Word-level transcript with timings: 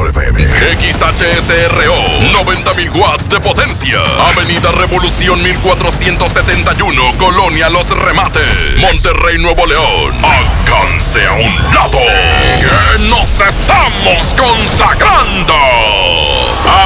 mejor 0.00 0.08
FM. 0.08 0.48
XHSRO, 0.80 1.94
90.000 2.32 2.96
watts 2.96 3.28
de 3.28 3.40
potencia. 3.40 4.00
Avenida 4.32 4.72
Revolución 4.72 5.42
1471, 5.42 7.18
Colonia 7.18 7.68
Los 7.68 7.90
Remates. 7.90 8.76
Monterrey, 8.78 9.38
Nuevo 9.38 9.66
León. 9.66 10.16
Alcance 10.22 11.26
a 11.26 11.32
un 11.32 11.56
lado. 11.74 11.98
Que 11.98 13.08
nos 13.08 13.40
estamos 13.40 14.34
consagrando. 14.34 15.54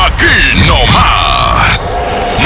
Aquí 0.07 0.67
no 0.67 0.87
más. 0.93 1.44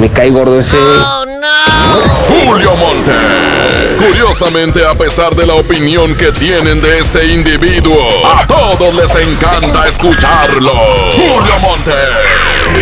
Me 0.00 0.08
cae 0.08 0.30
gordo 0.30 0.58
ese. 0.58 0.78
Julio 2.26 2.74
Monte. 2.76 3.12
Curiosamente, 3.98 4.86
a 4.86 4.94
pesar 4.94 5.36
de 5.36 5.44
la 5.44 5.52
opinión 5.52 6.14
que 6.14 6.32
tienen 6.32 6.80
de 6.80 7.00
este 7.00 7.26
individuo, 7.26 8.08
a 8.26 8.46
todos 8.46 8.94
les 8.94 9.14
encanta 9.16 9.86
escucharlo. 9.86 10.72
Julio 11.12 11.58
Monte. 11.60 11.92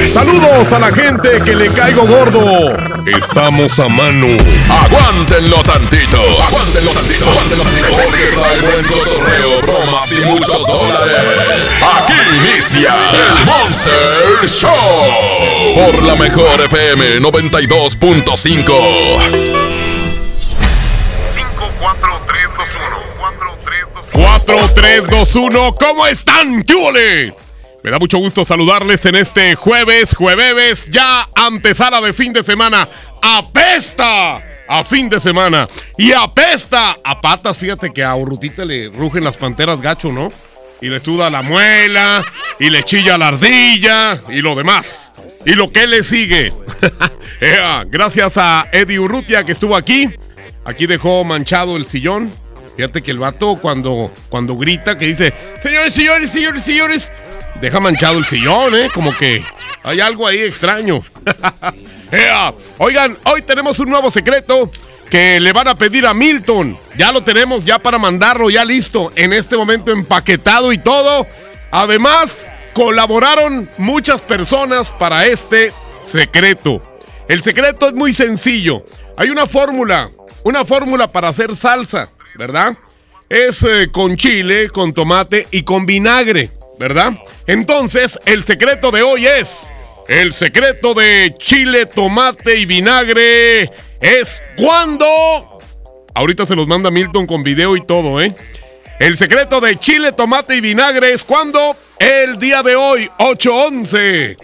Saludos 0.06 0.72
a 0.72 0.78
la 0.78 0.92
gente 0.92 1.42
que 1.44 1.54
le 1.54 1.70
caigo 1.72 2.06
gordo. 2.06 2.40
Estamos 3.06 3.78
a 3.78 3.88
mano. 3.88 4.26
Aguántenlo 4.68 5.62
tantito. 5.62 6.20
Aguántenlo 6.48 6.90
tantito. 6.92 7.30
Aguántenlo 7.30 7.64
tantito. 7.64 7.88
Porque 7.88 8.26
trae 8.34 8.60
buen 8.60 8.84
cotorreo, 8.86 9.62
bromas 9.62 10.12
y 10.12 10.20
muchos 10.20 10.66
dólares. 10.66 11.16
Aquí 12.00 12.14
inicia 12.36 12.94
el 13.12 13.44
Monster 13.44 14.46
Show. 14.46 14.70
Por 15.74 16.02
la 16.02 16.16
mejor 16.16 16.60
FM 16.62 17.20
92.5. 17.20 18.72
4-3-2-1. 24.12 25.74
¿Cómo 25.78 26.06
están? 26.06 26.62
¿Qué 26.64 26.74
Me 27.88 27.92
da 27.92 27.98
mucho 27.98 28.18
gusto 28.18 28.44
saludarles 28.44 29.02
en 29.06 29.14
este 29.14 29.54
jueves, 29.54 30.14
jueves, 30.14 30.90
ya 30.90 31.26
antesala 31.34 32.02
de 32.02 32.12
fin 32.12 32.34
de 32.34 32.44
semana. 32.44 32.86
¡Apesta! 33.22 34.44
A 34.68 34.84
fin 34.84 35.08
de 35.08 35.18
semana. 35.18 35.66
Y 35.96 36.12
apesta 36.12 36.98
a 37.02 37.18
patas. 37.18 37.56
Fíjate 37.56 37.90
que 37.90 38.04
a 38.04 38.14
Urrutita 38.14 38.66
le 38.66 38.90
rugen 38.90 39.24
las 39.24 39.38
panteras 39.38 39.80
gacho, 39.80 40.12
¿no? 40.12 40.30
Y 40.82 40.88
le 40.88 41.00
suda 41.00 41.30
la 41.30 41.40
muela. 41.40 42.22
Y 42.58 42.68
le 42.68 42.82
chilla 42.82 43.16
la 43.16 43.28
ardilla. 43.28 44.20
Y 44.28 44.42
lo 44.42 44.54
demás. 44.54 45.14
Y 45.46 45.54
lo 45.54 45.72
que 45.72 45.86
le 45.86 46.04
sigue. 46.04 46.52
Gracias 47.86 48.34
a 48.36 48.68
Eddie 48.70 48.98
Urrutia 48.98 49.44
que 49.44 49.52
estuvo 49.52 49.74
aquí. 49.74 50.10
Aquí 50.66 50.84
dejó 50.84 51.24
manchado 51.24 51.78
el 51.78 51.86
sillón. 51.86 52.30
Fíjate 52.76 53.00
que 53.00 53.12
el 53.12 53.18
vato 53.18 53.58
cuando, 53.60 54.12
cuando 54.28 54.56
grita 54.56 54.98
que 54.98 55.06
dice, 55.06 55.32
señores, 55.58 55.94
señores, 55.94 56.30
señores, 56.30 56.62
señores, 56.62 57.12
deja 57.60 57.80
manchado 57.80 58.18
el 58.18 58.24
sillón, 58.24 58.74
¿eh? 58.74 58.88
Como 58.92 59.16
que 59.16 59.44
hay 59.82 60.00
algo 60.00 60.26
ahí 60.26 60.38
extraño. 60.38 61.02
Oigan, 62.78 63.16
hoy 63.24 63.42
tenemos 63.42 63.78
un 63.80 63.90
nuevo 63.90 64.10
secreto 64.10 64.70
que 65.10 65.40
le 65.40 65.52
van 65.52 65.68
a 65.68 65.74
pedir 65.74 66.06
a 66.06 66.14
Milton. 66.14 66.76
Ya 66.96 67.12
lo 67.12 67.22
tenemos 67.22 67.64
ya 67.64 67.78
para 67.78 67.98
mandarlo, 67.98 68.50
ya 68.50 68.64
listo, 68.64 69.12
en 69.16 69.32
este 69.32 69.56
momento 69.56 69.92
empaquetado 69.92 70.72
y 70.72 70.78
todo. 70.78 71.26
Además, 71.70 72.46
colaboraron 72.72 73.68
muchas 73.78 74.20
personas 74.20 74.90
para 74.90 75.26
este 75.26 75.72
secreto. 76.06 76.82
El 77.28 77.42
secreto 77.42 77.88
es 77.88 77.94
muy 77.94 78.12
sencillo. 78.12 78.84
Hay 79.16 79.30
una 79.30 79.46
fórmula, 79.46 80.08
una 80.44 80.64
fórmula 80.64 81.10
para 81.12 81.28
hacer 81.28 81.54
salsa, 81.56 82.10
¿verdad? 82.36 82.78
Es 83.28 83.62
eh, 83.64 83.90
con 83.92 84.16
chile, 84.16 84.70
con 84.70 84.94
tomate 84.94 85.46
y 85.50 85.62
con 85.62 85.84
vinagre, 85.84 86.50
¿verdad? 86.78 87.12
Entonces, 87.46 88.18
el 88.24 88.44
secreto 88.44 88.90
de 88.90 89.02
hoy 89.02 89.26
es... 89.26 89.72
El 90.08 90.32
secreto 90.32 90.94
de 90.94 91.34
chile, 91.38 91.84
tomate 91.84 92.58
y 92.58 92.64
vinagre 92.64 93.70
es 94.00 94.42
cuando... 94.56 95.58
Ahorita 96.14 96.46
se 96.46 96.56
los 96.56 96.66
manda 96.66 96.90
Milton 96.90 97.26
con 97.26 97.42
video 97.42 97.76
y 97.76 97.84
todo, 97.84 98.22
¿eh? 98.22 98.34
El 98.98 99.18
secreto 99.18 99.60
de 99.60 99.78
chile, 99.78 100.12
tomate 100.12 100.56
y 100.56 100.60
vinagre 100.62 101.12
es 101.12 101.24
cuando 101.24 101.76
el 101.98 102.38
día 102.38 102.62
de 102.62 102.74
hoy, 102.74 103.08
811 103.18 104.36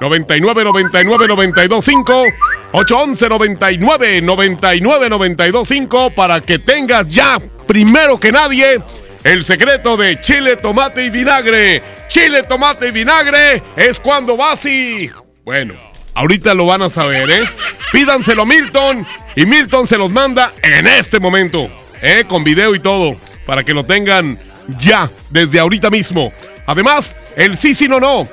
99 0.00 0.64
99 0.64 1.28
92 1.28 1.84
5 1.84 2.24
811 2.72 3.28
99 3.28 4.22
99 4.22 5.08
92 5.10 5.68
5 5.68 6.10
para 6.14 6.40
que 6.40 6.58
tengas 6.58 7.06
ya 7.06 7.38
primero 7.66 8.18
que 8.18 8.32
nadie 8.32 8.80
el 9.24 9.44
secreto 9.44 9.96
de 9.96 10.20
chile, 10.20 10.56
tomate 10.56 11.04
y 11.04 11.10
vinagre. 11.10 11.82
Chile, 12.08 12.42
tomate 12.42 12.88
y 12.88 12.90
vinagre 12.90 13.62
es 13.76 14.00
cuando 14.00 14.36
vas 14.36 14.64
y 14.64 15.10
bueno, 15.44 15.74
ahorita 16.14 16.54
lo 16.54 16.66
van 16.66 16.82
a 16.82 16.90
saber, 16.90 17.28
¿eh? 17.30 17.44
Pídanselo 17.92 18.42
a 18.42 18.46
Milton 18.46 19.06
y 19.36 19.46
Milton 19.46 19.86
se 19.88 19.98
los 19.98 20.10
manda 20.10 20.52
en 20.62 20.86
este 20.86 21.18
momento, 21.18 21.68
¿eh? 22.02 22.24
Con 22.28 22.44
video 22.44 22.74
y 22.74 22.80
todo, 22.80 23.16
para 23.46 23.64
que 23.64 23.74
lo 23.74 23.84
tengan 23.84 24.38
ya, 24.78 25.10
desde 25.30 25.58
ahorita 25.58 25.90
mismo. 25.90 26.32
Además, 26.66 27.14
el 27.36 27.58
sí, 27.58 27.74
sí, 27.74 27.88
no, 27.88 27.98
no. 27.98 28.28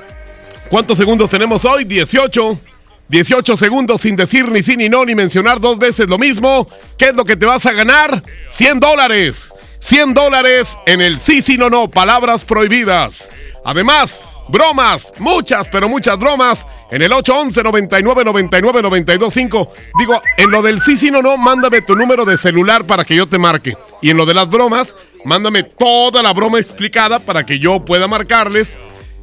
¿Cuántos 0.68 0.98
segundos 0.98 1.30
tenemos 1.30 1.64
hoy? 1.64 1.84
18. 1.84 2.60
18 3.08 3.56
segundos 3.56 4.02
sin 4.02 4.16
decir 4.16 4.48
ni 4.48 4.62
sí 4.62 4.76
ni 4.76 4.88
no, 4.88 5.04
ni 5.04 5.14
mencionar 5.14 5.60
dos 5.60 5.78
veces 5.78 6.08
lo 6.08 6.18
mismo. 6.18 6.68
¿Qué 6.98 7.06
es 7.06 7.16
lo 7.16 7.24
que 7.24 7.36
te 7.36 7.46
vas 7.46 7.64
a 7.64 7.72
ganar? 7.72 8.22
100 8.50 8.80
dólares. 8.80 9.54
100 9.80 10.14
dólares 10.14 10.76
en 10.86 11.00
el 11.00 11.18
sí, 11.18 11.42
sí, 11.42 11.56
no, 11.56 11.70
no. 11.70 11.88
Palabras 11.88 12.44
prohibidas. 12.44 13.30
Además, 13.64 14.22
bromas. 14.48 15.12
Muchas, 15.18 15.68
pero 15.68 15.88
muchas 15.88 16.18
bromas. 16.18 16.66
En 16.90 17.02
el 17.02 17.12
811 17.12 17.62
99 17.62 18.24
99 18.24 18.82
92 18.82 19.34
5. 19.34 19.72
Digo, 19.98 20.20
en 20.36 20.50
lo 20.50 20.62
del 20.62 20.80
sí, 20.80 20.96
sí, 20.96 21.10
no, 21.10 21.22
no, 21.22 21.36
mándame 21.36 21.82
tu 21.82 21.94
número 21.94 22.24
de 22.24 22.36
celular 22.38 22.84
para 22.84 23.04
que 23.04 23.16
yo 23.16 23.26
te 23.26 23.38
marque. 23.38 23.76
Y 24.02 24.10
en 24.10 24.16
lo 24.16 24.26
de 24.26 24.34
las 24.34 24.48
bromas, 24.48 24.96
mándame 25.24 25.62
toda 25.62 26.22
la 26.22 26.32
broma 26.32 26.58
explicada 26.58 27.18
para 27.18 27.44
que 27.44 27.58
yo 27.58 27.84
pueda 27.84 28.08
marcarles 28.08 28.78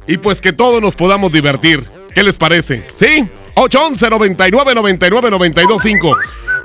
y 0.06 0.18
pues 0.18 0.40
que 0.40 0.52
todos 0.52 0.80
nos 0.80 0.94
podamos 0.94 1.32
divertir. 1.32 1.84
¿Qué 2.14 2.22
les 2.22 2.38
parece? 2.38 2.84
¿Sí? 2.96 3.28
811 3.56 4.10
99 4.10 4.74
99 4.74 5.30
92 5.30 5.82
5. 5.82 6.16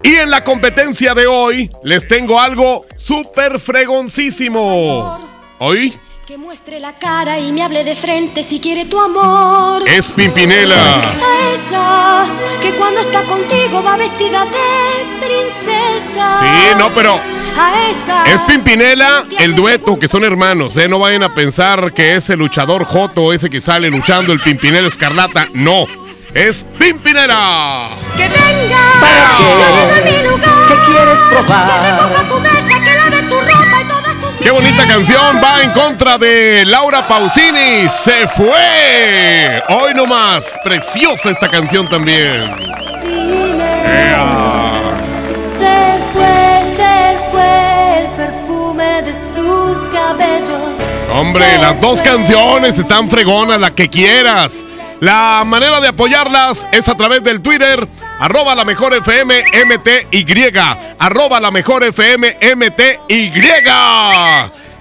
Y 0.03 0.15
en 0.15 0.29
la 0.31 0.43
competencia 0.43 1.13
de 1.13 1.27
hoy 1.27 1.69
les 1.83 2.07
tengo 2.07 2.39
algo 2.39 2.85
súper 2.97 3.59
fregoncísimo. 3.59 5.19
¿Hoy? 5.59 5.93
Que 6.25 6.37
muestre 6.37 6.79
la 6.79 6.97
cara 6.97 7.39
y 7.39 7.51
me 7.51 7.61
hable 7.61 7.83
de 7.83 7.93
frente 7.95 8.41
si 8.43 8.59
quiere 8.59 8.85
tu 8.85 8.99
amor. 8.99 9.83
Es 9.87 10.07
Pimpinela. 10.07 11.13
Esa 11.53 12.25
que 12.61 12.71
cuando 12.75 13.01
está 13.01 13.23
contigo 13.23 13.83
va 13.83 13.97
vestida 13.97 14.45
de 14.45 15.25
princesa. 15.27 16.39
Sí, 16.39 16.75
no, 16.77 16.89
pero 16.95 17.19
A 17.57 17.89
esa. 17.89 18.23
es 18.33 18.41
Pimpinela 18.43 19.25
el 19.39 19.55
dueto, 19.55 19.99
que 19.99 20.07
son 20.07 20.23
hermanos, 20.23 20.77
¿eh? 20.77 20.87
No 20.87 20.99
vayan 20.99 21.23
a 21.23 21.33
pensar 21.35 21.93
que 21.93 22.15
es 22.15 22.29
el 22.29 22.39
luchador 22.39 22.85
Joto, 22.85 23.33
ese 23.33 23.49
que 23.49 23.59
sale 23.61 23.89
luchando, 23.89 24.31
el 24.33 24.39
Pimpinela 24.39 24.87
Escarlata. 24.87 25.47
No, 25.53 25.85
es 26.33 26.65
Pimpinela. 26.77 27.89
Que 28.15 28.23
venga. 28.23 28.79
¿Para 28.99 29.37
doy 29.39 30.11
mi 30.11 30.27
lugar. 30.27 30.49
¿Qué 30.67 30.91
quieres 30.91 31.19
Que 31.19 31.29
probar? 31.29 31.99
recoja 32.01 32.23
tu 32.29 32.39
mesa, 32.39 32.79
que 32.83 32.95
lave 32.95 33.23
tu 33.23 33.39
ropa 33.39 33.81
y 33.81 33.87
todas 33.87 34.21
tus 34.21 34.31
Qué 34.43 34.51
bonita 34.51 34.87
canción 34.87 35.41
va 35.43 35.61
en 35.61 35.71
contra 35.71 36.17
de 36.17 36.63
Laura 36.65 37.07
Pausini. 37.07 37.87
Se 37.89 38.27
fue. 38.27 39.61
Hoy 39.69 39.93
nomás. 39.93 40.55
Preciosa 40.63 41.29
esta 41.31 41.49
canción 41.49 41.89
también. 41.89 42.49
Se 45.45 45.99
fue, 46.13 46.63
se 46.75 47.17
fue 47.31 47.99
el 47.99 48.07
perfume 48.15 49.01
de 49.03 49.13
sus 49.13 49.85
cabellos. 49.87 50.59
Hombre, 51.13 51.45
Se 51.51 51.57
las 51.57 51.79
dos 51.81 52.01
fue. 52.01 52.11
canciones 52.11 52.79
están 52.79 53.09
fregonas, 53.09 53.59
la 53.59 53.71
que 53.71 53.89
quieras. 53.89 54.65
La 55.01 55.41
manera 55.43 55.81
de 55.81 55.87
apoyarlas 55.87 56.67
es 56.71 56.87
a 56.87 56.93
través 56.93 57.23
del 57.23 57.41
Twitter, 57.41 57.87
arroba 58.19 58.53
la 58.53 58.63
mejor 58.63 58.93
FM 58.93 59.45
MTY, 59.65 60.53
arroba 60.99 61.39
la 61.39 61.49
mejor 61.49 61.83
FM 61.83 62.37
MTY. 62.55 63.33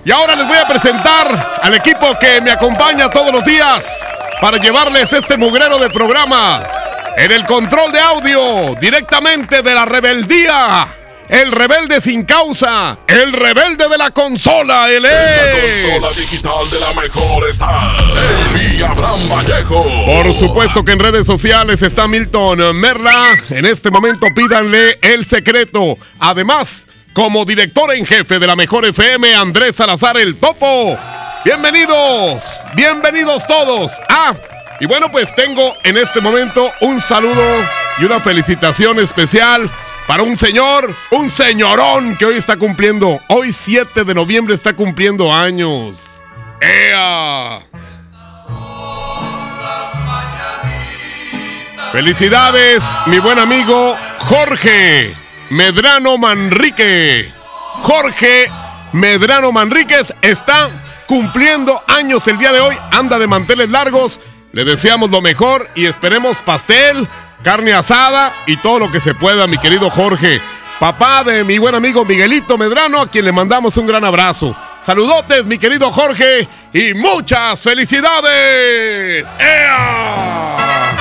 Y 0.04 0.10
ahora 0.10 0.36
les 0.36 0.46
voy 0.46 0.58
a 0.58 0.68
presentar 0.68 1.58
al 1.62 1.74
equipo 1.74 2.18
que 2.20 2.38
me 2.42 2.50
acompaña 2.50 3.08
todos 3.08 3.32
los 3.32 3.42
días 3.46 4.12
para 4.42 4.58
llevarles 4.58 5.10
este 5.10 5.38
mugrero 5.38 5.78
de 5.78 5.88
programa. 5.88 6.68
En 7.16 7.32
el 7.32 7.46
control 7.46 7.90
de 7.90 8.00
audio, 8.00 8.74
directamente 8.78 9.62
de 9.62 9.74
la 9.74 9.86
rebeldía. 9.86 10.99
El 11.30 11.52
rebelde 11.52 12.00
sin 12.00 12.24
causa, 12.24 12.98
el 13.06 13.32
rebelde 13.32 13.88
de 13.88 13.96
la 13.96 14.10
consola, 14.10 14.90
él 14.90 15.04
es. 15.04 15.88
La 15.88 16.00
consola 16.00 16.20
digital 16.20 16.70
de 16.72 16.80
la 16.80 17.00
mejor 17.00 17.48
está. 17.48 17.96
El 18.60 18.82
Abraham 18.82 19.28
Vallejo. 19.28 19.86
Por 20.06 20.34
supuesto 20.34 20.84
que 20.84 20.90
en 20.90 20.98
redes 20.98 21.28
sociales 21.28 21.82
está 21.82 22.08
Milton 22.08 22.76
Merla. 22.76 23.36
En 23.50 23.64
este 23.64 23.92
momento 23.92 24.26
pídanle 24.34 24.98
el 25.02 25.24
secreto. 25.24 25.96
Además, 26.18 26.88
como 27.12 27.44
director 27.44 27.94
en 27.94 28.04
jefe 28.04 28.40
de 28.40 28.48
la 28.48 28.56
mejor 28.56 28.84
FM, 28.86 29.32
Andrés 29.32 29.76
Salazar 29.76 30.16
el 30.16 30.34
Topo. 30.34 30.98
Bienvenidos, 31.44 32.60
bienvenidos 32.74 33.46
todos. 33.46 34.00
Ah, 34.08 34.34
y 34.80 34.86
bueno, 34.86 35.12
pues 35.12 35.32
tengo 35.36 35.74
en 35.84 35.96
este 35.96 36.20
momento 36.20 36.72
un 36.80 37.00
saludo 37.00 37.64
y 38.00 38.04
una 38.04 38.18
felicitación 38.18 38.98
especial 38.98 39.70
para 40.10 40.24
un 40.24 40.36
señor, 40.36 40.92
un 41.12 41.30
señorón 41.30 42.16
que 42.16 42.24
hoy 42.24 42.36
está 42.36 42.56
cumpliendo, 42.56 43.20
hoy 43.28 43.52
7 43.52 44.02
de 44.02 44.12
noviembre 44.12 44.56
está 44.56 44.74
cumpliendo 44.74 45.32
años. 45.32 46.20
¡Ea! 46.60 47.60
Felicidades, 51.92 52.82
mi 53.06 53.20
buen 53.20 53.38
amigo 53.38 53.96
Jorge 54.18 55.14
Medrano 55.50 56.18
Manrique. 56.18 57.30
Jorge 57.82 58.50
Medrano 58.90 59.52
Manríquez 59.52 60.12
está 60.22 60.70
cumpliendo 61.06 61.84
años 61.86 62.26
el 62.26 62.36
día 62.36 62.50
de 62.50 62.58
hoy, 62.58 62.76
anda 62.90 63.20
de 63.20 63.28
manteles 63.28 63.70
largos. 63.70 64.20
Le 64.50 64.64
deseamos 64.64 65.10
lo 65.10 65.20
mejor 65.20 65.70
y 65.76 65.86
esperemos 65.86 66.40
pastel, 66.40 67.06
carne 67.42 67.72
asada 67.72 68.34
y 68.46 68.56
todo 68.56 68.78
lo 68.78 68.90
que 68.90 69.00
se 69.00 69.14
pueda, 69.14 69.46
mi 69.46 69.58
querido 69.58 69.90
Jorge. 69.90 70.40
Papá 70.78 71.24
de 71.24 71.44
mi 71.44 71.58
buen 71.58 71.74
amigo 71.74 72.04
Miguelito 72.04 72.56
Medrano, 72.56 73.02
a 73.02 73.10
quien 73.10 73.24
le 73.24 73.32
mandamos 73.32 73.76
un 73.76 73.86
gran 73.86 74.04
abrazo. 74.04 74.56
Saludotes, 74.82 75.44
mi 75.44 75.58
querido 75.58 75.90
Jorge, 75.90 76.48
y 76.72 76.94
muchas 76.94 77.60
felicidades. 77.60 79.28
¡Ea! 79.38 80.96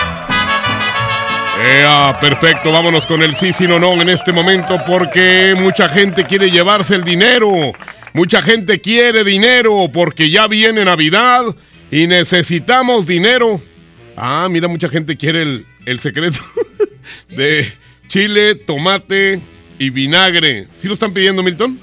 ¡Ea! 1.65 2.17
Perfecto, 2.19 2.71
vámonos 2.71 3.05
con 3.07 3.23
el 3.23 3.35
sí, 3.35 3.53
sí, 3.53 3.67
no, 3.67 3.79
no 3.79 3.93
en 3.93 4.09
este 4.09 4.33
momento 4.33 4.83
porque 4.85 5.55
mucha 5.57 5.87
gente 5.87 6.25
quiere 6.25 6.51
llevarse 6.51 6.95
el 6.95 7.05
dinero. 7.05 7.71
Mucha 8.11 8.41
gente 8.41 8.81
quiere 8.81 9.23
dinero 9.23 9.87
porque 9.93 10.29
ya 10.29 10.47
viene 10.47 10.83
Navidad 10.83 11.43
y 11.89 12.07
necesitamos 12.07 13.05
dinero. 13.05 13.61
Ah, 14.21 14.47
mira, 14.49 14.67
mucha 14.67 14.89
gente 14.89 15.15
quiere 15.15 15.43
el, 15.43 15.65
el 15.85 15.99
secreto 16.01 16.39
de 17.29 17.71
chile, 18.09 18.55
tomate 18.55 19.39
y 19.77 19.89
vinagre. 19.91 20.67
¿Sí 20.81 20.87
lo 20.89 20.93
están 20.93 21.13
pidiendo, 21.13 21.41
Milton? 21.41 21.79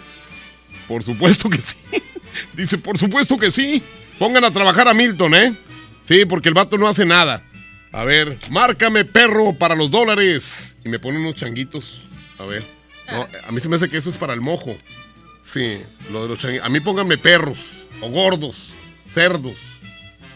Por 0.87 1.03
supuesto 1.03 1.49
que 1.49 1.63
sí. 1.63 1.77
Dice, 2.53 2.77
por 2.77 2.99
supuesto 2.99 3.39
que 3.39 3.51
sí. 3.51 3.83
Pongan 4.19 4.45
a 4.45 4.51
trabajar 4.51 4.87
a 4.87 4.93
Milton, 4.93 5.35
¿eh? 5.35 5.55
Sí, 6.05 6.27
porque 6.27 6.51
el 6.51 6.55
vato 6.55 6.77
no 6.77 6.89
hace 6.89 7.07
nada. 7.07 7.43
A 7.91 8.05
ver, 8.05 8.37
márcame 8.51 9.07
perro 9.07 9.55
para 9.55 9.75
los 9.75 9.91
dólares. 9.91 10.77
Y 10.85 10.91
me 10.91 10.99
pone 10.99 11.19
unos 11.19 11.37
changuitos. 11.37 12.03
A 12.39 12.45
ver. 12.45 12.63
A 13.47 13.51
mí 13.51 13.61
se 13.61 13.69
me 13.69 13.77
hace 13.77 13.89
que 13.89 13.97
eso 13.97 14.11
es 14.11 14.17
para 14.17 14.35
el 14.35 14.43
mojo. 14.43 14.77
Sí, 15.43 15.79
lo 16.13 16.23
de 16.23 16.29
los 16.29 16.39
changuitos. 16.39 16.67
A 16.67 16.69
mí 16.69 16.81
pónganme 16.81 17.17
perros, 17.17 17.87
o 18.03 18.11
gordos, 18.11 18.75
cerdos. 19.11 19.57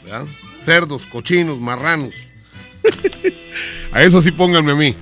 ¿verdad? 0.02 0.24
Cerdos, 0.64 1.02
cochinos, 1.06 1.60
marranos. 1.60 2.14
a 3.92 4.02
eso 4.02 4.20
sí 4.20 4.32
pónganme 4.32 4.72
a 4.72 4.74
mí. 4.74 4.94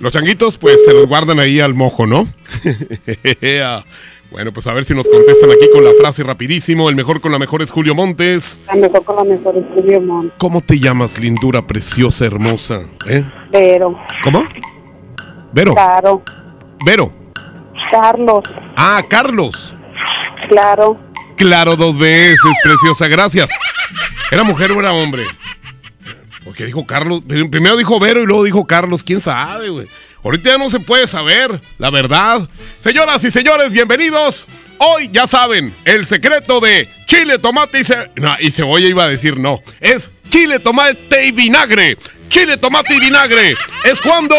Los 0.00 0.12
changuitos, 0.12 0.58
pues 0.58 0.84
se 0.84 0.92
los 0.92 1.06
guardan 1.06 1.40
ahí 1.40 1.58
al 1.58 1.72
mojo, 1.72 2.06
¿no? 2.06 2.28
bueno, 4.30 4.52
pues 4.52 4.66
a 4.66 4.74
ver 4.74 4.84
si 4.84 4.94
nos 4.94 5.08
contestan 5.08 5.50
aquí 5.50 5.70
con 5.72 5.84
la 5.84 5.92
frase 5.98 6.22
rapidísimo. 6.22 6.90
El 6.90 6.96
mejor 6.96 7.22
con 7.22 7.32
la 7.32 7.38
mejor 7.38 7.62
es 7.62 7.70
Julio 7.70 7.94
Montes. 7.94 8.60
La 8.66 8.74
mejor 8.74 9.04
con 9.04 9.16
la 9.16 9.24
mejor 9.24 9.56
es 9.56 9.64
Julio 9.74 10.00
Montes. 10.02 10.34
¿Cómo 10.36 10.60
te 10.60 10.78
llamas, 10.78 11.18
lindura 11.18 11.66
preciosa, 11.66 12.26
hermosa? 12.26 12.82
¿Eh? 13.08 13.24
Vero. 13.50 13.98
¿Cómo? 14.22 14.44
Vero. 15.52 15.74
Caro. 15.74 16.22
Vero. 16.84 17.10
Carlos. 17.90 18.44
Ah, 18.76 19.02
Carlos. 19.08 19.74
Claro. 20.50 20.98
Claro, 21.36 21.76
dos 21.76 21.98
veces, 21.98 22.52
preciosa, 22.62 23.08
gracias. 23.08 23.50
¿Era 24.30 24.42
mujer 24.42 24.72
o 24.72 24.80
era 24.80 24.92
hombre? 24.92 25.24
Porque 26.44 26.64
dijo 26.64 26.86
Carlos, 26.86 27.22
primero 27.26 27.76
dijo 27.76 27.98
Vero 27.98 28.22
y 28.22 28.26
luego 28.26 28.44
dijo 28.44 28.66
Carlos, 28.66 29.02
quién 29.02 29.20
sabe, 29.20 29.68
güey. 29.68 29.86
Ahorita 30.22 30.50
ya 30.50 30.58
no 30.58 30.70
se 30.70 30.80
puede 30.80 31.06
saber, 31.06 31.60
la 31.78 31.90
verdad. 31.90 32.48
Señoras 32.80 33.24
y 33.24 33.30
señores, 33.30 33.70
bienvenidos. 33.70 34.48
Hoy 34.78 35.08
ya 35.12 35.26
saben, 35.26 35.74
el 35.84 36.04
secreto 36.06 36.60
de 36.60 36.88
chile, 37.06 37.38
tomate 37.38 37.80
y, 37.80 37.84
ce 37.84 38.10
no, 38.16 38.34
y 38.40 38.50
cebolla 38.50 38.86
iba 38.86 39.04
a 39.04 39.08
decir 39.08 39.38
no. 39.38 39.60
Es 39.80 40.10
chile, 40.28 40.58
tomate 40.58 41.26
y 41.26 41.32
vinagre. 41.32 41.96
Chile, 42.28 42.56
tomate 42.56 42.94
y 42.94 43.00
vinagre. 43.00 43.54
Es 43.84 44.00
cuando 44.00 44.34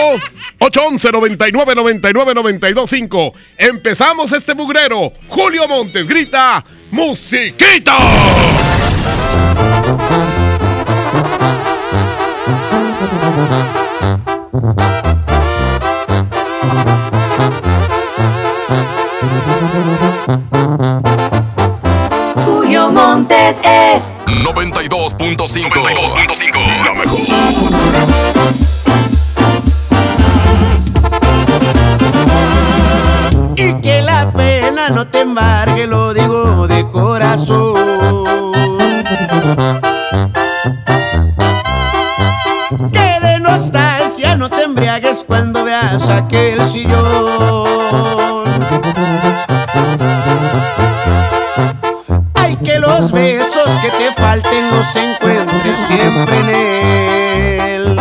811 0.59 1.11
99 1.11 1.75
99 1.75 2.33
925. 2.35 3.33
Empezamos 3.57 4.31
este 4.33 4.53
mugrero. 4.53 5.13
Julio 5.29 5.67
Montes 5.67 6.05
grita 6.05 6.63
musiquita. 6.91 7.97
Julio 22.45 22.89
Montes 22.89 23.57
es 23.63 24.03
92.5. 24.25 25.69
92.5. 25.69 26.83
La 26.83 26.93
mejor. 26.93 27.19
Y 33.55 33.73
que 33.81 34.01
la 34.01 34.31
pena 34.31 34.89
no 34.89 35.07
te 35.07 35.21
embargue, 35.21 35.87
lo 35.87 36.13
digo 36.13 36.67
de 36.67 36.87
corazón. 36.89 38.36
No 44.49 44.57
te 44.57 44.63
embriagues 44.63 45.25
cuando 45.25 45.63
veas 45.65 46.09
aquel 46.09 46.61
sillón. 46.69 48.45
Ay, 52.35 52.55
que 52.63 52.79
los 52.79 53.11
besos 53.11 53.69
que 53.81 53.89
te 53.89 54.13
falten 54.13 54.71
los 54.71 54.95
encuentres 54.95 55.79
siempre 55.79 56.37
en 56.39 56.49
él. 56.49 57.97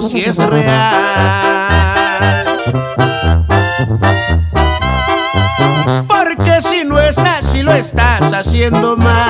Dijo 0.00 0.08
si 0.08 0.24
es 0.24 0.36
real. 0.38 0.70
Porque 6.06 6.60
si 6.60 6.84
no 6.84 6.98
es 6.98 7.18
así 7.18 7.62
lo 7.62 7.72
estás 7.72 8.32
haciendo 8.32 8.96
mal. 8.96 9.29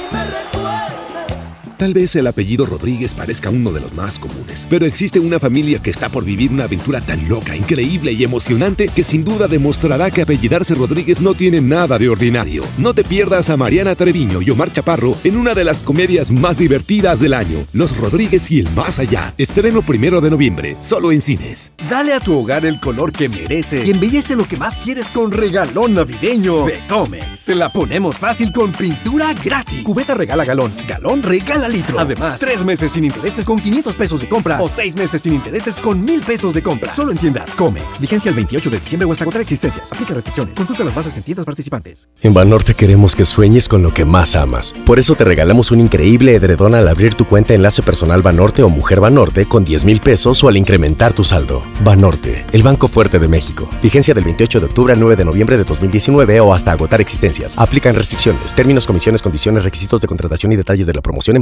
Tal 1.81 1.95
vez 1.95 2.15
el 2.15 2.27
apellido 2.27 2.67
Rodríguez 2.67 3.15
parezca 3.15 3.49
uno 3.49 3.71
de 3.71 3.79
los 3.79 3.91
más 3.95 4.19
comunes, 4.19 4.67
pero 4.69 4.85
existe 4.85 5.19
una 5.19 5.39
familia 5.39 5.79
que 5.81 5.89
está 5.89 6.09
por 6.09 6.23
vivir 6.23 6.51
una 6.51 6.65
aventura 6.65 7.01
tan 7.01 7.27
loca, 7.27 7.55
increíble 7.55 8.11
y 8.11 8.23
emocionante 8.23 8.87
que 8.87 9.03
sin 9.03 9.25
duda 9.25 9.47
demostrará 9.47 10.11
que 10.11 10.21
apellidarse 10.21 10.75
Rodríguez 10.75 11.21
no 11.21 11.33
tiene 11.33 11.59
nada 11.59 11.97
de 11.97 12.07
ordinario. 12.07 12.63
No 12.77 12.93
te 12.93 13.03
pierdas 13.03 13.49
a 13.49 13.57
Mariana 13.57 13.95
Treviño 13.95 14.43
y 14.43 14.51
Omar 14.51 14.71
Chaparro 14.71 15.17
en 15.23 15.35
una 15.35 15.55
de 15.55 15.63
las 15.63 15.81
comedias 15.81 16.29
más 16.29 16.55
divertidas 16.55 17.19
del 17.19 17.33
año, 17.33 17.65
Los 17.73 17.97
Rodríguez 17.97 18.51
y 18.51 18.59
el 18.59 18.69
Más 18.75 18.99
Allá. 18.99 19.33
Estreno 19.39 19.81
primero 19.81 20.21
de 20.21 20.29
noviembre, 20.29 20.77
solo 20.81 21.11
en 21.11 21.19
cines. 21.19 21.71
Dale 21.89 22.13
a 22.13 22.19
tu 22.19 22.37
hogar 22.37 22.63
el 22.63 22.79
color 22.79 23.11
que 23.11 23.27
merece 23.27 23.83
y 23.87 23.89
embellece 23.89 24.35
lo 24.35 24.47
que 24.47 24.55
más 24.55 24.77
quieres 24.77 25.09
con 25.09 25.31
regalón 25.31 25.95
navideño 25.95 26.63
de 26.63 26.85
Comex. 26.87 27.45
Te 27.45 27.55
la 27.55 27.73
ponemos 27.73 28.19
fácil 28.19 28.53
con 28.53 28.71
pintura 28.71 29.33
gratis. 29.33 29.81
Cubeta 29.81 30.13
regala 30.13 30.45
galón, 30.45 30.71
galón 30.87 31.23
regala 31.23 31.70
litro. 31.71 31.99
Además, 31.99 32.39
tres 32.39 32.63
meses 32.63 32.91
sin 32.91 33.05
intereses 33.05 33.45
con 33.45 33.59
500 33.59 33.95
pesos 33.95 34.21
de 34.21 34.29
compra 34.29 34.61
o 34.61 34.69
seis 34.69 34.95
meses 34.95 35.21
sin 35.21 35.33
intereses 35.33 35.79
con 35.79 36.03
1000 36.03 36.21
pesos 36.21 36.53
de 36.53 36.61
compra. 36.61 36.93
Solo 36.93 37.11
en 37.11 37.17
tiendas 37.17 37.55
Comex. 37.55 38.01
Vigencia 38.01 38.29
el 38.29 38.35
28 38.35 38.69
de 38.69 38.79
diciembre 38.79 39.05
o 39.05 39.11
hasta 39.11 39.23
agotar 39.23 39.41
existencias. 39.41 39.91
Aplica 39.91 40.13
restricciones. 40.13 40.57
Consulta 40.57 40.83
las 40.83 40.95
bases 40.95 41.17
en 41.17 41.23
tiendas 41.23 41.45
participantes. 41.45 42.09
En 42.21 42.33
Banorte 42.33 42.75
queremos 42.75 43.15
que 43.15 43.25
sueñes 43.25 43.67
con 43.67 43.81
lo 43.81 43.93
que 43.93 44.05
más 44.05 44.35
amas. 44.35 44.73
Por 44.85 44.99
eso 44.99 45.15
te 45.15 45.23
regalamos 45.23 45.71
un 45.71 45.79
increíble 45.79 46.35
edredón 46.35 46.75
al 46.75 46.87
abrir 46.87 47.15
tu 47.15 47.25
cuenta 47.25 47.53
Enlace 47.53 47.81
Personal 47.81 48.21
Banorte 48.21 48.63
o 48.63 48.69
Mujer 48.69 48.99
Banorte 48.99 49.45
con 49.45 49.63
10 49.63 49.85
mil 49.85 49.99
pesos 49.99 50.43
o 50.43 50.47
al 50.47 50.57
incrementar 50.57 51.13
tu 51.13 51.23
saldo. 51.23 51.63
Banorte, 51.83 52.45
el 52.51 52.63
Banco 52.63 52.87
Fuerte 52.87 53.19
de 53.19 53.27
México. 53.27 53.69
Vigencia 53.81 54.13
del 54.13 54.23
28 54.23 54.59
de 54.59 54.65
octubre 54.65 54.93
al 54.93 54.99
9 54.99 55.15
de 55.15 55.25
noviembre 55.25 55.57
de 55.57 55.63
2019 55.63 56.39
o 56.39 56.53
hasta 56.53 56.71
agotar 56.71 57.01
existencias. 57.01 57.57
Aplican 57.57 57.95
restricciones, 57.95 58.53
términos, 58.53 58.85
comisiones, 58.85 59.21
condiciones, 59.21 59.63
requisitos 59.63 60.01
de 60.01 60.07
contratación 60.07 60.51
y 60.51 60.55
detalles 60.55 60.85
de 60.85 60.93
la 60.93 61.01
promoción 61.01 61.35
en 61.35 61.41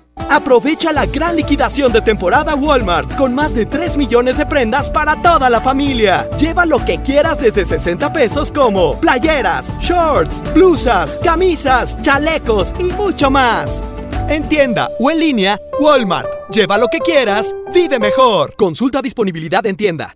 Aprovecha 0.29 0.91
la 0.91 1.05
gran 1.05 1.35
liquidación 1.35 1.91
de 1.91 2.01
temporada 2.01 2.55
Walmart 2.55 3.15
con 3.15 3.33
más 3.33 3.53
de 3.53 3.65
3 3.65 3.97
millones 3.97 4.37
de 4.37 4.45
prendas 4.45 4.89
para 4.89 5.21
toda 5.21 5.49
la 5.49 5.61
familia. 5.61 6.29
Lleva 6.37 6.65
lo 6.65 6.83
que 6.83 7.01
quieras 7.01 7.39
desde 7.39 7.65
60 7.65 8.13
pesos 8.13 8.51
como 8.51 8.99
playeras, 8.99 9.73
shorts, 9.79 10.41
blusas, 10.53 11.19
camisas, 11.23 12.01
chalecos 12.01 12.73
y 12.79 12.85
mucho 12.93 13.29
más. 13.29 13.81
En 14.29 14.47
tienda 14.47 14.89
o 14.99 15.11
en 15.11 15.19
línea, 15.19 15.59
Walmart. 15.79 16.49
Lleva 16.51 16.77
lo 16.77 16.87
que 16.87 16.99
quieras, 16.99 17.53
vive 17.73 17.99
mejor. 17.99 18.55
Consulta 18.55 19.01
disponibilidad 19.01 19.65
en 19.65 19.75
tienda. 19.75 20.15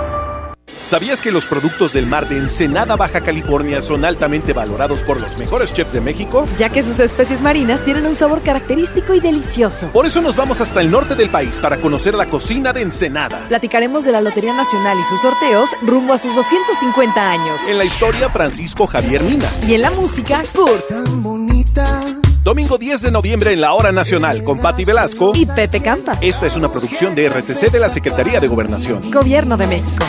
¿Sabías 0.91 1.21
que 1.21 1.31
los 1.31 1.45
productos 1.45 1.93
del 1.93 2.05
mar 2.05 2.27
de 2.27 2.35
Ensenada, 2.35 2.97
Baja 2.97 3.21
California 3.21 3.81
son 3.81 4.03
altamente 4.03 4.51
valorados 4.51 5.01
por 5.03 5.21
los 5.21 5.37
mejores 5.37 5.71
chefs 5.71 5.93
de 5.93 6.01
México? 6.01 6.45
Ya 6.57 6.67
que 6.67 6.83
sus 6.83 6.99
especies 6.99 7.39
marinas 7.39 7.85
tienen 7.85 8.05
un 8.05 8.13
sabor 8.13 8.41
característico 8.41 9.13
y 9.13 9.21
delicioso. 9.21 9.87
Por 9.93 10.05
eso 10.05 10.21
nos 10.21 10.35
vamos 10.35 10.59
hasta 10.59 10.81
el 10.81 10.91
norte 10.91 11.15
del 11.15 11.29
país 11.29 11.59
para 11.59 11.77
conocer 11.77 12.13
la 12.13 12.25
cocina 12.25 12.73
de 12.73 12.81
Ensenada. 12.81 13.47
Platicaremos 13.47 14.03
de 14.03 14.11
la 14.11 14.19
Lotería 14.19 14.53
Nacional 14.53 14.97
y 14.99 15.03
sus 15.07 15.21
sorteos 15.21 15.69
rumbo 15.81 16.11
a 16.11 16.17
sus 16.17 16.35
250 16.35 17.31
años. 17.31 17.57
En 17.69 17.77
la 17.77 17.85
historia, 17.85 18.29
Francisco 18.29 18.85
Javier 18.85 19.23
Mina. 19.23 19.49
Y 19.65 19.75
en 19.75 19.83
la 19.83 19.91
música, 19.91 20.43
Kurt. 20.53 20.89
Tan 20.89 21.23
bonita. 21.23 22.03
Domingo 22.43 22.77
10 22.77 23.01
de 23.01 23.11
noviembre 23.11 23.53
en 23.53 23.61
la 23.61 23.71
Hora 23.71 23.93
Nacional 23.93 24.43
con 24.43 24.59
Patti 24.59 24.83
Velasco 24.83 25.31
y 25.35 25.45
Pepe 25.45 25.79
Campa. 25.79 26.17
Esta 26.19 26.47
es 26.47 26.57
una 26.57 26.69
producción 26.69 27.15
de 27.15 27.29
RTC 27.29 27.71
de 27.71 27.79
la 27.79 27.89
Secretaría 27.89 28.41
de 28.41 28.49
Gobernación. 28.49 28.99
Gobierno 29.09 29.55
de 29.55 29.67
México. 29.67 30.05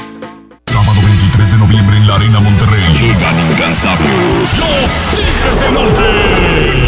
Sábado 1.63 1.69
23 1.69 1.69
de 1.69 1.69
noviembre 1.69 1.97
en 1.97 2.07
la 2.07 2.15
Arena 2.17 2.41
Monterrey. 2.41 2.83
Llegan 2.95 3.39
incansables. 3.39 4.59
Los 4.59 4.91
Tigres 5.15 5.61
del 5.61 5.75
Norte. 5.75 6.03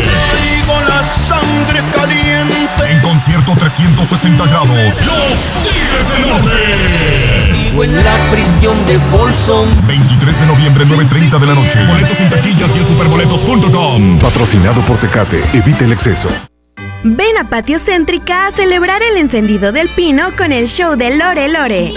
Traigo 0.02 0.81
la 0.88 1.09
sangre 1.28 1.81
caliente. 1.95 2.90
En 2.90 3.00
concierto 3.00 3.54
360 3.57 4.47
grados. 4.47 4.69
Los 4.69 5.38
Tigres 5.62 6.09
del 6.12 6.28
Norte. 6.28 6.57
Vivo 7.52 7.85
en 7.85 8.04
la 8.04 8.31
prisión 8.31 8.87
de 8.87 8.99
Folsom. 9.11 9.87
23 9.87 10.40
de 10.40 10.47
noviembre, 10.47 10.87
9.30 10.87 11.38
de 11.38 11.47
la 11.47 11.54
noche. 11.54 11.87
Boletos 11.87 12.21
en 12.21 12.31
taquillas 12.31 12.75
y 12.75 12.78
en 12.81 12.87
superboletos.com. 12.87 14.19
Patrocinado 14.19 14.85
por 14.85 14.97
Tecate. 14.99 15.43
Evite 15.52 15.85
el 15.85 15.93
exceso. 15.93 16.28
Ven 17.04 17.37
a 17.38 17.45
Patio 17.45 17.78
Céntrica 17.78 18.47
a 18.47 18.52
celebrar 18.52 19.02
el 19.02 19.19
encendido 19.19 19.73
del 19.73 19.90
pino 19.90 20.35
con 20.37 20.52
el 20.52 20.69
show 20.69 20.97
de 20.97 21.16
Lore 21.16 21.49
Lore. 21.49 21.93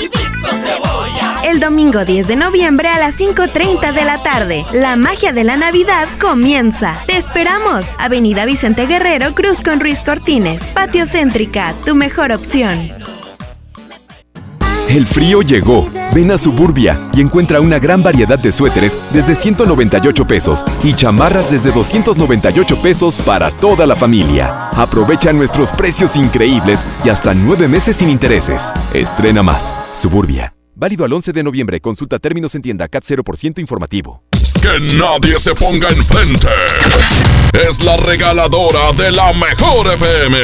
El 1.48 1.62
domingo 1.62 2.04
10 2.04 2.28
de 2.28 2.36
noviembre 2.36 2.90
a 2.90 3.00
las 3.00 3.18
5.30 3.18 3.94
de 3.94 4.04
la 4.04 4.18
tarde. 4.22 4.66
La 4.74 4.98
magia 4.98 5.32
de 5.32 5.46
la 5.46 5.56
Navidad 5.56 6.10
comienza. 6.20 6.98
Te 7.06 7.16
esperamos. 7.16 7.86
Avenida 7.98 8.44
Vicente 8.44 8.86
Guerrero, 8.86 9.34
Cruz 9.34 9.62
con 9.62 9.80
Ruiz 9.80 10.02
Cortines. 10.02 10.62
Patio 10.74 11.06
Céntrica, 11.06 11.74
tu 11.86 11.96
mejor 11.96 12.34
opción. 12.34 12.92
El 14.90 15.06
frío 15.06 15.42
llegó. 15.42 15.90
Ven 16.14 16.32
a 16.32 16.38
Suburbia 16.38 17.00
y 17.14 17.22
encuentra 17.22 17.62
una 17.62 17.80
gran 17.80 18.04
variedad 18.04 18.38
de 18.38 18.52
suéteres 18.52 18.98
desde 19.14 19.34
198 19.34 20.28
pesos 20.28 20.66
y 20.84 20.94
chamarras 20.96 21.50
desde 21.50 21.72
298 21.72 22.82
pesos 22.82 23.18
para 23.20 23.52
toda 23.52 23.88
la 23.88 23.96
familia. 23.96 24.70
Aprovecha 24.72 25.32
nuestros 25.32 25.72
precios 25.72 26.18
increíbles 26.18 26.84
y 27.06 27.10
hasta 27.10 27.34
nueve 27.34 27.70
meses 27.70 27.96
sin 27.96 28.10
intereses. 28.10 28.74
Estrena 28.94 29.44
más. 29.44 29.72
Suburbia. 29.94 30.57
Válido 30.80 31.06
al 31.06 31.14
11 31.14 31.34
de 31.34 31.42
noviembre. 31.42 31.82
Consulta 31.82 32.20
términos 32.20 32.54
en 32.54 32.62
tienda 32.62 32.88
CAT 32.88 33.04
0% 33.04 33.58
informativo. 33.60 34.22
Que 34.62 34.80
nadie 34.96 35.40
se 35.40 35.56
ponga 35.56 35.90
enfrente. 35.90 36.50
Es 37.68 37.82
la 37.82 37.98
regaladora 37.98 38.92
de 38.92 39.12
la 39.12 39.34
mejor 39.34 39.92
FM. 39.94 40.38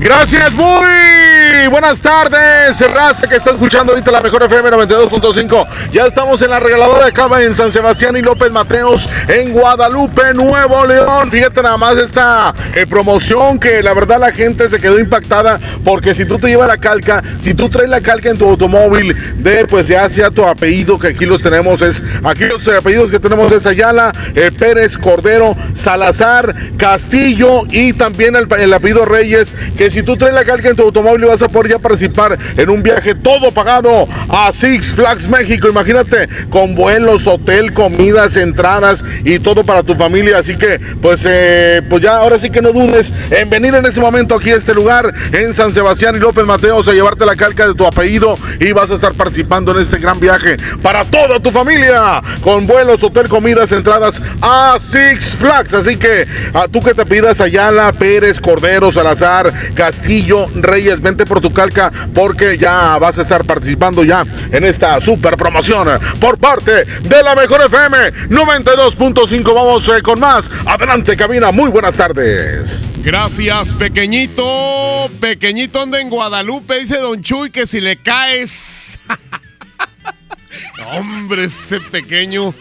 Gracias, 0.00 0.52
muy 0.54 1.37
buenas 1.70 2.00
tardes, 2.00 2.80
raza 2.92 3.26
que 3.26 3.36
está 3.36 3.50
escuchando 3.50 3.92
ahorita 3.92 4.10
la 4.10 4.20
mejor 4.20 4.42
FM 4.42 4.70
92.5. 4.70 5.66
Ya 5.92 6.06
estamos 6.06 6.40
en 6.42 6.50
la 6.50 6.60
regaladora 6.60 7.06
de 7.06 7.12
Cava 7.12 7.42
en 7.42 7.54
San 7.54 7.72
Sebastián 7.72 8.16
y 8.16 8.22
López 8.22 8.50
Mateos 8.50 9.08
en 9.28 9.52
Guadalupe, 9.52 10.34
Nuevo 10.34 10.86
León. 10.86 11.30
Fíjate 11.30 11.62
nada 11.62 11.76
más 11.76 11.96
esta 11.96 12.54
eh, 12.74 12.86
promoción 12.86 13.58
que 13.58 13.82
la 13.82 13.94
verdad 13.94 14.20
la 14.20 14.32
gente 14.32 14.68
se 14.68 14.78
quedó 14.78 14.98
impactada 14.98 15.58
porque 15.84 16.14
si 16.14 16.24
tú 16.24 16.38
te 16.38 16.48
llevas 16.48 16.68
la 16.68 16.76
calca, 16.76 17.22
si 17.40 17.54
tú 17.54 17.68
traes 17.68 17.88
la 17.88 18.00
calca 18.00 18.30
en 18.30 18.38
tu 18.38 18.48
automóvil 18.48 19.16
de 19.42 19.66
pues 19.66 19.88
ya 19.88 20.08
sea 20.10 20.30
tu 20.30 20.44
apellido 20.44 20.98
que 20.98 21.08
aquí 21.08 21.26
los 21.26 21.42
tenemos 21.42 21.82
es 21.82 22.02
aquí 22.24 22.44
los 22.44 22.66
apellidos 22.68 23.10
que 23.10 23.18
tenemos 23.18 23.50
es 23.52 23.66
Ayala, 23.66 24.12
eh, 24.34 24.50
Pérez, 24.56 24.98
Cordero, 24.98 25.56
Salazar, 25.74 26.54
Castillo 26.76 27.62
y 27.70 27.92
también 27.92 28.36
el, 28.36 28.46
el 28.58 28.72
apellido 28.72 29.04
Reyes 29.04 29.54
que 29.76 29.90
si 29.90 30.02
tú 30.02 30.16
traes 30.16 30.34
la 30.34 30.44
calca 30.44 30.68
en 30.68 30.76
tu 30.76 30.82
automóvil 30.82 31.26
vas 31.26 31.37
a 31.42 31.48
poder 31.48 31.72
ya 31.72 31.78
participar 31.78 32.38
en 32.56 32.70
un 32.70 32.82
viaje 32.82 33.14
todo 33.14 33.52
pagado 33.52 34.08
a 34.28 34.52
Six 34.52 34.90
Flags 34.90 35.28
México. 35.28 35.68
Imagínate, 35.68 36.28
con 36.50 36.74
vuelos, 36.74 37.26
hotel, 37.26 37.72
comidas, 37.72 38.36
entradas 38.36 39.04
y 39.24 39.38
todo 39.38 39.64
para 39.64 39.82
tu 39.82 39.94
familia. 39.94 40.38
Así 40.38 40.56
que, 40.56 40.80
pues, 41.00 41.24
eh, 41.28 41.82
pues 41.88 42.02
ya 42.02 42.16
ahora 42.18 42.38
sí 42.38 42.50
que 42.50 42.62
no 42.62 42.72
dudes 42.72 43.12
en 43.30 43.50
venir 43.50 43.74
en 43.74 43.86
ese 43.86 44.00
momento 44.00 44.34
aquí 44.34 44.50
a 44.50 44.56
este 44.56 44.74
lugar, 44.74 45.12
en 45.32 45.54
San 45.54 45.74
Sebastián 45.74 46.16
y 46.16 46.18
López 46.18 46.44
Mateos, 46.44 46.88
a 46.88 46.92
llevarte 46.92 47.26
la 47.26 47.36
calca 47.36 47.66
de 47.66 47.74
tu 47.74 47.86
apellido 47.86 48.36
y 48.60 48.72
vas 48.72 48.90
a 48.90 48.94
estar 48.94 49.14
participando 49.14 49.72
en 49.72 49.82
este 49.82 49.98
gran 49.98 50.20
viaje 50.20 50.56
para 50.82 51.04
toda 51.04 51.40
tu 51.40 51.50
familia, 51.50 52.22
con 52.42 52.66
vuelos, 52.66 53.02
hotel, 53.02 53.28
comidas, 53.28 53.72
entradas 53.72 54.20
a 54.42 54.78
Six 54.80 55.36
Flags. 55.36 55.74
Así 55.74 55.96
que, 55.96 56.26
a 56.54 56.68
tú 56.68 56.82
que 56.82 56.94
te 56.94 57.04
pidas 57.06 57.40
Ayala, 57.40 57.92
Pérez, 57.92 58.40
Cordero, 58.40 58.92
Salazar, 58.92 59.52
Castillo, 59.74 60.46
Reyes, 60.54 61.00
vente 61.00 61.26
por 61.28 61.40
tu 61.40 61.52
calca 61.52 61.92
porque 62.14 62.58
ya 62.58 62.98
vas 62.98 63.18
a 63.18 63.22
estar 63.22 63.44
participando 63.44 64.02
ya 64.02 64.24
en 64.50 64.64
esta 64.64 65.00
super 65.00 65.36
promoción 65.36 65.88
por 66.20 66.38
parte 66.38 66.84
de 66.84 67.22
la 67.22 67.34
Mejor 67.34 67.62
FM 67.62 68.28
92.5. 68.30 69.54
Vamos 69.54 69.88
eh, 69.88 70.02
con 70.02 70.18
más. 70.18 70.50
Adelante, 70.66 71.16
cabina. 71.16 71.52
Muy 71.52 71.70
buenas 71.70 71.94
tardes. 71.94 72.84
Gracias, 73.02 73.74
pequeñito. 73.74 74.44
Pequeñito 75.20 75.82
anda 75.82 76.00
en 76.00 76.10
Guadalupe, 76.10 76.80
dice 76.80 76.98
Don 76.98 77.22
Chuy 77.22 77.50
que 77.50 77.66
si 77.66 77.80
le 77.80 77.96
caes. 78.02 78.98
Hombre, 80.92 81.44
ese 81.44 81.80
pequeño 81.80 82.54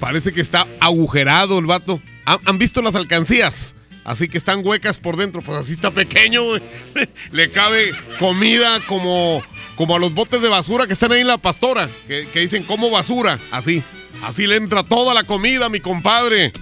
parece 0.00 0.32
que 0.32 0.40
está 0.40 0.66
agujerado 0.80 1.58
el 1.58 1.66
vato. 1.66 2.00
¿Han, 2.24 2.38
han 2.44 2.58
visto 2.58 2.80
las 2.80 2.94
alcancías? 2.94 3.74
Así 4.04 4.28
que 4.28 4.38
están 4.38 4.64
huecas 4.64 4.98
por 4.98 5.16
dentro. 5.16 5.42
Pues 5.42 5.58
así 5.58 5.72
está 5.72 5.90
pequeño. 5.90 6.42
Le 7.32 7.50
cabe 7.50 7.92
comida 8.18 8.80
como, 8.86 9.42
como 9.76 9.96
a 9.96 9.98
los 9.98 10.14
botes 10.14 10.40
de 10.40 10.48
basura 10.48 10.86
que 10.86 10.92
están 10.92 11.12
ahí 11.12 11.22
en 11.22 11.26
la 11.26 11.38
pastora. 11.38 11.88
Que, 12.06 12.28
que 12.32 12.40
dicen 12.40 12.64
como 12.64 12.90
basura. 12.90 13.38
Así. 13.50 13.82
Así 14.22 14.46
le 14.46 14.56
entra 14.56 14.82
toda 14.82 15.12
la 15.12 15.24
comida, 15.24 15.68
mi 15.68 15.80
compadre. 15.80 16.52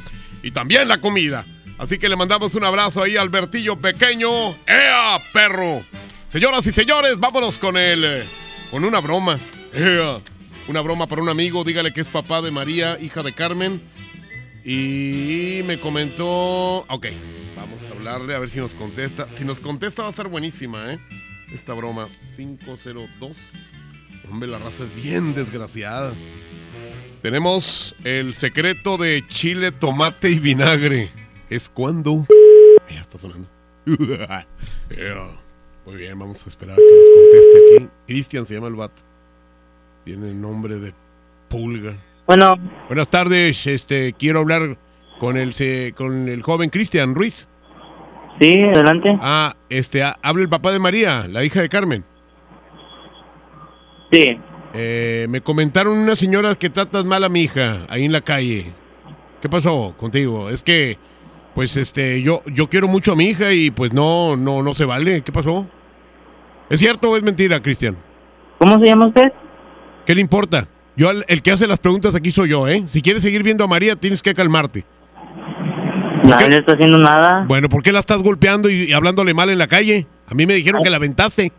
Y 0.43 0.51
también 0.51 0.89
la 0.89 0.99
comida. 0.99 1.45
Así 1.79 1.99
que 1.99 2.09
le 2.09 2.17
mandamos 2.17 2.55
un 2.55 2.65
abrazo 2.65 3.03
ahí 3.03 3.17
al 3.17 3.29
Bertillo 3.29 3.77
pequeño. 3.77 4.53
¡Ea, 4.67 5.21
perro! 5.33 5.85
Señoras 6.29 6.67
y 6.67 6.73
señores, 6.73 7.19
vámonos 7.19 7.59
con 7.59 7.75
eh, 7.77 8.25
con 8.71 8.85
una 8.85 9.01
broma. 9.01 9.39
¡Ea! 9.75 10.19
Una 10.69 10.81
broma 10.81 11.07
para 11.07 11.23
un 11.23 11.29
amigo. 11.29 11.65
Dígale 11.65 11.93
que 11.93 12.01
es 12.01 12.09
papá 12.09 12.41
de 12.41 12.51
María, 12.51 12.99
hija 13.01 13.23
de 13.23 13.33
Carmen. 13.33 13.83
Y 14.65 15.63
me 15.67 15.79
comentó. 15.79 16.79
Ok, 16.89 17.07
vamos 17.57 17.81
a 17.87 17.91
hablarle 17.97 18.35
a 18.35 18.39
ver 18.39 18.49
si 18.49 18.59
nos 18.59 18.75
contesta. 18.75 19.29
Si 19.35 19.45
nos 19.45 19.61
contesta 19.61 20.03
va 20.03 20.09
a 20.09 20.11
estar 20.11 20.29
buenísima, 20.29 20.93
¿eh? 20.93 20.99
Esta 21.53 21.75
broma. 21.75 22.09
502. 22.37 23.37
Hombre, 24.31 24.49
la 24.49 24.59
raza 24.59 24.85
es 24.85 24.95
bien 24.95 25.35
desgraciada. 25.35 26.15
Tenemos 27.23 27.95
el 28.05 28.35
secreto 28.35 28.97
de 28.97 29.25
chile, 29.27 29.73
tomate 29.73 30.31
y 30.31 30.39
vinagre. 30.39 31.09
¿Es 31.51 31.69
cuando? 31.69 32.27
Ya 32.89 33.01
está 33.01 33.19
sonando. 33.19 33.49
Muy 35.85 35.97
bien, 35.97 36.19
vamos 36.19 36.47
a 36.47 36.49
esperar 36.49 36.75
a 36.75 36.77
que 36.77 36.83
nos 36.83 37.09
conteste 37.17 37.77
aquí. 37.77 37.89
Cristian 38.07 38.47
se 38.47 38.55
llama 38.55 38.69
el 38.69 38.75
vato. 38.77 39.03
Tiene 40.05 40.31
el 40.31 40.41
nombre 40.41 40.79
de 40.79 40.95
pulga. 41.49 41.97
Bueno, 42.27 42.55
Buenas 42.89 43.09
tardes, 43.09 43.67
este 43.67 44.13
quiero 44.15 44.41
hablar 44.41 44.77
con 45.19 45.37
el 45.37 45.55
con 45.97 46.29
el 46.29 46.43
joven 46.43 46.71
Cristian 46.71 47.15
Ruiz. 47.15 47.49
Sí, 48.41 48.55
adelante. 48.75 49.17
Ah, 49.21 49.55
este, 49.69 50.03
ha- 50.03 50.17
habla 50.23 50.43
el 50.43 50.49
papá 50.49 50.73
de 50.73 50.79
María, 50.79 51.27
la 51.29 51.45
hija 51.45 51.61
de 51.61 51.69
Carmen. 51.69 52.05
Sí. 54.11 54.39
Eh, 54.75 55.27
me 55.29 55.41
comentaron 55.43 55.99
unas 55.99 56.19
señoras 56.19 56.57
que 56.57 56.71
tratas 56.71 57.05
mal 57.05 57.25
a 57.25 57.29
mi 57.29 57.43
hija 57.43 57.87
ahí 57.89 58.05
en 58.05 58.13
la 58.13 58.23
calle. 58.23 58.73
¿Qué 59.41 59.49
pasó 59.49 59.95
contigo? 59.99 60.49
Es 60.49 60.63
que, 60.63 60.97
pues, 61.55 61.77
este, 61.77 62.23
yo, 62.23 62.43
yo 62.47 62.69
quiero 62.69 62.89
mucho 62.89 63.13
a 63.13 63.17
mi 63.17 63.25
hija 63.27 63.53
y 63.53 63.71
pues 63.71 63.93
no, 63.93 64.37
no, 64.37 64.63
no 64.63 64.73
se 64.75 64.85
vale. 64.85 65.23
¿Qué 65.23 65.33
pasó? 65.33 65.67
¿Es 66.71 66.81
cierto 66.81 67.11
o 67.11 67.17
es 67.17 67.23
mentira, 67.23 67.61
Cristian? 67.61 67.97
¿Cómo 68.59 68.79
se 68.79 68.87
llama 68.87 69.09
usted? 69.09 69.33
¿Qué 70.07 70.15
le 70.15 70.21
importa? 70.21 70.67
Yo, 70.97 71.11
el 71.11 71.43
que 71.43 71.53
hace 71.53 71.67
las 71.67 71.79
preguntas 71.81 72.15
aquí 72.15 72.31
soy 72.31 72.51
yo, 72.51 72.69
¿eh? 72.69 72.85
Si 72.87 73.01
quieres 73.01 73.23
seguir 73.23 73.43
viendo 73.43 73.65
a 73.65 73.67
María, 73.67 73.97
tienes 73.97 74.23
que 74.23 74.35
calmarte. 74.35 74.85
Nadie 76.25 76.49
le 76.49 76.59
está 76.59 76.75
haciendo 76.75 76.99
nada. 76.99 77.45
Bueno, 77.49 77.69
¿por 77.69 77.83
qué 77.83 77.93
la 77.93 78.01
estás 78.01 78.23
golpeando 78.23 78.71
y, 78.71 78.85
y 78.85 78.93
hablándole 78.93 79.35
mal 79.35 79.51
en 79.51 79.59
la 79.59 79.67
calle? 79.67 80.07
A 80.29 80.35
mí 80.35 80.47
me 80.47 80.55
dijeron 80.55 80.83
que 80.83 80.91
la 80.91 80.97
aventaste. 80.97 81.53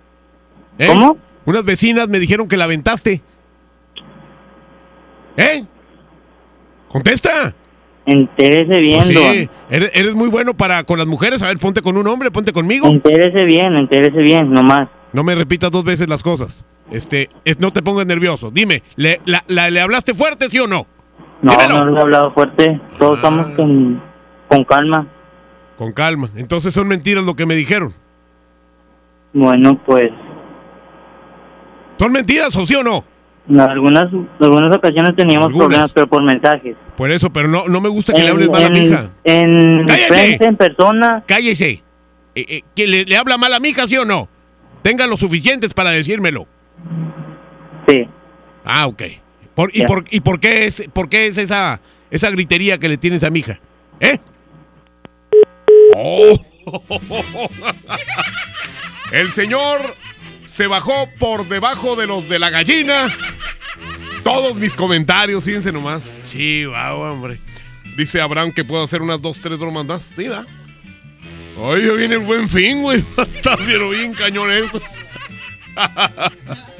¿Eh? 0.77 0.87
¿Cómo? 0.87 1.17
Unas 1.45 1.65
vecinas 1.65 2.07
me 2.07 2.19
dijeron 2.19 2.47
que 2.47 2.57
la 2.57 2.63
aventaste. 2.65 3.21
¿Eh? 5.37 5.63
Contesta. 6.87 7.53
Entérese 8.05 8.79
bien, 8.79 9.01
Pues 9.01 9.07
sí, 9.07 9.49
eres 9.69 10.13
muy 10.13 10.27
bueno 10.27 10.53
para 10.53 10.83
con 10.83 10.99
las 10.99 11.07
mujeres. 11.07 11.41
A 11.41 11.47
ver, 11.47 11.57
ponte 11.57 11.81
con 11.81 11.97
un 11.97 12.05
hombre, 12.07 12.31
ponte 12.31 12.51
conmigo. 12.51 12.87
Entérese 12.87 13.45
bien, 13.45 13.73
entérese 13.75 14.19
bien, 14.19 14.51
nomás. 14.51 14.89
No 15.13 15.23
me 15.23 15.35
repitas 15.35 15.71
dos 15.71 15.83
veces 15.83 16.09
las 16.09 16.21
cosas. 16.21 16.65
Este, 16.93 17.29
es- 17.43 17.59
no 17.59 17.73
te 17.73 17.81
pongas 17.81 18.05
nervioso. 18.05 18.51
Dime, 18.51 18.83
¿le, 18.95 19.19
la- 19.25 19.43
la- 19.47 19.69
¿le 19.69 19.81
hablaste 19.81 20.13
fuerte, 20.13 20.49
sí 20.49 20.59
o 20.59 20.67
no? 20.67 20.85
No, 21.41 21.51
Dímelo. 21.51 21.83
no 21.85 21.91
le 21.91 21.97
he 21.97 22.01
hablado 22.01 22.33
fuerte. 22.33 22.79
Todos 22.97 23.17
estamos 23.17 23.47
con, 23.55 24.01
con 24.47 24.63
calma. 24.63 25.07
Con 25.77 25.91
calma. 25.91 26.29
Entonces 26.37 26.73
son 26.73 26.87
mentiras 26.87 27.25
lo 27.25 27.35
que 27.35 27.45
me 27.45 27.55
dijeron. 27.55 27.91
Bueno, 29.33 29.81
pues, 29.85 30.11
¿Son 31.97 32.11
mentiras 32.11 32.55
o 32.55 32.65
sí 32.65 32.75
o 32.75 32.83
no? 32.83 33.03
en 33.49 33.59
algunas, 33.59 34.03
algunas 34.39 34.77
ocasiones 34.77 35.15
teníamos 35.17 35.47
Algunas. 35.47 35.65
problemas, 35.67 35.93
pero 35.93 36.07
por 36.07 36.23
mensajes. 36.23 36.77
Por 36.95 37.11
eso, 37.11 37.29
pero 37.31 37.49
no, 37.49 37.67
no 37.67 37.81
me 37.81 37.89
gusta 37.89 38.13
que 38.13 38.23
le 38.23 38.29
hables 38.29 38.49
mal 38.49 38.63
a 38.63 38.69
mi 38.69 38.79
hija. 38.85 39.09
En 39.25 39.85
frente, 40.07 40.45
en 40.45 40.55
persona. 40.55 41.23
Cállese. 41.27 41.83
Eh, 42.35 42.45
eh, 42.47 42.61
¿que 42.73 42.87
le, 42.87 43.03
le 43.03 43.17
habla 43.17 43.37
mal 43.37 43.53
a 43.53 43.59
mi 43.59 43.69
hija, 43.69 43.85
sí 43.85 43.97
o 43.97 44.05
no? 44.05 44.29
Tenga 44.81 45.07
lo 45.07 45.17
suficientes 45.17 45.73
para 45.73 45.89
decírmelo. 45.91 46.47
Sí. 47.87 48.07
Ah, 48.65 48.87
ok. 48.87 49.03
Por- 49.55 49.75
y, 49.75 49.83
por, 49.83 50.05
¿Y 50.09 50.21
por 50.21 50.39
qué 50.39 50.65
es, 50.65 50.83
por 50.93 51.09
qué 51.09 51.27
es 51.27 51.37
esa, 51.37 51.79
esa 52.09 52.29
gritería 52.31 52.77
que 52.77 52.89
le 52.89 52.97
tienes 52.97 53.23
a 53.23 53.29
mi 53.29 53.39
hija? 53.39 53.59
¿Eh? 53.99 54.17
Oh. 55.95 56.39
El 59.11 59.31
señor 59.31 59.79
se 60.45 60.65
bajó 60.67 61.07
por 61.19 61.47
debajo 61.47 61.95
de 61.95 62.07
los 62.07 62.27
de 62.29 62.39
la 62.39 62.49
gallina. 62.49 63.07
Todos 64.23 64.55
mis 64.55 64.73
comentarios, 64.73 65.43
fíjense 65.43 65.71
nomás. 65.71 66.15
Chihuahua, 66.25 67.11
hombre. 67.11 67.37
Dice 67.97 68.21
Abraham 68.21 68.51
que 68.53 68.63
puedo 68.63 68.83
hacer 68.83 69.01
unas 69.01 69.21
dos, 69.21 69.39
tres 69.39 69.57
bromas 69.59 69.85
más. 69.85 70.03
Sí, 70.15 70.27
va. 70.27 70.45
Oye, 71.57 71.91
viene 71.95 72.15
el 72.15 72.21
buen 72.21 72.47
fin, 72.47 72.81
güey. 72.81 73.03
Está 73.17 73.55
bien, 73.57 73.89
bien 73.91 74.13
cañón 74.13 74.51
esto. 74.51 74.81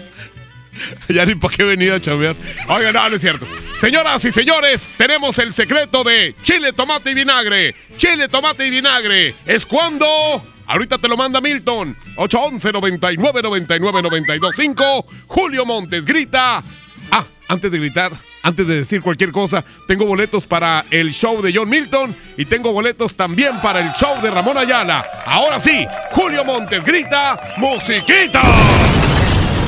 ya 1.10 1.26
ni 1.26 1.36
para 1.36 1.56
qué 1.56 1.64
venir 1.64 1.92
a 1.92 2.02
chambear. 2.02 2.36
Oigan, 2.68 2.94
no, 2.94 3.10
no 3.10 3.16
es 3.16 3.22
cierto. 3.22 3.48
Señoras 3.80 4.24
y 4.26 4.32
señores, 4.32 4.92
tenemos 4.98 5.38
el 5.40 5.54
secreto 5.54 6.04
de 6.04 6.36
chile, 6.44 6.74
tomate 6.74 7.12
y 7.12 7.14
vinagre. 7.14 7.76
Chile, 7.98 8.28
tomate 8.28 8.66
y 8.68 8.70
vinagre. 8.70 9.36
Es 9.46 9.66
cuando. 9.66 10.44
Ahorita 10.66 10.98
te 10.98 11.08
lo 11.08 11.18
manda 11.18 11.42
Milton. 11.42 11.96
811 12.16 12.72
99 12.72 13.42
99 13.42 14.02
92 14.02 14.56
5. 14.56 15.06
Julio 15.28 15.66
Montes 15.66 16.06
grita. 16.06 16.64
Ah, 17.12 17.26
antes 17.50 17.70
de 17.70 17.78
gritar, 17.78 18.12
antes 18.42 18.68
de 18.68 18.78
decir 18.78 19.02
cualquier 19.02 19.32
cosa, 19.32 19.64
tengo 19.88 20.06
boletos 20.06 20.46
para 20.46 20.86
el 20.90 21.14
show 21.14 21.42
de 21.42 21.54
John 21.54 21.70
Milton 21.70 22.16
y 22.38 22.46
tengo 22.46 22.72
boletos 22.72 23.16
también 23.16 23.60
para 23.62 23.82
el 23.82 23.92
show 23.94 24.22
de 24.22 24.32
Ramón 24.32 24.58
Ayala. 24.58 25.06
Ahora 25.26 25.60
sí, 25.60 25.86
Julio 26.12 26.46
Montes 26.46 26.84
grita, 26.84 27.40
musiquita. 27.58 28.42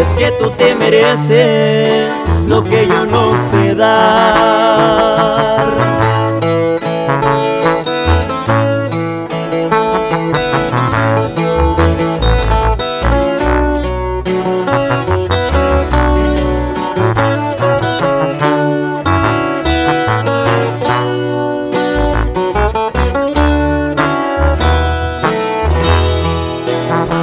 Es 0.00 0.14
que 0.14 0.32
tú 0.38 0.50
te 0.52 0.74
mereces 0.74 2.10
lo 2.46 2.64
que 2.64 2.86
yo 2.86 3.04
no 3.04 3.36
sé 3.50 3.74
dar. 3.74 4.40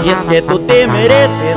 Y 0.06 0.10
es 0.12 0.26
que 0.28 0.44
tú 0.44 0.60
te 0.60 0.86
mereces 0.86 1.57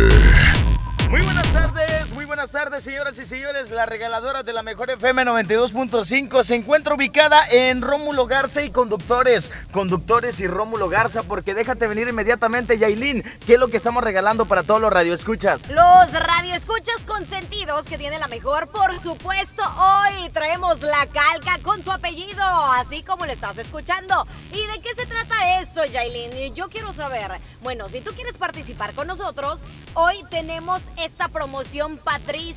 Señoras 2.79 3.19
y 3.19 3.25
señores. 3.25 3.69
La 3.69 3.85
regaladora 3.85 4.43
de 4.43 4.53
la 4.53 4.63
mejor 4.63 4.89
FM 4.89 5.25
92.5 5.25 6.43
se 6.43 6.55
encuentra 6.55 6.95
ubicada 6.95 7.45
en 7.49 7.81
Rómulo 7.81 8.27
Garza 8.27 8.61
y 8.61 8.71
Conductores. 8.71 9.51
Conductores 9.71 10.39
y 10.39 10.47
Rómulo 10.47 10.87
Garza, 10.87 11.23
porque 11.23 11.53
déjate 11.53 11.87
venir 11.87 12.07
inmediatamente, 12.07 12.77
Yailin. 12.77 13.23
¿Qué 13.45 13.55
es 13.55 13.59
lo 13.59 13.67
que 13.67 13.77
estamos 13.77 14.03
regalando 14.03 14.45
para 14.45 14.63
todos 14.63 14.79
los 14.79 14.93
radioescuchas? 14.93 15.67
Los 15.67 16.11
radioescuchas 16.13 17.03
consentidos 17.05 17.83
que 17.85 17.97
tiene 17.97 18.19
la 18.19 18.27
mejor, 18.27 18.69
por 18.69 18.99
supuesto. 19.01 19.63
Hoy 19.77 20.29
traemos 20.29 20.79
la 20.81 21.05
calca 21.07 21.59
con 21.61 21.83
tu 21.83 21.91
apellido, 21.91 22.43
así 22.73 23.03
como 23.03 23.25
lo 23.25 23.33
estás 23.33 23.57
escuchando. 23.57 24.25
¿Y 24.51 24.65
de 24.65 24.81
qué 24.81 24.95
se 24.95 25.05
trata 25.05 25.59
esto, 25.61 25.83
Yailin? 25.85 26.53
Yo 26.53 26.69
quiero 26.69 26.93
saber. 26.93 27.31
Bueno, 27.61 27.89
si 27.89 28.01
tú 28.01 28.11
quieres 28.13 28.37
participar 28.37 28.93
con 28.93 29.07
nosotros, 29.07 29.59
hoy 29.93 30.23
tenemos 30.29 30.81
esta 31.03 31.27
promoción 31.27 31.97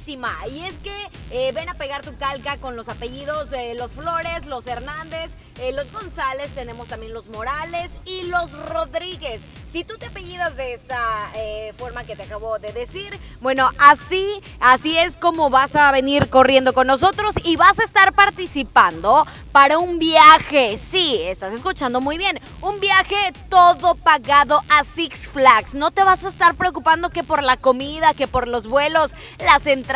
Y 0.07 0.65
es 0.65 0.75
que 0.83 0.95
eh, 1.31 1.51
ven 1.53 1.69
a 1.71 1.75
pegar 1.75 2.03
tu 2.03 2.15
calca 2.19 2.59
con 2.59 2.77
los 2.77 2.91
apellidos 2.91 3.49
de 3.49 3.75
los 3.75 3.93
Flores, 3.93 4.45
los 4.45 4.67
Hernández, 4.67 5.31
eh, 5.59 5.73
los 5.73 5.91
González, 5.93 6.51
tenemos 6.55 6.89
también 6.89 7.15
los 7.15 7.29
Morales 7.29 7.91
y 8.05 8.23
los 8.25 8.53
Rodríguez. 8.69 9.41
Si 9.73 9.83
tú 9.83 9.97
te 9.99 10.07
apellidas 10.07 10.57
de 10.57 10.75
esta 10.75 11.01
eh, 11.35 11.73
forma 11.79 12.05
que 12.05 12.15
te 12.15 12.25
acabo 12.25 12.59
de 12.61 12.73
decir, 12.73 13.19
bueno, 13.41 13.71
así, 13.79 14.41
así 14.61 14.97
es 14.97 15.17
como 15.17 15.51
vas 15.51 15.75
a 15.75 15.91
venir 15.91 16.29
corriendo 16.29 16.75
con 16.75 16.87
nosotros 16.87 17.35
y 17.43 17.57
vas 17.57 17.79
a 17.81 17.85
estar 17.85 18.13
participando 18.13 19.27
para 19.51 19.79
un 19.79 19.99
viaje. 19.99 20.79
Sí, 20.79 21.23
estás 21.23 21.55
escuchando 21.55 22.01
muy 22.01 22.19
bien. 22.19 22.39
Un 22.61 22.79
viaje 22.79 23.17
todo 23.49 23.97
pagado 23.97 24.63
a 24.69 24.85
Six 24.85 25.29
Flags. 25.29 25.75
No 25.75 25.91
te 25.91 26.05
vas 26.05 26.25
a 26.25 26.29
estar 26.29 26.55
preocupando 26.55 27.11
que 27.11 27.25
por 27.25 27.43
la 27.43 27.57
comida, 27.57 28.15
que 28.15 28.29
por 28.29 28.47
los 28.47 28.69
vuelos, 28.69 29.13
las 29.39 29.67
entradas, 29.67 29.94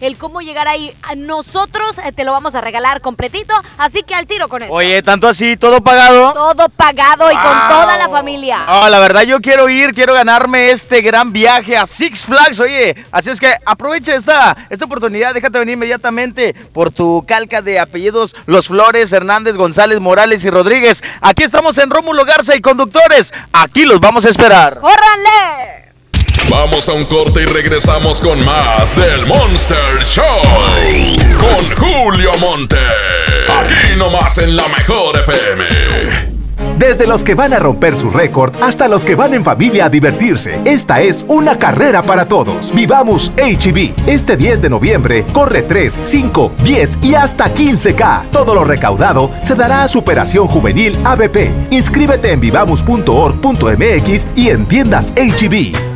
el 0.00 0.16
cómo 0.18 0.40
llegar 0.40 0.68
ahí. 0.68 0.94
Nosotros 1.16 1.98
eh, 2.04 2.12
te 2.12 2.24
lo 2.24 2.32
vamos 2.32 2.54
a 2.54 2.60
regalar 2.60 3.00
completito, 3.00 3.54
así 3.78 4.02
que 4.02 4.14
al 4.14 4.26
tiro 4.26 4.48
con 4.48 4.62
eso. 4.62 4.72
Oye, 4.72 5.02
tanto 5.02 5.28
así, 5.28 5.56
todo 5.56 5.80
pagado. 5.80 6.32
Todo 6.32 6.68
pagado 6.68 7.30
y 7.30 7.34
con 7.34 7.68
toda 7.68 7.96
la 7.96 8.08
familia. 8.08 8.64
Ah, 8.66 8.88
la 8.90 8.98
verdad 8.98 9.22
yo 9.22 9.40
quiero 9.40 9.68
ir, 9.68 9.94
quiero 9.94 10.14
ganarme 10.14 10.70
este 10.70 11.00
gran 11.00 11.32
viaje 11.32 11.76
a 11.76 11.86
Six 11.86 12.24
Flags, 12.24 12.60
oye, 12.60 13.06
así 13.10 13.30
es 13.30 13.40
que 13.40 13.54
aprovecha 13.64 14.14
esta, 14.14 14.56
esta 14.70 14.84
oportunidad, 14.84 15.34
déjate 15.34 15.58
venir 15.58 15.74
inmediatamente 15.74 16.54
por 16.72 16.90
tu 16.90 17.24
calca 17.26 17.62
de 17.62 17.78
apellidos 17.78 18.34
Los 18.46 18.68
Flores, 18.68 19.12
Hernández, 19.12 19.56
González, 19.56 20.00
Morales 20.00 20.44
y 20.44 20.50
Rodríguez. 20.50 21.02
Aquí 21.20 21.42
estamos 21.42 21.78
en 21.78 21.90
Rómulo 21.90 22.24
Garza 22.24 22.54
y 22.54 22.60
Conductores, 22.60 23.32
aquí 23.52 23.84
los 23.84 24.00
vamos 24.00 24.26
a 24.26 24.30
esperar. 24.30 24.80
¡Córranle! 24.80 25.85
Vamos 26.50 26.88
a 26.88 26.92
un 26.92 27.04
corte 27.04 27.42
y 27.42 27.46
regresamos 27.46 28.20
con 28.20 28.44
más 28.44 28.94
del 28.94 29.26
Monster 29.26 30.04
Show. 30.04 30.24
Con 31.40 31.76
Julio 31.76 32.30
Monte. 32.40 32.76
Aquí 33.48 33.98
nomás 33.98 34.38
en 34.38 34.56
la 34.56 34.62
mejor 34.68 35.18
FM. 35.18 35.64
Desde 36.78 37.06
los 37.06 37.24
que 37.24 37.34
van 37.34 37.52
a 37.52 37.58
romper 37.58 37.96
su 37.96 38.10
récord 38.10 38.54
hasta 38.62 38.86
los 38.86 39.04
que 39.04 39.16
van 39.16 39.34
en 39.34 39.44
familia 39.44 39.86
a 39.86 39.88
divertirse, 39.88 40.60
esta 40.64 41.00
es 41.00 41.24
una 41.26 41.58
carrera 41.58 42.02
para 42.02 42.28
todos. 42.28 42.72
Vivamos 42.72 43.32
HB. 43.38 44.06
Este 44.06 44.36
10 44.36 44.62
de 44.62 44.70
noviembre 44.70 45.26
corre 45.32 45.62
3, 45.62 45.98
5, 46.02 46.52
10 46.62 46.98
y 47.02 47.14
hasta 47.14 47.52
15K. 47.52 48.30
Todo 48.30 48.54
lo 48.54 48.62
recaudado 48.62 49.32
se 49.42 49.56
dará 49.56 49.82
a 49.82 49.88
Superación 49.88 50.46
Juvenil 50.46 50.96
ABP. 51.04 51.50
Inscríbete 51.70 52.30
en 52.30 52.40
vivamos.org.mx 52.40 54.26
y 54.36 54.50
en 54.50 54.66
tiendas 54.66 55.12
HB. 55.16 55.95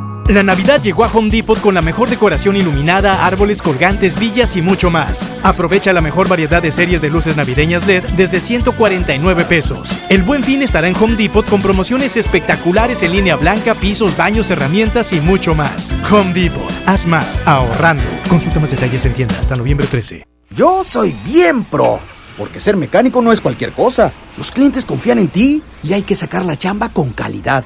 La 0.27 0.43
Navidad 0.43 0.81
llegó 0.81 1.03
a 1.03 1.11
Home 1.11 1.29
Depot 1.29 1.59
con 1.59 1.73
la 1.73 1.81
mejor 1.81 2.09
decoración 2.09 2.55
iluminada, 2.55 3.25
árboles 3.25 3.61
colgantes, 3.61 4.17
villas 4.17 4.55
y 4.55 4.61
mucho 4.61 4.89
más. 4.89 5.27
Aprovecha 5.43 5.91
la 5.91 5.99
mejor 5.99 6.29
variedad 6.29 6.61
de 6.61 6.71
series 6.71 7.01
de 7.01 7.09
luces 7.09 7.35
navideñas 7.35 7.85
LED 7.85 8.03
desde 8.15 8.39
149 8.39 9.45
pesos. 9.45 9.97
El 10.09 10.23
buen 10.23 10.43
fin 10.43 10.61
estará 10.61 10.87
en 10.87 10.95
Home 10.95 11.15
Depot 11.15 11.45
con 11.49 11.61
promociones 11.61 12.15
espectaculares 12.15 13.03
en 13.03 13.11
línea 13.11 13.35
blanca, 13.35 13.75
pisos, 13.75 14.15
baños, 14.15 14.49
herramientas 14.51 15.11
y 15.11 15.19
mucho 15.19 15.53
más. 15.53 15.93
Home 16.09 16.33
Depot, 16.33 16.71
haz 16.85 17.05
más, 17.05 17.37
ahorrando. 17.45 18.03
Consulta 18.29 18.59
más 18.59 18.71
detalles 18.71 19.03
en 19.05 19.13
tienda 19.13 19.35
hasta 19.39 19.55
noviembre 19.55 19.87
13. 19.87 20.25
Yo 20.55 20.83
soy 20.83 21.15
bien 21.25 21.63
pro, 21.63 21.99
porque 22.37 22.59
ser 22.59 22.77
mecánico 22.77 23.21
no 23.21 23.31
es 23.31 23.41
cualquier 23.41 23.73
cosa. 23.73 24.13
Los 24.37 24.51
clientes 24.51 24.85
confían 24.85 25.19
en 25.19 25.27
ti 25.27 25.63
y 25.83 25.93
hay 25.93 26.03
que 26.03 26.15
sacar 26.15 26.45
la 26.45 26.57
chamba 26.57 26.89
con 26.89 27.11
calidad. 27.11 27.65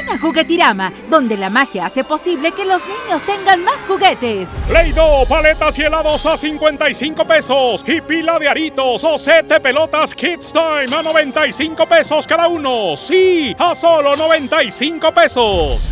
A 0.11 0.17
Juguetirama, 0.17 0.91
donde 1.09 1.37
la 1.37 1.49
magia 1.49 1.85
hace 1.85 2.03
posible 2.03 2.51
que 2.51 2.65
los 2.65 2.81
niños 2.85 3.23
tengan 3.23 3.63
más 3.63 3.85
juguetes. 3.85 4.57
Play-Doh, 4.67 5.25
paletas 5.25 5.79
y 5.79 5.83
helados 5.83 6.25
a 6.25 6.35
55 6.35 7.25
pesos. 7.25 7.83
Y 7.87 8.01
pila 8.01 8.37
de 8.37 8.49
aritos 8.49 9.03
o 9.05 9.17
set 9.17 9.47
de 9.47 9.61
pelotas 9.61 10.13
Kids 10.13 10.51
Time 10.51 10.93
a 10.93 11.01
95 11.01 11.85
pesos 11.85 12.27
cada 12.27 12.47
uno. 12.49 12.97
Sí, 12.97 13.55
a 13.57 13.73
solo 13.73 14.15
95 14.17 15.11
pesos. 15.13 15.91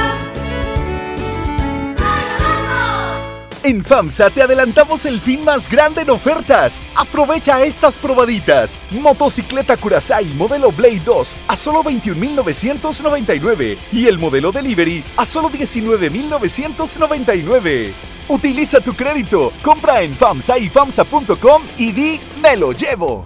En 3.63 3.83
FAMSA 3.83 4.31
te 4.31 4.41
adelantamos 4.41 5.05
el 5.05 5.19
fin 5.19 5.45
más 5.45 5.69
grande 5.69 6.01
en 6.01 6.09
ofertas. 6.09 6.81
Aprovecha 6.95 7.63
estas 7.63 7.99
probaditas. 7.99 8.79
Motocicleta 8.99 9.77
Curaçao 9.77 10.25
modelo 10.35 10.71
Blade 10.71 11.01
2 11.05 11.37
a 11.47 11.55
solo 11.55 11.83
21.999 11.83 13.77
y 13.93 14.07
el 14.07 14.17
modelo 14.17 14.51
Delivery 14.51 15.03
a 15.15 15.25
solo 15.25 15.51
19.999. 15.51 17.91
Utiliza 18.29 18.81
tu 18.81 18.93
crédito, 18.93 19.53
compra 19.61 20.01
en 20.01 20.15
FAMSA 20.15 20.57
y 20.57 20.67
FAMSA.com 20.67 21.61
y 21.77 21.91
di 21.91 22.19
me 22.41 22.57
lo 22.57 22.71
llevo. 22.71 23.25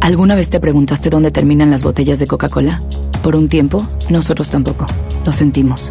¿Alguna 0.00 0.36
vez 0.36 0.48
te 0.48 0.60
preguntaste 0.60 1.10
dónde 1.10 1.32
terminan 1.32 1.72
las 1.72 1.82
botellas 1.82 2.20
de 2.20 2.28
Coca-Cola? 2.28 2.80
Por 3.22 3.34
un 3.34 3.48
tiempo, 3.48 3.88
nosotros 4.10 4.48
tampoco. 4.48 4.86
Lo 5.24 5.32
sentimos. 5.32 5.90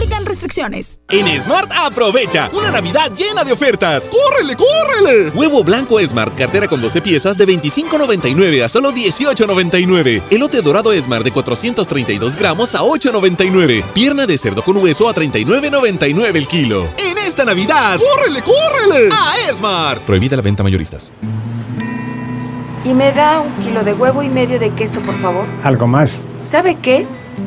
Aplican 0.00 0.24
restricciones. 0.24 0.98
En 1.10 1.26
Smart 1.42 1.70
aprovecha 1.76 2.48
una 2.54 2.70
Navidad 2.70 3.12
llena 3.14 3.44
de 3.44 3.52
ofertas. 3.52 4.08
¡Córrele, 4.08 4.56
córrele! 4.56 5.28
Huevo 5.34 5.62
blanco 5.62 6.00
Smart, 6.00 6.34
cartera 6.38 6.66
con 6.68 6.80
12 6.80 7.02
piezas 7.02 7.36
de 7.36 7.46
25.99 7.46 8.64
a 8.64 8.70
solo 8.70 8.92
18.99. 8.92 10.22
Elote 10.30 10.62
dorado 10.62 10.90
Smart 10.98 11.22
de 11.22 11.32
432 11.32 12.34
gramos 12.34 12.74
a 12.74 12.80
8.99. 12.80 13.84
Pierna 13.92 14.24
de 14.24 14.38
cerdo 14.38 14.62
con 14.62 14.78
hueso 14.78 15.06
a 15.06 15.14
39.99 15.14 16.34
el 16.34 16.48
kilo. 16.48 16.88
En 16.96 17.18
esta 17.18 17.44
Navidad, 17.44 17.98
¡córrele, 17.98 18.40
córrele! 18.40 19.10
A 19.12 19.34
Smart. 19.52 20.00
Prohibida 20.04 20.34
la 20.34 20.40
venta 20.40 20.62
mayoristas. 20.62 21.12
Y 22.86 22.94
me 22.94 23.12
da 23.12 23.40
un 23.40 23.54
kilo 23.56 23.84
de 23.84 23.92
huevo 23.92 24.22
y 24.22 24.30
medio 24.30 24.58
de 24.58 24.70
queso, 24.74 25.00
por 25.00 25.14
favor. 25.20 25.44
Algo 25.62 25.86
más. 25.86 26.26
¿Sabe 26.40 26.76
qué? 26.76 27.06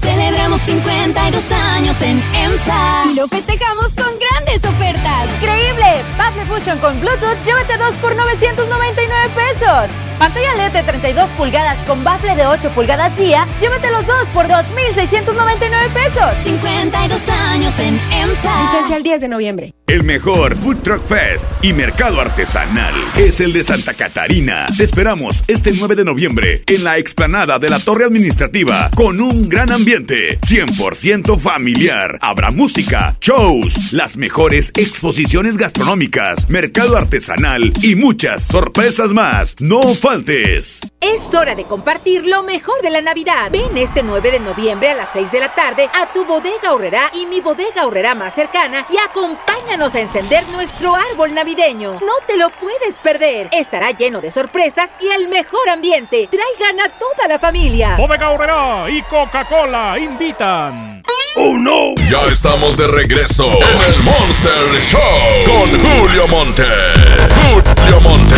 Celebramos 0.00 0.60
52 0.62 1.52
años 1.52 2.00
en 2.00 2.22
EMSA 2.34 3.04
y 3.10 3.14
lo 3.14 3.28
festejamos 3.28 3.88
con 3.94 4.10
grandes 4.18 4.64
ofertas. 4.64 5.28
¡Increíble! 5.40 6.02
Baffle 6.16 6.46
Fusion 6.46 6.78
con 6.78 6.98
Bluetooth, 7.00 7.36
llévate 7.44 7.76
dos 7.76 7.94
por 7.96 8.16
999 8.16 9.28
pesos. 9.34 9.90
Pantalla 10.18 10.54
LED 10.54 10.72
de 10.72 10.82
32 10.82 11.30
pulgadas 11.30 11.78
con 11.86 12.04
bafle 12.04 12.34
de 12.36 12.46
8 12.46 12.70
pulgadas 12.70 13.16
día, 13.16 13.46
llévate 13.60 13.90
los 13.90 14.06
dos 14.06 14.26
por 14.34 14.46
2,699 14.48 15.88
pesos. 15.94 16.42
52 16.42 17.28
años 17.30 17.78
en 17.78 17.98
EMSA. 18.12 18.72
Vigencia 18.72 18.96
el 18.96 19.02
10 19.02 19.20
de 19.22 19.28
noviembre. 19.28 19.74
El 19.86 20.04
mejor 20.04 20.56
Food 20.56 20.82
Truck 20.82 21.04
Fest 21.06 21.44
y 21.62 21.72
mercado 21.72 22.20
artesanal 22.20 22.94
es 23.16 23.40
el 23.40 23.52
de 23.52 23.64
Santa 23.64 23.92
Catarina. 23.94 24.66
Te 24.76 24.84
esperamos 24.84 25.42
este 25.48 25.72
9 25.76 25.96
de 25.96 26.04
noviembre 26.04 26.62
en 26.66 26.84
la 26.84 26.96
explanada 26.98 27.58
de 27.58 27.70
la 27.70 27.78
Torre 27.80 28.04
Administrativa 28.04 28.90
con 28.94 29.20
un 29.20 29.48
gran 29.48 29.72
ambiente 29.72 29.89
100% 29.98 31.36
familiar. 31.40 32.16
Habrá 32.20 32.52
música, 32.52 33.16
shows, 33.20 33.92
las 33.92 34.16
mejores 34.16 34.70
exposiciones 34.76 35.56
gastronómicas, 35.56 36.48
mercado 36.48 36.96
artesanal 36.96 37.72
y 37.82 37.96
muchas 37.96 38.44
sorpresas 38.44 39.10
más. 39.10 39.56
No 39.60 39.82
faltes. 39.82 40.78
Es 41.00 41.34
hora 41.34 41.54
de 41.54 41.64
compartir 41.64 42.26
lo 42.26 42.42
mejor 42.42 42.80
de 42.82 42.90
la 42.90 43.00
Navidad. 43.00 43.50
Ven 43.50 43.76
este 43.78 44.02
9 44.02 44.32
de 44.32 44.38
noviembre 44.38 44.90
a 44.90 44.94
las 44.94 45.10
6 45.12 45.32
de 45.32 45.40
la 45.40 45.54
tarde 45.54 45.88
a 45.94 46.12
tu 46.12 46.24
bodega 46.26 46.72
horrera 46.72 47.10
y 47.14 47.26
mi 47.26 47.40
bodega 47.40 47.86
horrera 47.86 48.14
más 48.14 48.34
cercana 48.34 48.84
y 48.90 48.98
acompáñanos 48.98 49.94
a 49.94 50.00
encender 50.00 50.46
nuestro 50.50 50.94
árbol 50.94 51.34
navideño. 51.34 51.94
No 51.94 52.12
te 52.28 52.36
lo 52.36 52.50
puedes 52.50 52.96
perder. 53.02 53.48
Estará 53.50 53.90
lleno 53.92 54.20
de 54.20 54.30
sorpresas 54.30 54.94
y 55.00 55.08
el 55.08 55.28
mejor 55.28 55.68
ambiente. 55.70 56.28
Traigan 56.30 56.80
a 56.80 56.98
toda 56.98 57.26
la 57.28 57.38
familia. 57.38 57.96
Bodega 57.96 58.30
horrera 58.30 58.90
y 58.90 59.02
Coca-Cola 59.02 59.79
invitan. 59.98 61.02
¡Oh 61.36 61.56
no! 61.56 61.94
Ya 62.10 62.26
estamos 62.30 62.76
de 62.76 62.86
regreso 62.86 63.46
en 63.46 63.92
el 63.92 64.02
Monster 64.02 64.80
Show 64.82 65.00
con 65.46 65.70
Julio 65.80 66.28
Monte. 66.28 66.64
Julio 67.50 68.00
Monte. 68.00 68.36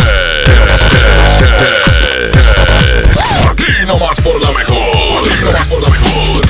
Aquí 3.49 3.85
nomás 3.85 4.21
por 4.21 4.41
la 4.41 4.51
mejor. 4.51 5.29
Aquí 5.29 5.43
nomás 5.43 5.67
por 5.67 5.81
la 5.81 5.89
mejor. 5.89 6.41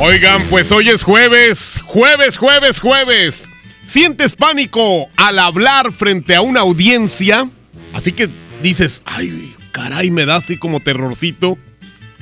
Oigan, 0.00 0.48
pues 0.48 0.70
hoy 0.70 0.88
es 0.90 1.02
jueves. 1.02 1.80
Jueves, 1.84 2.38
jueves, 2.38 2.80
jueves. 2.80 3.48
¿Sientes 3.86 4.36
pánico 4.36 5.08
al 5.16 5.40
hablar 5.40 5.90
frente 5.92 6.36
a 6.36 6.42
una 6.42 6.60
audiencia? 6.60 7.48
Así 7.92 8.12
que 8.12 8.28
dices, 8.62 9.02
ay, 9.04 9.54
caray, 9.72 10.10
me 10.10 10.26
da 10.26 10.36
así 10.36 10.58
como 10.58 10.78
terrorcito. 10.78 11.58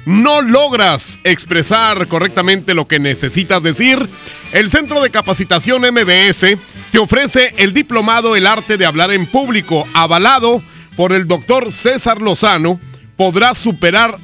No 0.07 0.41
logras 0.41 1.19
expresar 1.25 2.07
correctamente 2.07 2.73
lo 2.75 2.87
que 2.87 3.01
necesitas 3.01 3.61
decir. 3.61 4.09
El 4.53 4.71
Centro 4.71 5.03
de 5.03 5.11
Capacitación 5.11 5.83
MBS 5.83 6.57
te 6.93 7.01
ofrece 7.01 7.53
el 7.57 7.75
diplomado 7.75 8.37
El 8.37 8.47
Arte 8.47 8.77
de 8.77 8.87
Hablar 8.87 9.11
en 9.11 9.27
Público, 9.27 9.85
avalado 9.95 10.63
por 10.95 11.13
el 11.13 11.27
doctor 11.27 11.73
César 11.73 12.23
Lozano. 12.23 12.79
Podrás 13.17 13.59
superar 13.59 14.17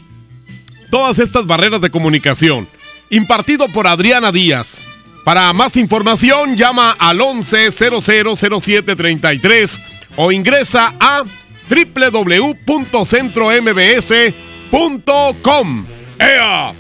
todas 0.89 1.19
estas 1.19 1.47
barreras 1.47 1.81
de 1.81 1.91
comunicación. 1.91 2.69
Impartido 3.11 3.67
por 3.67 3.89
Adriana 3.89 4.31
Díaz. 4.31 4.85
Para 5.25 5.53
más 5.53 5.77
información, 5.77 6.57
llama 6.57 6.93
al 6.93 7.19
11000733 7.19 9.81
o 10.15 10.31
ingresa 10.31 10.95
a 11.01 11.25
www.centrombs.com. 11.69 14.52
¡Ea! 16.19 16.73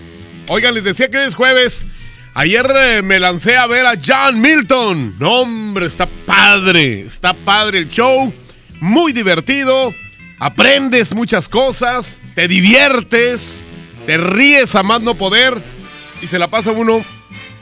Oigan, 0.48 0.74
les 0.74 0.84
decía 0.84 1.10
que 1.10 1.24
es 1.24 1.34
jueves. 1.34 1.86
Ayer 2.32 2.66
eh, 2.74 3.02
me 3.02 3.20
lancé 3.20 3.56
a 3.56 3.66
ver 3.66 3.84
a 3.84 3.94
John 4.02 4.40
Milton. 4.40 5.16
No, 5.18 5.42
hombre, 5.42 5.86
está 5.86 6.06
padre. 6.06 7.00
Está 7.00 7.34
padre 7.34 7.80
el 7.80 7.90
show. 7.90 8.32
Muy 8.80 9.12
divertido. 9.12 9.92
Aprendes 10.38 11.14
muchas 11.14 11.50
cosas. 11.50 12.22
Te 12.34 12.48
diviertes. 12.48 13.66
Te 14.06 14.16
ríes 14.16 14.74
a 14.74 14.82
más 14.82 15.02
no 15.02 15.14
poder. 15.14 15.62
Y 16.22 16.28
se 16.28 16.38
la 16.38 16.48
pasa 16.48 16.72
uno 16.72 17.04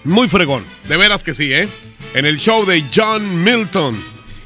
muy 0.04 0.28
fregón. 0.28 0.64
De 0.88 0.96
veras 0.96 1.24
que 1.24 1.34
sí, 1.34 1.52
¿eh? 1.52 1.68
En 2.14 2.24
el 2.24 2.38
show 2.38 2.64
de 2.64 2.84
John 2.94 3.42
Milton. 3.42 4.00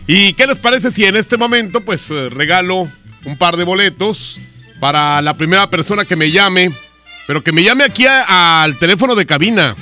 ¿Y 0.07 0.33
qué 0.33 0.47
les 0.47 0.57
parece 0.57 0.91
si 0.91 1.05
en 1.05 1.17
este 1.17 1.37
momento, 1.37 1.83
pues, 1.83 2.11
eh, 2.11 2.31
regalo 2.31 2.89
un 3.25 3.37
par 3.37 3.59
de 3.59 3.65
boletos 3.65 4.39
para 4.85 5.23
la 5.23 5.33
primera 5.33 5.71
persona 5.71 6.05
que 6.05 6.15
me 6.15 6.31
llame? 6.31 6.71
Pero 7.27 7.43
que 7.43 7.53
me 7.53 7.63
llame 7.63 7.85
aquí 7.85 8.05
al 8.07 8.79
teléfono 8.79 9.15
de 9.15 9.25
cabina. 9.25 9.75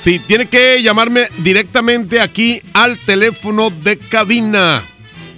Sí, 0.00 0.20
tiene 0.20 0.46
que 0.46 0.80
llamarme 0.84 1.26
directamente 1.38 2.20
aquí 2.20 2.62
al 2.72 2.96
teléfono 2.96 3.70
de 3.70 3.98
cabina. 3.98 4.84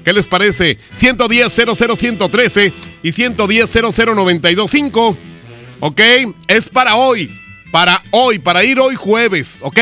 ¿Qué 0.05 0.12
les 0.12 0.27
parece? 0.27 0.77
110-00-113 1.01 2.71
y 3.03 3.09
110-00-925. 3.09 5.16
¿Ok? 5.81 6.01
Es 6.47 6.68
para 6.68 6.97
hoy. 6.97 7.31
Para 7.71 8.03
hoy, 8.11 8.38
para 8.38 8.62
ir 8.62 8.79
hoy 8.79 8.94
jueves. 8.94 9.61
¿Ok? 9.62 9.79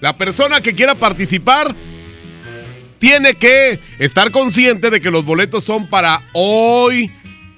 La 0.00 0.16
persona 0.16 0.60
que 0.60 0.76
quiera 0.76 0.94
participar 0.94 1.74
tiene 3.00 3.34
que 3.34 3.80
estar 3.98 4.30
consciente 4.30 4.90
de 4.90 5.00
que 5.00 5.10
los 5.10 5.24
boletos 5.24 5.64
son 5.64 5.88
para 5.88 6.22
hoy, 6.32 7.10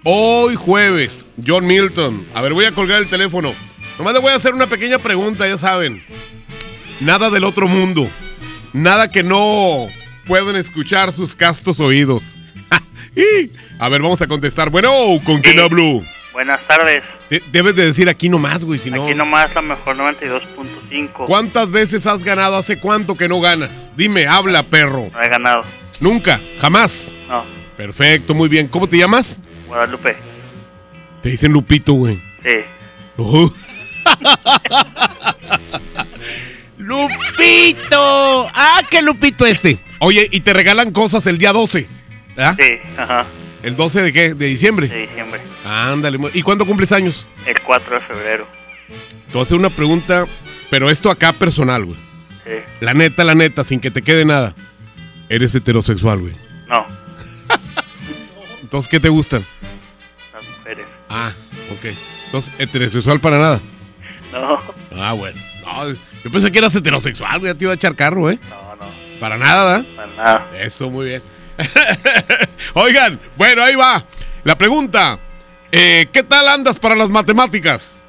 hoy 0.05 0.55
jueves. 0.55 1.25
John 1.45 1.67
Milton. 1.67 2.27
A 2.35 2.41
ver, 2.43 2.53
voy 2.53 2.65
a 2.67 2.73
colgar 2.73 3.03
el 3.03 3.09
teléfono. 3.09 3.55
Nomás 3.99 4.15
le 4.15 4.21
voy 4.21 4.33
a 4.33 4.37
hacer 4.37 4.55
una 4.55 4.67
pequeña 4.67 4.99
pregunta, 4.99 5.47
ya 5.49 5.59
saben. 5.59 6.03
Nada 7.01 7.31
del 7.31 7.45
otro 7.45 7.69
mundo. 7.69 8.09
Nada 8.73 9.09
que 9.09 9.23
no 9.23 9.87
puedan 10.27 10.57
escuchar 10.57 11.13
sus 11.13 11.35
castos 11.37 11.81
oídos. 11.81 12.23
Y, 13.17 13.53
a 13.79 13.89
ver, 13.89 14.03
vamos 14.03 14.21
a 14.23 14.27
contestar. 14.27 14.71
Bueno, 14.71 14.91
¿con 15.25 15.41
quién 15.41 15.61
hablo? 15.61 16.03
Buenas 16.33 16.59
tardes. 16.67 17.05
De- 17.31 17.41
debes 17.53 17.77
de 17.77 17.87
decir 17.87 18.09
aquí 18.09 18.29
nomás, 18.29 18.65
güey, 18.65 18.81
si 18.81 18.91
no... 18.91 19.05
Aquí 19.07 19.15
nomás 19.15 19.55
la 19.55 19.63
mejor 19.63 19.97
92.5. 19.97 21.25
¿Cuántas 21.27 21.71
veces 21.71 22.09
has 22.09 22.25
ganado? 22.25 22.57
¿Hace 22.57 22.81
cuánto 22.81 23.15
que 23.15 23.29
no 23.29 23.41
ganas? 23.41 23.93
Dime, 23.97 24.27
habla, 24.27 24.65
perro. 24.65 25.11
No 25.13 25.23
he 25.23 25.29
ganado. 25.29 25.61
Nunca, 26.01 26.41
jamás. 26.61 27.13
No. 27.29 27.45
Perfecto, 27.77 28.35
muy 28.35 28.49
bien. 28.49 28.67
¿Cómo 28.67 28.89
te 28.89 28.99
llamas? 28.99 29.39
Guadalupe. 29.75 30.17
Te 31.21 31.31
dicen 31.31 31.53
Lupito, 31.53 31.95
güey. 31.95 32.23
Sí. 32.45 32.59
Oh. 33.17 33.53
¡Lupito! 36.79 38.49
¡Ah, 38.55 38.83
qué 38.89 39.03
Lupito 39.03 39.45
este! 39.45 39.79
Oye, 39.99 40.29
y 40.31 40.41
te 40.41 40.53
regalan 40.53 40.93
cosas 40.93 41.27
el 41.27 41.39
día 41.39 41.53
12. 41.53 41.89
¿Ah? 42.37 42.55
Sí, 42.57 42.79
ajá. 42.97 43.27
¿El 43.65 43.75
12 43.75 44.03
de 44.03 44.13
qué? 44.13 44.35
¿De 44.35 44.47
diciembre? 44.47 44.87
De 44.87 45.09
diciembre. 45.09 45.41
Ándale. 45.65 46.21
¿Y 46.35 46.43
cuándo 46.43 46.67
cumples 46.67 46.93
años? 46.93 47.27
El 47.45 47.61
4 47.61 47.97
de 47.97 48.01
febrero. 48.01 48.47
Te 49.27 49.33
voy 49.33 49.41
a 49.41 49.43
hacer 49.43 49.59
una 49.59 49.71
pregunta, 49.71 50.27
pero 50.71 50.89
esto 50.89 51.11
acá 51.11 51.33
personal, 51.33 51.85
güey. 51.85 51.99
Sí. 52.45 52.53
La 52.81 52.95
neta, 52.95 53.25
la 53.25 53.35
neta, 53.35 53.65
sin 53.65 53.81
que 53.81 53.91
te 53.91 54.03
quede 54.03 54.25
nada. 54.25 54.55
Eres 55.29 55.53
heterosexual, 55.53 56.21
güey. 56.21 56.35
No, 56.69 56.87
Entonces, 58.63 58.89
¿qué 58.89 59.01
te 59.01 59.09
gustan? 59.09 59.45
Ah, 61.09 61.31
ok. 61.73 61.95
Entonces, 62.27 62.53
heterosexual 62.59 63.21
para 63.21 63.39
nada. 63.39 63.61
No, 64.33 64.59
Ah, 64.97 65.13
bueno. 65.13 65.39
No, 65.65 65.89
yo 65.91 66.31
pensé 66.33 66.51
que 66.53 66.59
eras 66.59 66.75
heterosexual, 66.75 67.39
güey. 67.41 67.53
Ya 67.53 67.59
te 67.59 67.65
iba 67.65 67.73
a 67.73 67.77
echar 67.77 67.95
carro, 67.95 68.31
¿eh? 68.31 68.39
no, 68.51 68.77
no. 68.77 68.91
Para 69.21 69.37
nada, 69.37 69.65
¿verdad? 69.79 69.85
Para 69.97 70.09
nada. 70.17 70.51
Eso, 70.61 70.91
muy 70.91 71.07
bien. 71.07 71.23
Oigan, 72.75 73.21
bueno, 73.37 73.63
ahí 73.63 73.75
va. 73.77 74.05
La 74.43 74.57
pregunta. 74.59 75.19
eh, 75.73 76.07
¿Qué 76.13 76.23
tal 76.23 76.49
andas 76.49 76.79
para 76.79 76.95
las 76.97 77.11
matemáticas? 77.11 78.03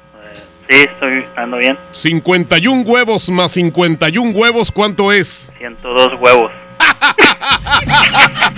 Sí, 0.68 0.76
estoy 0.78 1.24
ando 1.36 1.58
bien. 1.58 1.78
51 1.92 2.82
huevos 2.82 3.30
más 3.30 3.52
51 3.52 4.30
huevos, 4.36 4.72
¿cuánto 4.72 5.12
es? 5.12 5.52
102 5.58 6.20
huevos. 6.20 6.50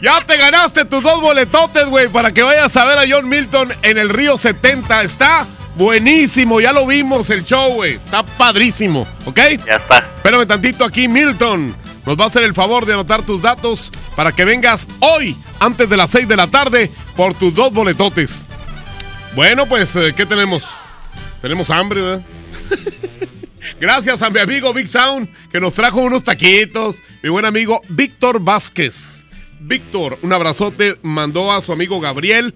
Ya 0.00 0.20
te 0.20 0.36
ganaste 0.36 0.84
tus 0.84 1.02
dos 1.02 1.20
boletotes, 1.20 1.86
güey, 1.86 2.08
para 2.08 2.30
que 2.30 2.42
vayas 2.42 2.76
a 2.76 2.84
ver 2.84 2.98
a 2.98 3.04
John 3.08 3.28
Milton 3.28 3.72
en 3.82 3.98
el 3.98 4.08
Río 4.08 4.38
70. 4.38 5.02
Está 5.02 5.46
buenísimo, 5.74 6.60
ya 6.60 6.72
lo 6.72 6.86
vimos 6.86 7.30
el 7.30 7.44
show, 7.44 7.74
güey. 7.74 7.94
Está 7.94 8.22
padrísimo, 8.22 9.08
¿ok? 9.24 9.40
Ya 9.66 9.76
está. 9.76 9.98
Espérame 9.98 10.46
tantito 10.46 10.84
aquí, 10.84 11.08
Milton. 11.08 11.74
Nos 12.06 12.18
va 12.18 12.24
a 12.24 12.26
hacer 12.28 12.44
el 12.44 12.54
favor 12.54 12.86
de 12.86 12.94
anotar 12.94 13.22
tus 13.22 13.42
datos 13.42 13.92
para 14.14 14.32
que 14.32 14.44
vengas 14.44 14.88
hoy, 15.00 15.36
antes 15.58 15.88
de 15.88 15.96
las 15.96 16.10
6 16.10 16.28
de 16.28 16.36
la 16.36 16.46
tarde, 16.46 16.90
por 17.16 17.34
tus 17.34 17.54
dos 17.54 17.72
boletotes. 17.72 18.46
Bueno, 19.34 19.66
pues, 19.66 19.94
eh, 19.96 20.14
¿qué 20.16 20.24
tenemos? 20.24 20.64
Tenemos 21.42 21.70
hambre, 21.70 22.00
¿verdad? 22.00 22.22
Gracias 23.80 24.22
a 24.22 24.30
mi 24.30 24.38
amigo 24.38 24.72
Big 24.72 24.88
Sound, 24.88 25.28
que 25.50 25.60
nos 25.60 25.74
trajo 25.74 26.00
unos 26.00 26.22
taquitos. 26.22 27.02
Mi 27.22 27.28
buen 27.28 27.44
amigo 27.44 27.82
Víctor 27.88 28.40
Vázquez. 28.40 29.17
Víctor, 29.60 30.18
un 30.22 30.32
abrazote, 30.32 30.96
mandó 31.02 31.52
a 31.52 31.60
su 31.60 31.72
amigo 31.72 32.00
Gabriel. 32.00 32.54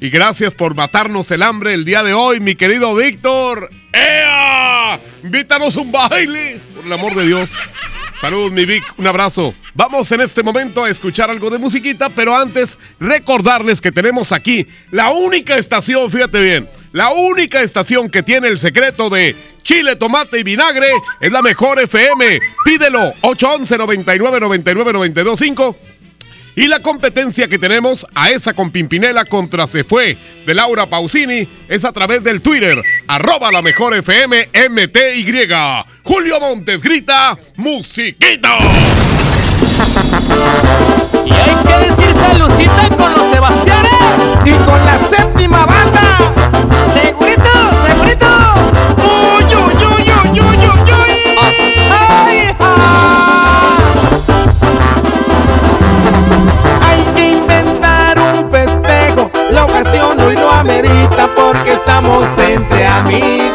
Y 0.00 0.10
gracias 0.10 0.54
por 0.54 0.74
matarnos 0.74 1.30
el 1.30 1.42
hambre 1.42 1.72
el 1.72 1.84
día 1.84 2.02
de 2.02 2.12
hoy, 2.12 2.40
mi 2.40 2.56
querido 2.56 2.94
Víctor. 2.94 3.70
¡Ea! 3.92 5.00
Invítanos 5.22 5.76
un 5.76 5.92
baile, 5.92 6.60
por 6.74 6.84
el 6.84 6.92
amor 6.92 7.14
de 7.14 7.26
Dios. 7.26 7.52
Saludos, 8.20 8.52
mi 8.52 8.64
Vic, 8.64 8.84
un 8.96 9.06
abrazo. 9.06 9.54
Vamos 9.74 10.10
en 10.12 10.20
este 10.20 10.42
momento 10.42 10.84
a 10.84 10.90
escuchar 10.90 11.30
algo 11.30 11.50
de 11.50 11.58
musiquita, 11.58 12.08
pero 12.10 12.36
antes 12.36 12.78
recordarles 13.00 13.80
que 13.80 13.92
tenemos 13.92 14.32
aquí 14.32 14.66
la 14.90 15.10
única 15.10 15.56
estación, 15.56 16.10
fíjate 16.10 16.40
bien, 16.40 16.68
la 16.92 17.10
única 17.10 17.60
estación 17.60 18.08
que 18.08 18.22
tiene 18.22 18.48
el 18.48 18.58
secreto 18.58 19.10
de 19.10 19.36
chile, 19.62 19.96
tomate 19.96 20.38
y 20.38 20.42
vinagre 20.42 20.90
es 21.20 21.32
la 21.32 21.42
mejor 21.42 21.80
FM. 21.80 22.38
Pídelo 22.64 23.12
811 23.22 23.78
99 23.78 24.40
99 24.40 24.92
925 24.92 25.76
y 26.56 26.68
la 26.68 26.80
competencia 26.80 27.48
que 27.48 27.58
tenemos 27.58 28.06
a 28.14 28.30
esa 28.30 28.54
con 28.54 28.70
Pimpinela 28.70 29.24
contra 29.24 29.66
Se 29.66 29.84
Fue 29.84 30.16
de 30.46 30.54
Laura 30.54 30.86
Pausini 30.86 31.48
es 31.68 31.84
a 31.84 31.92
través 31.92 32.22
del 32.22 32.42
Twitter, 32.42 32.82
arroba 33.08 33.50
la 33.50 33.62
mejor 33.62 33.94
FM 33.94 34.50
MTY. 34.70 35.24
Julio 36.02 36.40
Montes 36.40 36.82
grita, 36.82 37.36
musiquito. 37.56 38.48
Y 41.24 41.32
hay 41.32 41.54
que 41.66 41.90
decir 41.90 42.12
saludcita 42.12 42.88
con 42.96 43.12
los 43.14 43.30
Sebastianes 43.30 43.92
y 44.44 44.52
con 44.64 44.84
la 44.84 44.98
séptima 44.98 45.64
banda. 45.66 46.18
Segurito, 46.92 47.50
segurito. 47.86 48.26
Uy, 48.98 49.44
uy, 49.44 49.54
uy, 49.54 50.10
uy, 50.12 50.30
uy, 50.30 50.40
uy, 50.40 50.68
uy. 50.68 50.73
La 59.54 59.66
ocasión 59.66 60.20
hoy 60.20 60.34
lo 60.34 60.50
amerita 60.50 61.28
porque 61.36 61.74
estamos 61.74 62.26
entre 62.38 62.86
amigos. 62.88 63.54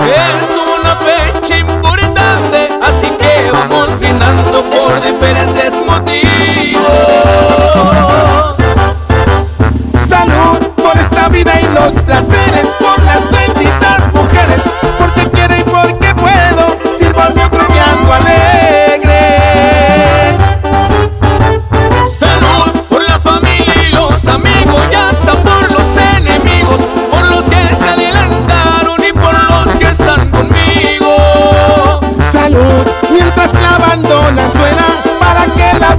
Es 0.00 0.50
una 0.78 0.96
fecha 0.96 1.58
importante, 1.58 2.70
así 2.82 3.08
que 3.18 3.52
vamos 3.52 3.98
brindando 3.98 4.62
por 4.62 5.02
diferentes 5.02 5.74
motivos. 5.84 6.80
Salud 10.08 10.58
por 10.82 10.96
esta 10.96 11.28
vida 11.28 11.52
y 11.60 11.66
los 11.74 11.92
placeres, 11.92 12.66
por 12.78 12.98
las 13.04 13.30
benditas 13.30 14.10
mujeres, 14.14 14.62
porque 14.98 15.28
quiero 15.30 15.56
y 15.56 15.62
porque 15.64 16.14
puedo, 16.14 16.94
sirvanme 16.98 17.46
premiando 17.50 18.14
alegre. 18.14 18.49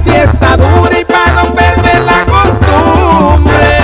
Fiesta 0.02 0.56
dure 0.56 1.00
y 1.00 1.04
para 1.04 1.32
no 1.32 1.54
perder 1.54 2.00
la 2.02 2.24
costumbre. 2.26 3.78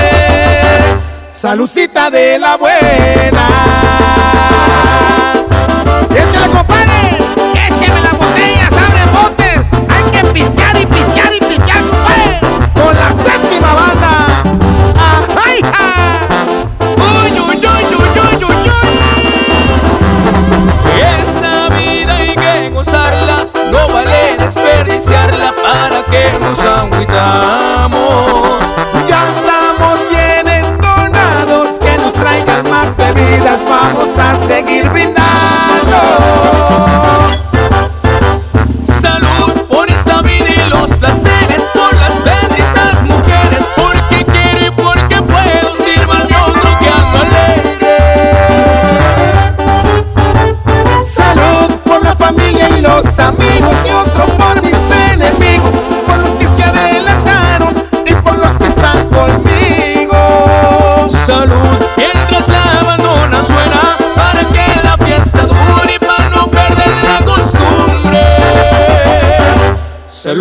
Salucita 1.31 2.11
de 2.11 2.39
la 2.39 2.57
buena. 2.57 3.49
¡Échale, 6.11 6.49
compadre! 6.49 7.19
¡Écheme 7.69 8.01
las 8.01 8.19
botellas, 8.19 8.73
abre 8.73 9.05
botes! 9.13 9.67
¡Hay 9.89 10.03
que 10.11 10.25
pistear 10.29 10.68
desperdiciarla 24.99 25.55
para 25.57 26.05
que 26.05 26.39
nos 26.41 26.59
agüitamos. 26.59 28.49
Ya 29.09 29.25
estamos 29.29 30.01
bien 30.11 30.49
entonados, 30.49 31.79
que 31.79 31.99
nos 31.99 32.13
traigan 32.13 32.69
más 32.69 32.97
bebidas, 32.97 33.61
vamos 33.69 34.19
a 34.19 34.35
seguir 34.47 34.91
brindando. 34.91 35.29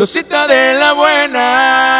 Saludcita 0.08 0.48
de 0.48 0.74
la 0.74 0.94
buena. 0.94 1.97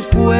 Me 0.00 0.39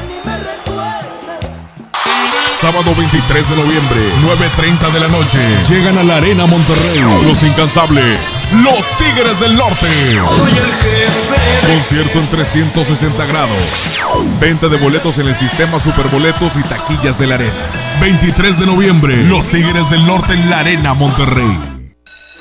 Sábado 2.61 2.93
23 2.95 3.49
de 3.49 3.55
noviembre, 3.55 3.99
9.30 4.21 4.91
de 4.91 4.99
la 4.99 5.07
noche. 5.07 5.39
Llegan 5.67 5.97
a 5.97 6.03
la 6.03 6.17
Arena 6.17 6.45
Monterrey. 6.45 7.01
Los 7.25 7.41
incansables. 7.41 8.19
Los 8.53 8.95
Tigres 8.99 9.39
del 9.39 9.55
Norte. 9.55 9.87
Concierto 11.65 12.19
en 12.19 12.29
360 12.29 13.25
grados. 13.25 13.57
Venta 14.39 14.67
de 14.67 14.77
boletos 14.77 15.17
en 15.17 15.29
el 15.29 15.35
sistema 15.35 15.79
Superboletos 15.79 16.55
y 16.57 16.61
taquillas 16.61 17.17
de 17.17 17.25
la 17.25 17.33
Arena. 17.33 17.97
23 17.99 18.59
de 18.59 18.65
noviembre. 18.67 19.23
Los 19.23 19.47
Tigres 19.47 19.89
del 19.89 20.05
Norte 20.05 20.35
en 20.35 20.47
la 20.47 20.59
Arena 20.59 20.93
Monterrey. 20.93 21.57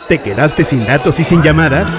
¿Te 0.06 0.18
quedaste 0.18 0.66
sin 0.66 0.84
datos 0.84 1.18
y 1.18 1.24
sin 1.24 1.42
llamadas? 1.42 1.98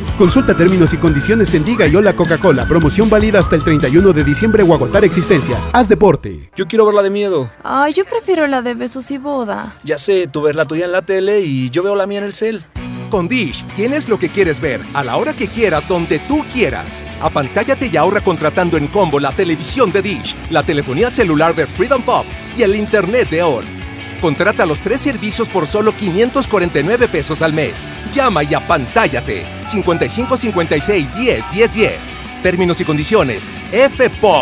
Consulta 0.21 0.55
términos 0.55 0.93
y 0.93 0.97
condiciones 0.97 1.51
en 1.55 1.65
Diga 1.65 1.87
y 1.87 1.95
Hola 1.95 2.15
Coca-Cola. 2.15 2.67
Promoción 2.67 3.09
válida 3.09 3.39
hasta 3.39 3.55
el 3.55 3.63
31 3.63 4.13
de 4.13 4.23
diciembre 4.23 4.61
o 4.61 4.71
agotar 4.71 5.03
existencias. 5.03 5.67
Haz 5.73 5.89
deporte. 5.89 6.51
Yo 6.55 6.67
quiero 6.67 6.85
ver 6.85 6.93
la 6.93 7.01
de 7.01 7.09
miedo. 7.09 7.49
Ay, 7.63 7.93
yo 7.93 8.05
prefiero 8.05 8.45
la 8.45 8.61
de 8.61 8.75
besos 8.75 9.09
y 9.09 9.17
boda. 9.17 9.75
Ya 9.83 9.97
sé, 9.97 10.27
tú 10.27 10.43
ves 10.43 10.55
la 10.55 10.65
tuya 10.65 10.85
en 10.85 10.91
la 10.91 11.01
tele 11.01 11.41
y 11.41 11.71
yo 11.71 11.81
veo 11.81 11.95
la 11.95 12.05
mía 12.05 12.19
en 12.19 12.25
el 12.25 12.33
cel. 12.33 12.63
Con 13.09 13.27
Dish 13.27 13.65
tienes 13.75 14.09
lo 14.09 14.19
que 14.19 14.29
quieres 14.29 14.61
ver, 14.61 14.81
a 14.93 15.03
la 15.03 15.17
hora 15.17 15.33
que 15.33 15.47
quieras, 15.47 15.87
donde 15.87 16.19
tú 16.19 16.45
quieras. 16.53 17.03
Apantállate 17.19 17.87
y 17.87 17.97
ahorra 17.97 18.21
contratando 18.21 18.77
en 18.77 18.89
combo 18.89 19.19
la 19.19 19.31
televisión 19.31 19.91
de 19.91 20.03
Dish, 20.03 20.35
la 20.51 20.61
telefonía 20.61 21.09
celular 21.09 21.55
de 21.55 21.65
Freedom 21.65 22.03
Pop 22.03 22.27
y 22.55 22.61
el 22.61 22.75
internet 22.75 23.27
de 23.31 23.41
ON. 23.41 23.80
Contrata 24.21 24.65
los 24.65 24.79
tres 24.79 25.01
servicios 25.01 25.49
por 25.49 25.67
solo 25.67 25.93
549 25.95 27.07
pesos 27.07 27.41
al 27.41 27.53
mes. 27.53 27.87
Llama 28.13 28.43
y 28.43 28.53
apantállate. 28.53 29.45
55 29.65 30.37
56 30.37 31.15
10 31.15 31.51
10 31.51 31.73
10. 31.73 32.17
Términos 32.43 32.79
y 32.79 32.85
condiciones. 32.85 33.51
fpop.com.mx. 33.71 34.41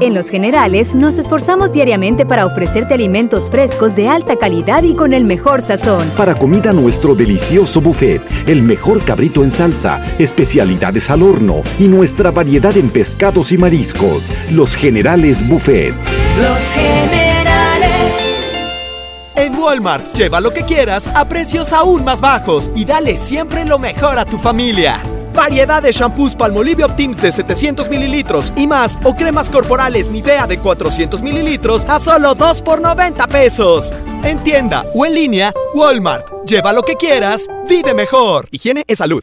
En 0.00 0.14
Los 0.14 0.28
Generales 0.28 0.94
nos 0.94 1.18
esforzamos 1.18 1.72
diariamente 1.72 2.24
para 2.24 2.46
ofrecerte 2.46 2.94
alimentos 2.94 3.50
frescos 3.50 3.96
de 3.96 4.08
alta 4.08 4.36
calidad 4.36 4.84
y 4.84 4.94
con 4.94 5.12
el 5.12 5.24
mejor 5.24 5.60
sazón. 5.60 6.08
Para 6.16 6.36
comida 6.36 6.72
nuestro 6.72 7.16
delicioso 7.16 7.80
buffet, 7.80 8.22
el 8.46 8.62
mejor 8.62 9.04
cabrito 9.04 9.42
en 9.42 9.50
salsa, 9.50 10.00
especialidades 10.20 11.10
al 11.10 11.24
horno 11.24 11.62
y 11.80 11.88
nuestra 11.88 12.30
variedad 12.30 12.76
en 12.76 12.90
pescados 12.90 13.50
y 13.50 13.58
mariscos. 13.58 14.30
Los 14.52 14.76
Generales 14.76 15.46
Buffets. 15.48 16.08
Los 16.36 16.60
generales. 16.72 17.90
En 19.34 19.56
Walmart, 19.56 20.16
lleva 20.16 20.40
lo 20.40 20.52
que 20.52 20.62
quieras 20.62 21.08
a 21.08 21.28
precios 21.28 21.72
aún 21.72 22.04
más 22.04 22.20
bajos 22.20 22.70
y 22.76 22.84
dale 22.84 23.18
siempre 23.18 23.64
lo 23.64 23.80
mejor 23.80 24.16
a 24.20 24.24
tu 24.24 24.38
familia. 24.38 25.02
Variedad 25.34 25.82
de 25.82 25.92
shampoos 25.92 26.34
Palmolive 26.34 26.84
Optims 26.84 27.20
de 27.20 27.32
700 27.32 27.88
mililitros 27.88 28.52
y 28.56 28.66
más 28.66 28.98
o 29.04 29.14
cremas 29.14 29.50
corporales 29.50 30.10
Nivea 30.10 30.46
de 30.46 30.58
400 30.58 31.22
mililitros 31.22 31.84
a 31.88 32.00
solo 32.00 32.34
2 32.34 32.62
por 32.62 32.80
90 32.80 33.26
pesos. 33.28 33.92
En 34.22 34.38
tienda 34.38 34.84
o 34.94 35.06
en 35.06 35.14
línea, 35.14 35.52
Walmart. 35.74 36.26
Lleva 36.46 36.72
lo 36.72 36.82
que 36.82 36.94
quieras, 36.94 37.46
vive 37.68 37.94
mejor. 37.94 38.48
Higiene 38.50 38.84
es 38.86 38.98
salud. 38.98 39.22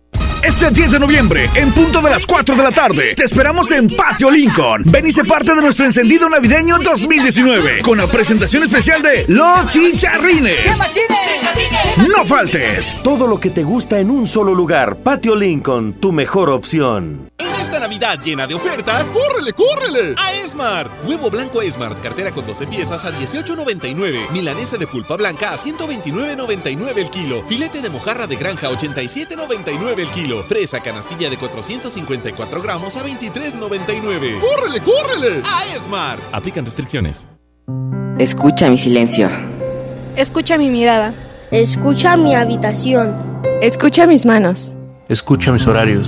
Este 0.43 0.71
10 0.71 0.93
de 0.93 0.99
noviembre, 0.99 1.47
en 1.53 1.71
punto 1.71 2.01
de 2.01 2.09
las 2.09 2.25
4 2.25 2.55
de 2.55 2.63
la 2.63 2.71
tarde, 2.71 3.13
te 3.15 3.25
esperamos 3.25 3.71
en 3.71 3.87
Patio 3.95 4.31
Lincoln. 4.31 4.83
Ven 4.87 5.05
y 5.05 5.11
sé 5.11 5.23
parte 5.23 5.53
de 5.53 5.61
nuestro 5.61 5.85
encendido 5.85 6.27
navideño 6.29 6.79
2019 6.79 7.81
con 7.83 7.99
la 7.99 8.07
presentación 8.07 8.63
especial 8.63 9.03
de 9.03 9.25
Los 9.27 9.67
Chicharrines. 9.67 10.79
No 12.15 12.25
faltes. 12.25 12.95
Todo 13.03 13.27
lo 13.27 13.39
que 13.39 13.51
te 13.51 13.63
gusta 13.63 13.99
en 13.99 14.09
un 14.09 14.27
solo 14.27 14.55
lugar. 14.55 14.97
Patio 14.97 15.35
Lincoln, 15.35 15.93
tu 15.93 16.11
mejor 16.11 16.49
opción. 16.49 17.30
En 17.41 17.59
esta 17.59 17.79
Navidad 17.79 18.19
llena 18.23 18.45
de 18.45 18.53
ofertas, 18.53 19.03
¡córrele, 19.05 19.51
córrele! 19.53 20.13
A 20.15 20.31
Esmart. 20.33 20.91
Huevo 21.03 21.31
blanco 21.31 21.63
Esmart, 21.63 21.99
cartera 21.99 22.31
con 22.31 22.45
12 22.45 22.67
piezas 22.67 23.03
a 23.03 23.11
18.99. 23.11 24.29
Milanesa 24.29 24.77
de 24.77 24.85
pulpa 24.85 25.15
blanca 25.15 25.51
a 25.51 25.57
129.99 25.57 26.97
el 26.97 27.09
kilo. 27.09 27.43
Filete 27.47 27.81
de 27.81 27.89
mojarra 27.89 28.27
de 28.27 28.35
granja 28.35 28.67
a 28.67 28.71
87.99 28.71 29.99
el 29.99 30.11
kilo. 30.11 30.43
Fresa 30.43 30.81
canastilla 30.81 31.31
de 31.31 31.37
454 31.37 32.61
gramos 32.61 32.95
a 32.97 33.03
23.99. 33.03 34.39
¡Córrele, 34.39 34.79
córrele! 34.81 35.41
A 35.43 35.75
Esmart. 35.75 36.21
Aplican 36.31 36.63
restricciones. 36.65 37.25
Escucha 38.19 38.69
mi 38.69 38.77
silencio. 38.77 39.31
Escucha 40.15 40.59
mi 40.59 40.69
mirada. 40.69 41.15
Escucha 41.49 42.17
mi 42.17 42.35
habitación. 42.35 43.41
Escucha 43.61 44.05
mis 44.05 44.27
manos. 44.27 44.75
Escucha 45.09 45.51
mis 45.51 45.65
horarios. 45.65 46.07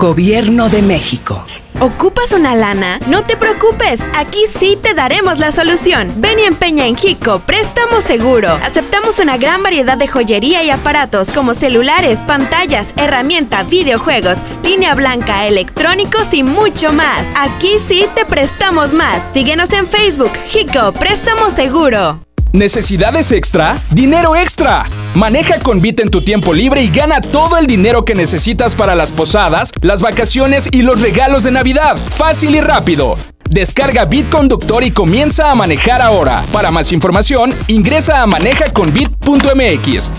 Gobierno 0.00 0.70
de 0.70 0.80
México. 0.80 1.44
¿Ocupas 1.78 2.32
una 2.32 2.54
lana? 2.54 2.98
No 3.08 3.22
te 3.24 3.36
preocupes, 3.36 4.00
aquí 4.16 4.38
sí 4.48 4.78
te 4.82 4.94
daremos 4.94 5.38
la 5.38 5.52
solución. 5.52 6.14
Ven 6.16 6.38
y 6.38 6.44
empeña 6.44 6.86
en 6.86 6.96
Jico, 6.96 7.40
préstamo 7.40 8.00
seguro. 8.00 8.48
Aceptamos 8.48 9.18
una 9.18 9.36
gran 9.36 9.62
variedad 9.62 9.98
de 9.98 10.08
joyería 10.08 10.64
y 10.64 10.70
aparatos 10.70 11.32
como 11.32 11.52
celulares, 11.52 12.20
pantallas, 12.20 12.94
herramienta, 12.96 13.62
videojuegos, 13.64 14.38
línea 14.64 14.94
blanca, 14.94 15.46
electrónicos 15.46 16.32
y 16.32 16.44
mucho 16.44 16.94
más. 16.94 17.26
Aquí 17.36 17.78
sí 17.78 18.06
te 18.14 18.24
prestamos 18.24 18.94
más. 18.94 19.30
Síguenos 19.34 19.70
en 19.74 19.86
Facebook, 19.86 20.32
Jico, 20.46 20.92
préstamo 20.92 21.50
seguro. 21.50 22.22
¿Necesidades 22.52 23.30
extra? 23.30 23.78
¡Dinero 23.90 24.34
extra! 24.34 24.84
Maneja 25.14 25.60
con 25.60 25.80
Bit 25.80 26.00
en 26.00 26.10
tu 26.10 26.20
tiempo 26.22 26.52
libre 26.52 26.82
y 26.82 26.90
gana 26.90 27.20
todo 27.20 27.56
el 27.58 27.66
dinero 27.68 28.04
que 28.04 28.16
necesitas 28.16 28.74
para 28.74 28.96
las 28.96 29.12
posadas, 29.12 29.72
las 29.82 30.02
vacaciones 30.02 30.68
y 30.72 30.82
los 30.82 31.00
regalos 31.00 31.44
de 31.44 31.52
Navidad. 31.52 31.96
Fácil 31.96 32.56
y 32.56 32.60
rápido. 32.60 33.16
Descarga 33.48 34.04
Bit 34.04 34.30
Conductor 34.30 34.82
y 34.82 34.90
comienza 34.90 35.52
a 35.52 35.54
manejar 35.54 36.02
ahora. 36.02 36.42
Para 36.52 36.72
más 36.72 36.90
información, 36.90 37.54
ingresa 37.68 38.20
a 38.22 38.26
manejaconbit.mx. 38.26 40.10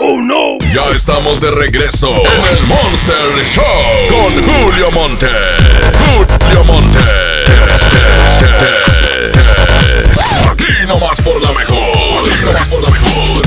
¡Oh 0.00 0.20
no! 0.20 0.58
Ya 0.74 0.88
estamos 0.94 1.42
de 1.42 1.50
regreso 1.50 2.08
en 2.08 2.56
el 2.56 2.64
Monster 2.64 3.44
Show 3.44 3.64
con 4.08 4.32
Julio 4.42 4.90
Monte. 4.92 5.28
Julio 6.16 6.64
Monte. 6.64 7.00
Aquí 10.50 10.64
nomás 10.86 11.20
por 11.20 11.40
la 11.42 11.52
mejor. 11.52 12.30
Aquí 12.30 12.44
nomás 12.44 12.68
por 12.68 12.82
la 12.82 12.90
mejor. 12.90 13.42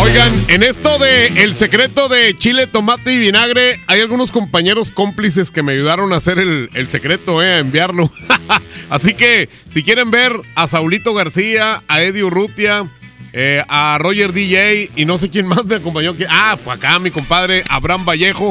Oigan, 0.00 0.32
en 0.48 0.62
esto 0.64 0.98
de 0.98 1.28
el 1.28 1.54
secreto 1.54 2.08
de 2.08 2.36
chile, 2.36 2.66
tomate 2.66 3.12
y 3.12 3.18
vinagre, 3.18 3.80
hay 3.86 4.00
algunos 4.00 4.32
compañeros 4.32 4.90
cómplices 4.90 5.50
que 5.52 5.62
me 5.62 5.72
ayudaron 5.72 6.12
a 6.12 6.16
hacer 6.16 6.38
el, 6.38 6.88
secreto, 6.88 7.42
eh, 7.42 7.54
a 7.54 7.58
enviarlo. 7.58 8.10
Así 8.90 9.14
que, 9.14 9.48
si 9.68 9.82
quieren 9.84 10.10
ver 10.10 10.32
a 10.56 10.66
Saulito 10.68 11.14
García, 11.14 11.82
a 11.86 12.02
Eddie 12.02 12.24
Urrutia, 12.24 12.86
eh, 13.32 13.62
a 13.68 13.96
Roger 14.00 14.32
DJ 14.32 14.90
y 14.96 15.04
no 15.04 15.16
sé 15.16 15.30
quién 15.30 15.46
más 15.48 15.64
me 15.64 15.76
acompañó. 15.76 16.16
que- 16.16 16.26
Ah, 16.28 16.56
pues 16.62 16.76
acá 16.76 16.98
mi 16.98 17.10
compadre 17.10 17.64
Abraham 17.68 18.04
Vallejo. 18.04 18.50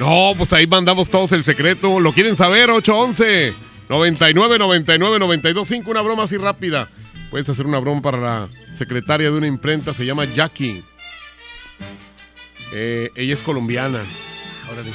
No, 0.00 0.32
pues 0.36 0.52
ahí 0.52 0.66
mandamos 0.66 1.10
todos 1.10 1.32
el 1.32 1.44
secreto. 1.44 2.00
¿Lo 2.00 2.12
quieren 2.12 2.34
saber? 2.34 2.70
811 2.70 3.54
99 3.92 4.58
99 4.58 5.18
92 5.18 5.68
5. 5.68 5.90
Una 5.90 6.00
broma 6.00 6.22
así 6.22 6.38
rápida. 6.38 6.88
Puedes 7.30 7.46
hacer 7.50 7.66
una 7.66 7.78
broma 7.78 8.00
para 8.00 8.18
la 8.18 8.48
secretaria 8.74 9.30
de 9.30 9.36
una 9.36 9.46
imprenta. 9.46 9.92
Se 9.92 10.06
llama 10.06 10.24
Jackie. 10.24 10.82
Eh, 12.72 13.10
ella 13.16 13.34
es 13.34 13.40
colombiana. 13.40 14.02
Órale. 14.72 14.90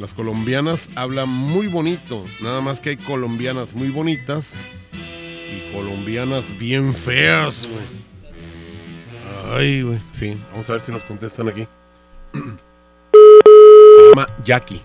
Las 0.00 0.14
colombianas 0.14 0.88
hablan 0.96 1.28
muy 1.28 1.68
bonito. 1.68 2.24
Nada 2.40 2.60
más 2.60 2.80
que 2.80 2.90
hay 2.90 2.96
colombianas 2.96 3.72
muy 3.72 3.88
bonitas 3.90 4.54
y 4.92 5.72
colombianas 5.72 6.58
bien 6.58 6.92
feas, 6.92 7.68
güey. 7.68 9.56
Ay, 9.56 9.82
güey. 9.82 10.00
Sí, 10.12 10.36
vamos 10.50 10.68
a 10.68 10.72
ver 10.72 10.80
si 10.80 10.90
nos 10.90 11.04
contestan 11.04 11.48
aquí. 11.48 11.68
Se 12.32 14.08
llama 14.10 14.26
Jackie. 14.44 14.82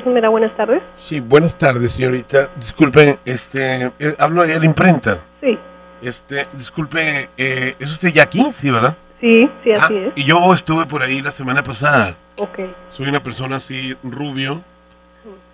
Buenas 0.00 0.56
tardes. 0.56 0.82
Sí, 0.94 1.20
buenas 1.20 1.56
tardes, 1.56 1.92
señorita. 1.92 2.48
Disculpe, 2.56 3.18
este, 3.26 3.92
eh, 3.98 4.14
hablo 4.18 4.40
a 4.42 4.46
la 4.46 4.64
imprenta. 4.64 5.18
Sí. 5.40 5.58
Este, 6.00 6.46
disculpe, 6.54 7.28
eh, 7.36 7.76
¿es 7.78 7.90
usted 7.92 8.10
Jackie? 8.12 8.50
Sí, 8.52 8.70
¿verdad? 8.70 8.96
Sí, 9.20 9.48
sí, 9.62 9.72
así 9.72 9.94
Ah, 9.96 10.06
es. 10.08 10.12
Y 10.16 10.24
yo 10.24 10.52
estuve 10.54 10.86
por 10.86 11.02
ahí 11.02 11.20
la 11.20 11.30
semana 11.30 11.62
pasada. 11.62 12.16
Ok. 12.38 12.58
Soy 12.90 13.08
una 13.08 13.22
persona 13.22 13.56
así 13.56 13.94
rubio. 14.02 14.62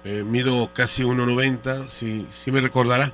eh, 0.05 0.23
mido 0.25 0.71
casi 0.73 1.03
1.90. 1.03 1.89
Si 1.89 2.27
sí 2.31 2.53
me 2.53 2.61
recordará. 2.61 3.11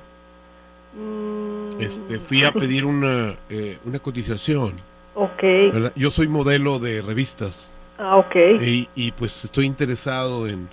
Mm, 0.93 1.81
Este, 1.81 2.19
fui 2.19 2.43
a 2.45 2.51
pedir 2.51 2.85
una, 2.85 3.35
eh, 3.49 3.79
una 3.83 3.97
cotización. 3.99 4.75
Ok. 5.15 5.41
¿verdad? 5.73 5.91
Yo 5.95 6.11
soy 6.11 6.27
modelo 6.27 6.77
de 6.79 7.01
revistas. 7.01 7.73
Ah, 7.97 8.17
ok. 8.17 8.35
Y, 8.61 8.87
y, 8.95 9.11
pues 9.13 9.43
estoy 9.43 9.65
interesado 9.65 10.47
en, 10.47 10.69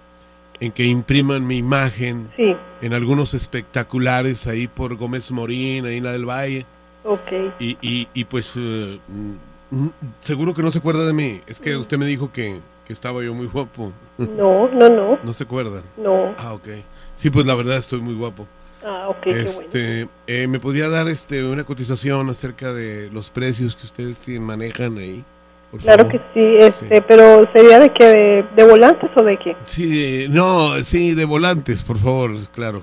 en 0.63 0.71
que 0.71 0.85
impriman 0.85 1.45
mi 1.45 1.57
imagen 1.57 2.31
Sí. 2.37 2.55
en 2.83 2.95
algunos 2.95 3.35
espectaculares 3.35 4.47
ahí 4.47 4.69
por 4.69 4.95
Gómez 4.95 5.31
Morín, 5.33 5.87
ahí 5.87 5.97
en 5.97 6.05
la 6.05 6.13
del 6.13 6.25
Valle. 6.25 6.65
Ok. 7.03 7.33
Y, 7.59 7.77
y, 7.83 8.07
y, 8.15 8.25
pues 8.25 8.55
eh, 8.57 9.01
mm, 9.09 9.77
mm, 9.77 9.91
seguro 10.21 10.55
que 10.55 10.63
no 10.63 10.71
se 10.71 10.79
acuerda 10.79 11.05
de 11.05 11.13
mí. 11.13 11.41
Es 11.49 11.59
que 11.59 11.77
usted 11.77 11.99
me 11.99 12.07
dijo 12.07 12.31
que, 12.31 12.61
que 12.87 12.93
estaba 12.93 13.25
yo 13.25 13.35
muy 13.35 13.49
guapo. 13.49 13.93
No, 14.19 14.69
no, 14.69 14.89
no. 14.89 15.19
¿No 15.25 15.33
se 15.33 15.43
acuerda? 15.43 15.83
No. 15.97 16.33
Ah, 16.39 16.53
ok. 16.53 16.69
Sí, 17.17 17.29
pues 17.29 17.45
la 17.45 17.57
verdad 17.57 17.77
estoy 17.79 18.01
muy 18.01 18.15
guapo. 18.15 18.47
Ah, 18.85 19.09
ok, 19.09 19.21
qué 19.21 19.31
bueno. 19.31 19.43
Este, 19.49 20.09
eh, 20.29 20.47
¿Me 20.47 20.61
podría 20.61 20.89
dar 20.89 21.09
este 21.09 21.45
una 21.45 21.65
cotización 21.65 22.31
acerca 22.31 22.73
de 22.73 23.11
los 23.13 23.31
precios 23.31 23.75
que 23.75 23.87
ustedes 23.87 24.29
manejan 24.41 24.97
ahí? 24.99 25.25
Por 25.73 25.81
Claro 25.81 26.05
favor? 26.05 26.13
que 26.13 26.19
sí, 26.35 26.57
este, 26.67 27.01
pero 27.03 27.49
¿sería 27.55 27.79
de 27.81 27.91
que 27.93 28.05
de, 28.05 28.45
de 28.55 28.65
volantes 28.65 29.11
o 29.17 29.23
de 29.25 29.39
qué? 29.39 29.57
Sí, 29.63 30.27
no, 30.29 30.75
sí, 30.85 31.15
de 31.15 31.25
volantes, 31.25 31.83
por 31.83 31.99
favor, 31.99 32.31
claro. 32.55 32.83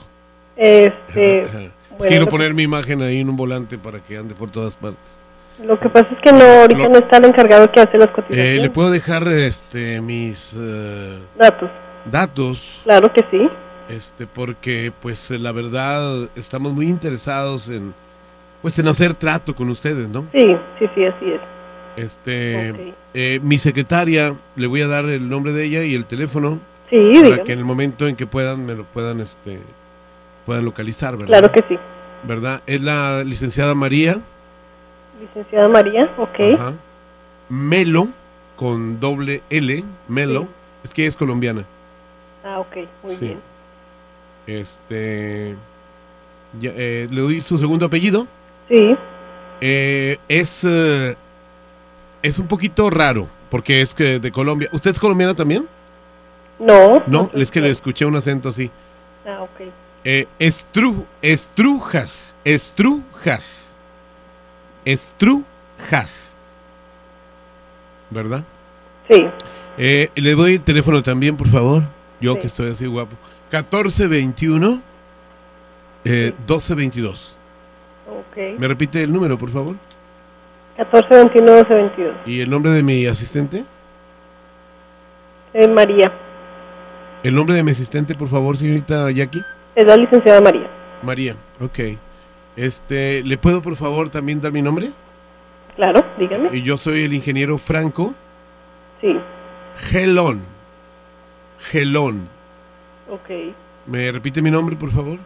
Este, 0.58 1.44
Ajá. 1.44 1.58
Bueno, 1.60 2.10
quiero 2.10 2.26
poner 2.28 2.54
mi 2.54 2.64
imagen 2.64 3.02
ahí 3.02 3.20
en 3.20 3.30
un 3.30 3.38
volante 3.38 3.78
para 3.78 4.00
que 4.00 4.18
ande 4.18 4.34
por 4.36 4.50
todas 4.50 4.76
partes. 4.76 5.16
Lo 5.64 5.80
que 5.80 5.88
pasa 5.90 6.08
es 6.12 6.18
que 6.24 6.32
no, 6.32 6.44
ahorita 6.44 6.84
Lo- 6.84 6.90
no 6.90 6.98
está 6.98 7.18
el 7.18 7.26
encargado 7.26 7.70
que 7.72 7.80
hace 7.82 7.98
las 7.98 8.08
Eh, 8.08 8.12
cotizaciones. 8.14 8.62
¿Le 8.62 8.70
puedo 8.70 8.90
dejar 8.90 9.28
este 9.28 10.02
mis 10.02 10.56
eh, 10.60 11.20
Datos. 11.38 11.70
datos? 12.06 12.82
Claro 12.86 13.12
que 13.14 13.24
sí. 13.30 13.50
Este, 13.90 14.26
porque 14.26 14.92
pues 15.02 15.30
eh, 15.32 15.38
la 15.40 15.52
verdad 15.52 16.30
estamos 16.36 16.74
muy 16.74 16.88
interesados 16.88 17.70
en 17.70 17.94
pues 18.62 18.78
en 18.80 18.88
hacer 18.88 19.14
trato 19.14 19.56
con 19.56 19.70
ustedes, 19.70 20.08
¿no? 20.10 20.28
Sí, 20.34 20.40
sí, 20.80 20.86
sí, 20.96 21.06
así 21.06 21.26
es. 21.32 21.42
Este, 22.00 22.94
eh, 23.14 23.40
mi 23.44 23.58
secretaria, 23.58 24.36
le 24.56 24.68
voy 24.68 24.82
a 24.82 24.88
dar 24.88 25.06
el 25.06 25.30
nombre 25.30 25.52
de 25.54 25.64
ella 25.66 25.84
y 25.84 25.94
el 25.96 26.06
teléfono 26.06 26.60
Sí, 26.90 26.98
para 26.98 27.10
dígame. 27.24 27.44
que 27.44 27.54
en 27.54 27.60
el 27.60 27.66
momento 27.66 28.08
en 28.08 28.16
que 28.16 28.26
puedan 28.28 28.66
me 28.66 28.74
lo 28.76 28.84
puedan 28.86 29.20
este 29.22 29.60
puedan 30.46 30.66
localizar, 30.66 31.16
¿verdad? 31.18 31.40
Claro 31.40 31.52
que 31.52 31.64
sí. 31.68 31.80
¿Verdad? 32.24 32.62
Es 32.66 32.82
la 32.82 33.24
licenciada 33.24 33.76
María. 33.76 34.20
Licenciada 35.22 35.68
María, 35.70 36.10
ok. 36.18 36.40
Ajá. 36.56 36.74
Melo, 37.50 38.08
con 38.56 39.00
doble 39.00 39.42
L, 39.50 39.84
Melo. 40.08 40.48
Es 40.84 40.94
que 40.94 41.04
ella 41.04 41.10
es 41.10 41.16
colombiana. 41.16 41.66
Ah, 42.44 42.60
ok, 42.60 42.78
muy 43.04 43.12
Sí. 43.16 43.26
bien. 43.26 43.40
Este. 44.48 45.56
ya, 46.60 46.72
eh, 46.76 47.08
¿Le 47.12 47.22
doy 47.22 47.42
su 47.42 47.58
segundo 47.58 47.86
apellido? 47.86 48.26
Sí. 48.70 48.96
Eh, 49.62 50.18
es. 50.28 50.66
Es 52.22 52.40
un 52.40 52.48
poquito 52.48 52.90
raro, 52.90 53.28
porque 53.50 53.82
es 53.82 53.94
que 53.94 54.20
de 54.20 54.32
Colombia. 54.32 54.70
¿Usted 54.72 54.92
es 54.92 55.00
colombiana 55.00 55.34
también? 55.36 55.68
No. 56.60 57.04
No, 57.08 57.30
es 57.34 57.52
que 57.52 57.62
le 57.62 57.70
escuché 57.70 58.06
un 58.06 58.16
acento 58.16 58.50
así. 58.50 58.70
Ah, 59.26 59.42
ok. 59.42 59.72
Eh, 60.04 60.28
estru, 60.40 61.06
estrujas, 61.22 62.36
estrujas, 62.44 63.78
estrujas. 64.86 66.36
¿Verdad? 68.10 68.44
Sí. 69.10 69.18
Eh, 69.78 70.10
le 70.16 70.36
doy 70.36 70.56
el 70.56 70.62
teléfono 70.62 71.02
también, 71.04 71.38
por 71.38 71.48
favor. 71.48 71.84
Yo 72.20 72.34
Sí. 72.34 72.40
que 72.42 72.48
estoy 72.48 72.72
así 72.72 72.86
guapo. 72.86 73.16
1421 73.52 74.82
eh, 76.06 76.34
1222. 76.40 77.38
Ok. 78.08 78.60
¿Me 78.60 78.68
repite 78.68 79.02
el 79.04 79.12
número, 79.14 79.38
por 79.38 79.50
favor? 79.52 79.76
14, 80.80 81.14
21, 81.14 81.52
12, 81.52 81.74
22. 81.74 82.16
¿Y 82.26 82.40
el 82.40 82.50
nombre 82.50 82.72
de 82.72 82.84
mi 82.84 83.06
asistente? 83.06 83.66
Eh, 85.54 85.68
María. 85.68 86.10
¿El 87.22 87.36
nombre 87.36 87.56
de 87.56 87.64
mi 87.64 87.72
asistente, 87.72 88.16
por 88.16 88.30
favor, 88.30 88.56
señorita 88.56 89.12
Jackie? 89.12 89.42
Es 89.76 89.86
la 89.86 89.98
licenciada 89.98 90.40
María. 90.40 90.70
María, 91.04 91.36
ok. 91.60 91.80
Este, 92.56 93.22
¿le 93.24 93.38
puedo, 93.38 93.62
por 93.62 93.76
favor, 93.76 94.10
también 94.10 94.40
dar 94.40 94.54
mi 94.54 94.62
nombre? 94.62 94.92
Claro, 95.76 96.02
dígame. 96.18 96.50
Y 96.56 96.62
Yo 96.64 96.78
soy 96.78 97.04
el 97.04 97.14
ingeniero 97.14 97.58
Franco 97.58 98.14
Sí. 99.02 99.18
Gelón. 99.76 100.42
Gelón. 101.60 102.30
Ok. 103.10 103.54
¿Me 103.86 104.12
repite 104.14 104.42
mi 104.42 104.50
nombre, 104.52 104.76
por 104.78 104.92
favor? 104.92 105.18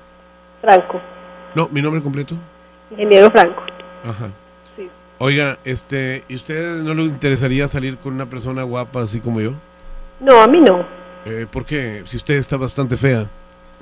Franco. 0.61 0.99
No, 1.53 1.67
mi 1.69 1.81
nombre 1.81 2.01
completo. 2.01 2.35
Ingeniero 2.89 3.29
Franco. 3.29 3.63
Ajá. 4.03 4.31
Oiga, 5.19 5.57
este, 5.63 6.23
¿y 6.27 6.35
usted 6.35 6.81
no 6.81 6.93
le 6.93 7.03
interesaría 7.03 7.67
salir 7.67 7.97
con 7.97 8.13
una 8.13 8.25
persona 8.25 8.63
guapa 8.63 9.01
así 9.01 9.19
como 9.19 9.39
yo? 9.41 9.53
No, 10.19 10.41
a 10.41 10.47
mí 10.47 10.59
no. 10.59 10.85
Eh, 11.25 11.47
¿Por 11.49 11.65
qué? 11.65 12.03
Si 12.05 12.17
usted 12.17 12.35
está 12.35 12.57
bastante 12.57 12.97
fea. 12.97 13.29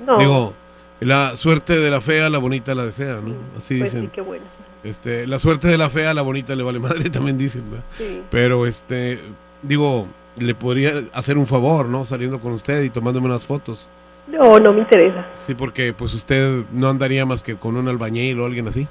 No. 0.06 0.18
Digo, 0.18 0.54
la 1.00 1.36
suerte 1.36 1.78
de 1.78 1.90
la 1.90 2.00
fea, 2.00 2.30
la 2.30 2.38
bonita 2.38 2.74
la 2.74 2.84
desea, 2.84 3.14
¿no? 3.22 3.34
Así 3.56 3.78
Pues 3.78 3.92
dicen. 3.92 4.02
sí, 4.02 4.10
qué 4.14 4.20
bueno. 4.20 4.44
Este, 4.84 5.26
la 5.26 5.38
suerte 5.38 5.68
de 5.68 5.78
la 5.78 5.88
fea, 5.90 6.12
la 6.14 6.22
bonita 6.22 6.54
le 6.54 6.62
vale 6.62 6.78
madre, 6.78 7.08
también 7.10 7.38
dicen, 7.38 7.64
¿verdad? 7.70 7.84
Sí. 7.98 8.22
Pero, 8.30 8.66
este, 8.66 9.20
digo, 9.62 10.06
le 10.38 10.54
podría 10.54 11.04
hacer 11.12 11.38
un 11.38 11.46
favor, 11.46 11.86
¿no? 11.86 12.04
Saliendo 12.04 12.40
con 12.40 12.52
usted 12.52 12.82
y 12.82 12.90
tomándome 12.90 13.26
unas 13.26 13.44
fotos. 13.46 13.88
No, 14.28 14.58
no 14.60 14.72
me 14.72 14.80
interesa. 14.80 15.26
Sí, 15.34 15.54
porque 15.54 15.92
pues 15.92 16.14
usted 16.14 16.62
no 16.72 16.88
andaría 16.88 17.26
más 17.26 17.42
que 17.42 17.56
con 17.56 17.76
un 17.76 17.88
albañil 17.88 18.38
o 18.40 18.46
alguien 18.46 18.68
así, 18.68 18.86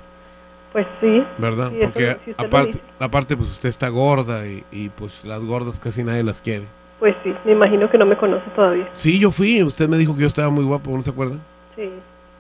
Pues 0.72 0.88
sí. 1.02 1.24
¿verdad? 1.38 1.70
Sí, 1.72 1.80
porque 1.82 2.18
si 2.26 2.32
aparte, 2.38 2.80
aparte, 3.00 3.36
pues 3.36 3.52
usted 3.52 3.70
está 3.70 3.90
gorda 3.90 4.48
y, 4.48 4.64
y, 4.72 4.90
pues 4.90 5.26
las 5.26 5.42
gordas 5.42 5.80
casi 5.80 6.04
nadie 6.04 6.24
las 6.24 6.42
quiere. 6.42 6.66
Pues 7.00 7.16
sí, 7.24 7.34
me 7.46 7.54
imagino 7.54 7.90
que 7.90 7.98
no 7.98 8.06
me 8.06 8.16
conoce 8.16 8.50
todavía. 8.56 8.88
Sí, 8.94 9.20
yo 9.20 9.32
fui, 9.32 9.62
usted 9.64 9.90
me 9.90 9.98
dijo 9.98 10.16
que 10.16 10.22
yo 10.22 10.28
estaba 10.28 10.50
muy 10.50 10.64
guapo, 10.64 10.92
¿no 10.92 11.02
se 11.02 11.10
acuerda? 11.10 11.38
Sí. 11.76 11.90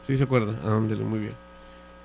Sí, 0.01 0.17
se 0.17 0.23
acuerda. 0.23 0.53
Ándele, 0.63 1.03
muy 1.03 1.19
bien. 1.19 1.33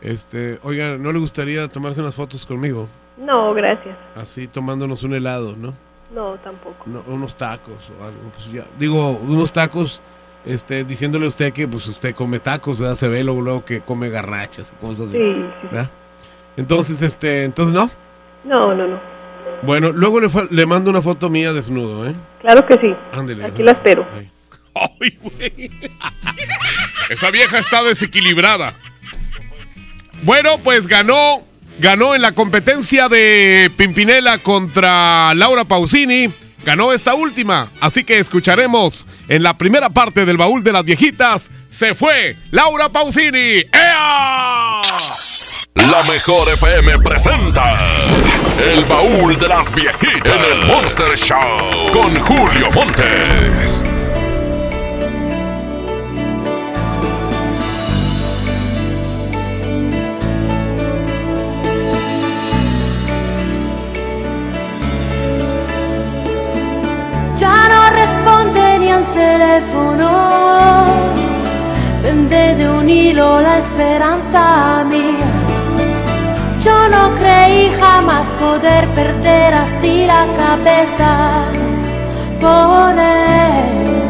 Este, 0.00 0.58
oiga, 0.62 0.96
¿no 0.98 1.12
le 1.12 1.18
gustaría 1.18 1.68
tomarse 1.68 2.00
unas 2.00 2.14
fotos 2.14 2.44
conmigo? 2.44 2.88
No, 3.16 3.54
gracias. 3.54 3.96
Así 4.14 4.46
tomándonos 4.48 5.02
un 5.04 5.14
helado, 5.14 5.54
¿no? 5.56 5.74
No, 6.14 6.36
tampoco. 6.36 6.84
No, 6.86 7.02
unos 7.08 7.34
tacos 7.36 7.90
o 7.98 8.04
algo. 8.04 8.20
Pues 8.34 8.52
ya, 8.52 8.64
digo, 8.78 9.10
unos 9.12 9.52
tacos, 9.52 10.02
este, 10.44 10.84
diciéndole 10.84 11.26
a 11.26 11.28
usted 11.28 11.52
que 11.52 11.66
pues 11.66 11.86
usted 11.86 12.14
come 12.14 12.38
tacos, 12.38 12.80
¿verdad? 12.80 12.94
Se 12.94 13.08
ve 13.08 13.24
luego, 13.24 13.40
luego 13.40 13.64
que 13.64 13.80
come 13.80 14.08
garrachas 14.08 14.72
cosas 14.80 15.08
así. 15.08 15.18
Sí, 15.18 15.34
sí. 15.62 15.68
¿verdad? 15.70 15.90
Entonces, 16.56 17.02
este, 17.02 17.44
entonces 17.44 17.74
no. 17.74 17.90
No, 18.44 18.74
no, 18.74 18.86
no. 18.86 19.16
Bueno, 19.62 19.90
luego 19.92 20.20
le, 20.20 20.66
mando 20.66 20.90
una 20.90 21.02
foto 21.02 21.30
mía 21.30 21.52
desnudo, 21.52 22.08
¿eh? 22.08 22.14
Claro 22.40 22.66
que 22.66 22.74
sí. 22.74 22.94
Ándele. 23.12 23.44
Aquí 23.44 23.62
la 23.62 23.72
espero. 23.72 24.06
Ay, 24.74 25.18
güey. 25.22 25.70
Esa 27.08 27.30
vieja 27.30 27.58
está 27.58 27.82
desequilibrada. 27.82 28.72
Bueno, 30.22 30.58
pues 30.58 30.86
ganó, 30.86 31.42
ganó 31.78 32.14
en 32.14 32.22
la 32.22 32.32
competencia 32.32 33.08
de 33.08 33.70
Pimpinela 33.76 34.38
contra 34.38 35.34
Laura 35.34 35.64
Pausini. 35.64 36.30
Ganó 36.64 36.92
esta 36.92 37.14
última, 37.14 37.70
así 37.80 38.02
que 38.02 38.18
escucharemos 38.18 39.06
en 39.28 39.44
la 39.44 39.54
primera 39.54 39.88
parte 39.88 40.26
del 40.26 40.36
baúl 40.36 40.64
de 40.64 40.72
las 40.72 40.84
viejitas. 40.84 41.52
Se 41.68 41.94
fue 41.94 42.36
Laura 42.50 42.88
Pausini. 42.88 43.62
¡Ea! 43.72 44.80
La 45.76 46.02
mejor 46.04 46.48
FM 46.54 46.98
presenta 47.00 47.62
El 48.58 48.82
baúl 48.86 49.38
de 49.38 49.46
las 49.46 49.70
viejitas 49.74 50.32
en 50.32 50.42
el 50.42 50.66
Monster 50.66 51.14
Show 51.14 51.38
con 51.92 52.18
Julio 52.18 52.70
Montes. 52.74 53.84
Ya 67.38 67.68
no 67.68 67.90
responde 67.90 68.78
ni 68.78 68.90
al 68.90 69.10
teléfono. 69.10 70.86
Pende 72.02 72.54
de 72.54 72.68
un 72.68 72.88
hilo 72.88 73.42
la 73.42 73.58
esperanza 73.58 74.84
mía. 74.88 75.45
Yo 76.66 76.88
no 76.88 77.14
creí 77.14 77.70
jamás 77.78 78.26
poder 78.40 78.88
perder 78.88 79.54
así 79.54 80.04
la 80.04 80.26
cabeza 80.36 81.10
por 82.40 82.92
él. 82.98 84.02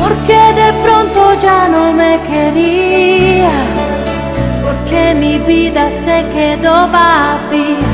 Porque 0.00 0.38
de 0.62 0.72
pronto 0.82 1.34
ya 1.38 1.68
no 1.68 1.92
me 1.92 2.18
quería. 2.20 3.58
Porque 4.64 5.14
mi 5.16 5.36
vida 5.40 5.90
se 5.90 6.24
quedó 6.34 6.88
vacía. 6.88 7.92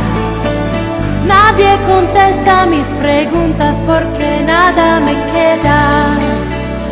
Nadie 1.26 1.76
contesta 1.88 2.66
mis 2.66 2.86
preguntas 3.02 3.82
porque 3.84 4.42
nada 4.46 5.00
me 5.00 5.14
queda 5.32 5.80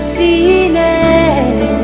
sin 0.09 0.77
él. 0.77 1.84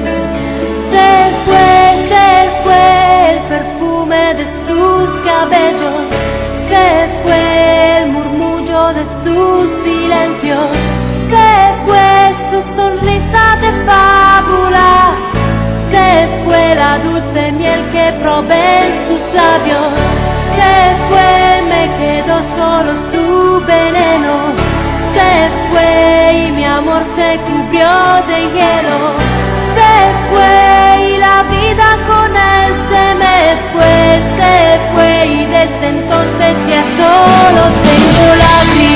De 4.10 4.44
sus 4.44 5.08
cabellos, 5.20 6.02
se 6.68 7.08
fue 7.22 7.98
el 7.98 8.08
murmullo 8.08 8.92
de 8.92 9.04
sus 9.06 9.70
silencios, 9.84 10.66
se 11.28 11.48
fue 11.84 12.34
su 12.50 12.60
sonrisa 12.74 13.56
de 13.60 13.70
fábula, 13.86 15.14
se 15.92 16.28
fue 16.44 16.74
la 16.74 16.98
dulce 16.98 17.52
miel 17.52 17.80
que 17.92 18.12
probé 18.20 18.86
en 18.86 18.92
sus 19.06 19.32
labios, 19.32 19.92
se 20.56 20.74
fue, 21.08 21.62
me 21.70 21.84
quedó 22.00 22.36
solo 22.56 22.92
su 23.12 23.64
veneno, 23.64 24.34
se 25.14 25.30
fue 25.70 26.48
y 26.48 26.50
mi 26.50 26.64
amor 26.64 27.02
se 27.14 27.38
cubrió 27.46 27.92
de 28.26 28.40
hielo, 28.54 28.98
se 29.76 29.92
fue 30.30 31.06
y 31.06 31.09
la 31.20 31.42
vida 31.44 31.88
con 32.08 32.30
él 32.34 32.72
se 32.88 33.04
me 33.22 33.38
fue, 33.72 33.96
se 34.36 34.54
fue 34.92 35.12
y 35.26 35.46
desde 35.46 35.88
entonces 35.88 36.54
ya 36.66 36.82
solo 36.98 37.62
tengo 37.86 38.24
lágrimas, 38.44 38.89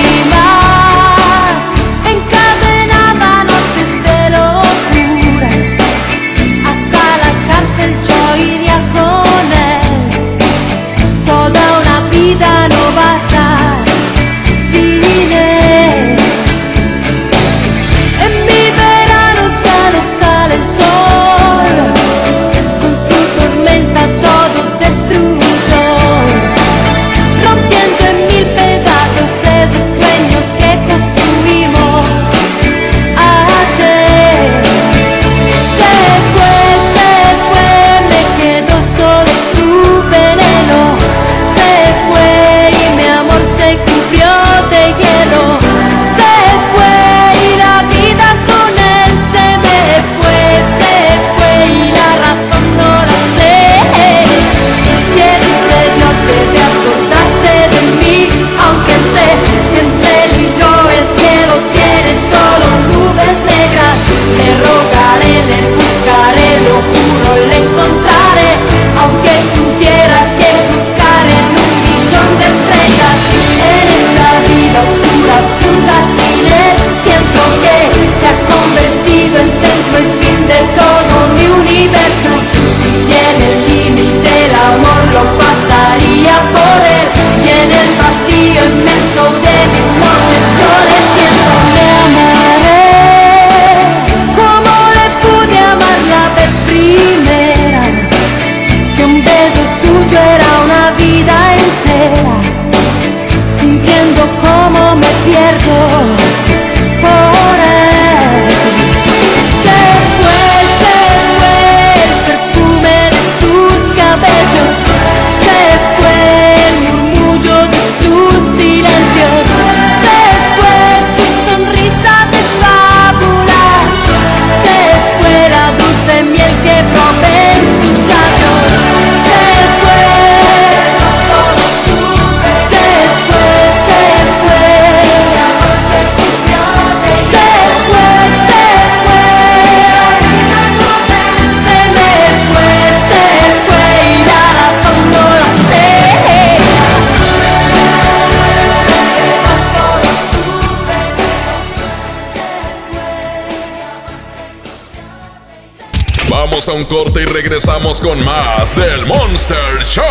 un 156.74 156.84
corte 156.86 157.22
y 157.22 157.24
regresamos 157.26 158.00
con 158.00 158.24
más 158.24 158.74
del 158.74 159.06
Monster 159.06 159.84
Show. 159.84 160.04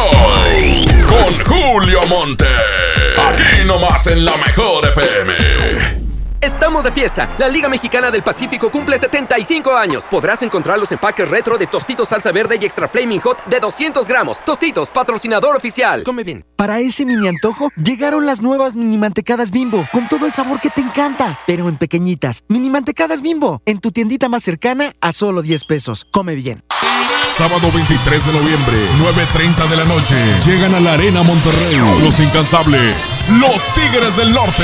Con 1.08 1.46
Julio 1.46 2.00
Monte. 2.08 2.48
Aquí 3.18 3.68
nomás 3.68 4.08
en 4.08 4.24
la 4.24 4.36
mejor 4.38 4.88
FM. 4.88 5.36
Estamos 6.40 6.86
de 6.86 6.92
fiesta. 6.94 7.36
La 7.38 7.50
Liga 7.50 7.68
Mexicana 7.68 8.10
del 8.12 8.24
Pacífico 8.24 8.72
cumple 8.72 8.98
75 8.98 9.76
años. 9.76 10.08
Podrás 10.08 10.42
encontrar 10.42 10.80
los 10.80 10.92
empaques 10.92 11.30
retro 11.30 11.58
de 11.58 11.68
Tostitos 11.68 12.10
Salsa 12.10 12.32
Verde 12.32 12.58
y 12.60 12.66
Extra 12.66 12.88
Flaming 12.88 13.20
Hot 13.20 13.46
de 13.46 13.60
200 13.60 14.08
gramos. 14.08 14.44
Tostitos, 14.46 14.90
patrocinador 14.90 15.58
oficial. 15.58 16.04
Come 16.04 16.24
bien. 16.24 16.46
Para 16.64 16.80
ese 16.80 17.06
mini 17.06 17.28
antojo, 17.28 17.74
llegaron 17.76 18.26
las 18.26 18.42
nuevas 18.42 18.78
mini 18.78 18.98
mantecadas 18.98 19.52
bimbo, 19.52 19.86
con 19.92 20.08
todo 20.08 20.26
el 20.26 20.32
sabor 20.32 20.62
que 20.62 20.70
te 20.70 20.80
encanta, 20.80 21.38
pero 21.46 21.68
en 21.68 21.76
pequeñitas. 21.76 22.46
Mini 22.48 22.70
mantecadas 22.70 23.22
bimbo, 23.22 23.62
en 23.66 23.80
tu 23.80 23.92
tiendita 23.92 24.30
más 24.30 24.44
cercana 24.44 24.94
a 25.02 25.12
solo 25.12 25.42
10 25.42 25.66
pesos. 25.66 26.08
Come 26.10 26.36
bien. 26.36 26.64
Sábado 27.26 27.70
23 27.70 28.28
de 28.28 28.32
noviembre, 28.32 28.78
9.30 28.98 29.68
de 29.68 29.76
la 29.76 29.84
noche. 29.84 30.16
Llegan 30.46 30.74
a 30.74 30.80
la 30.80 30.94
Arena 30.94 31.22
Monterrey. 31.22 31.82
Los 32.02 32.22
incansables. 32.22 32.96
Los 33.28 33.74
Tigres 33.74 34.16
del 34.16 34.32
Norte. 34.32 34.64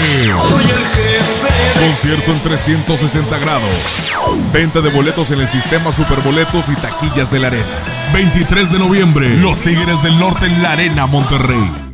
Concierto 1.81 2.31
en 2.31 2.41
360 2.41 3.37
grados. 3.39 4.15
Venta 4.53 4.79
de 4.79 4.89
boletos 4.89 5.31
en 5.31 5.41
el 5.41 5.49
sistema 5.49 5.91
Superboletos 5.91 6.69
y 6.69 6.75
taquillas 6.75 7.29
de 7.29 7.39
la 7.39 7.47
Arena. 7.47 7.83
23 8.13 8.71
de 8.71 8.79
noviembre, 8.79 9.35
Los 9.35 9.59
Tigres 9.59 10.01
del 10.01 10.17
Norte 10.17 10.45
en 10.45 10.63
la 10.63 10.71
Arena 10.71 11.05
Monterrey. 11.05 11.88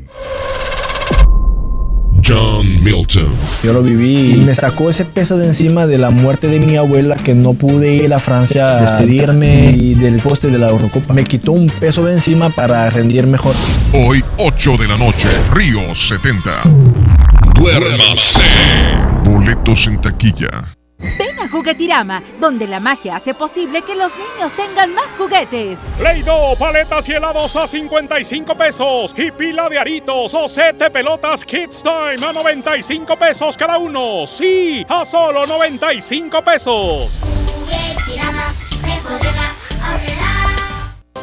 John 2.28 2.84
Milton. 2.84 3.36
Yo 3.64 3.74
lo 3.74 3.84
viví 3.84 4.34
y 4.34 4.38
me 4.38 4.56
sacó 4.56 4.90
ese 4.90 5.06
peso 5.06 5.38
de 5.38 5.46
encima 5.46 5.86
de 5.86 6.00
la 6.00 6.10
muerte 6.10 6.48
de 6.48 6.60
mi 6.60 6.76
abuela 6.76 7.16
que 7.16 7.36
no 7.36 7.54
pude 7.54 7.96
ir 7.96 8.14
a 8.14 8.20
Francia 8.20 8.78
a 8.78 8.82
despedirme 8.82 9.72
y 9.72 9.94
del 9.94 10.18
poste 10.18 10.50
de 10.50 10.58
la 10.58 10.70
Eurocopa. 10.70 11.14
Me 11.14 11.24
quitó 11.24 11.52
un 11.52 11.70
peso 11.70 12.04
de 12.04 12.14
encima 12.14 12.50
para 12.50 12.90
rendir 12.90 13.28
mejor. 13.28 13.54
Hoy, 13.94 14.24
8 14.38 14.78
de 14.78 14.88
la 14.88 14.98
noche, 14.98 15.30
Río 15.54 15.94
70. 15.94 16.50
Duérmase. 17.54 18.40
Boletos 19.24 19.86
en 19.88 20.02
taquilla. 20.02 20.75
Juguetirama, 21.56 22.22
donde 22.38 22.68
la 22.68 22.82
magia 22.82 23.16
hace 23.16 23.34
posible 23.34 23.82
que 23.82 23.96
los 23.96 24.12
niños 24.18 24.54
tengan 24.56 24.94
más 24.94 25.16
juguetes. 25.16 25.86
Play-Doh, 25.98 26.58
paletas 26.58 27.08
y 27.08 27.14
helados 27.14 27.56
a 27.56 27.66
55 27.66 28.58
pesos. 28.58 29.14
Y 29.16 29.32
pila 29.32 29.70
de 29.70 29.80
aritos 29.80 30.34
o 30.34 30.50
set 30.50 30.76
de 30.78 30.92
pelotas 30.92 31.46
Kids 31.46 31.82
Time 31.82 32.28
a 32.28 32.34
95 32.34 33.16
pesos 33.16 33.56
cada 33.56 33.78
uno. 33.78 34.28
Sí, 34.28 34.86
a 34.90 35.06
solo 35.06 35.46
95 35.46 36.42
pesos. 36.42 37.22
Juguetirama, 37.24 38.54
de 38.82 39.02
bodega. 39.10 40.25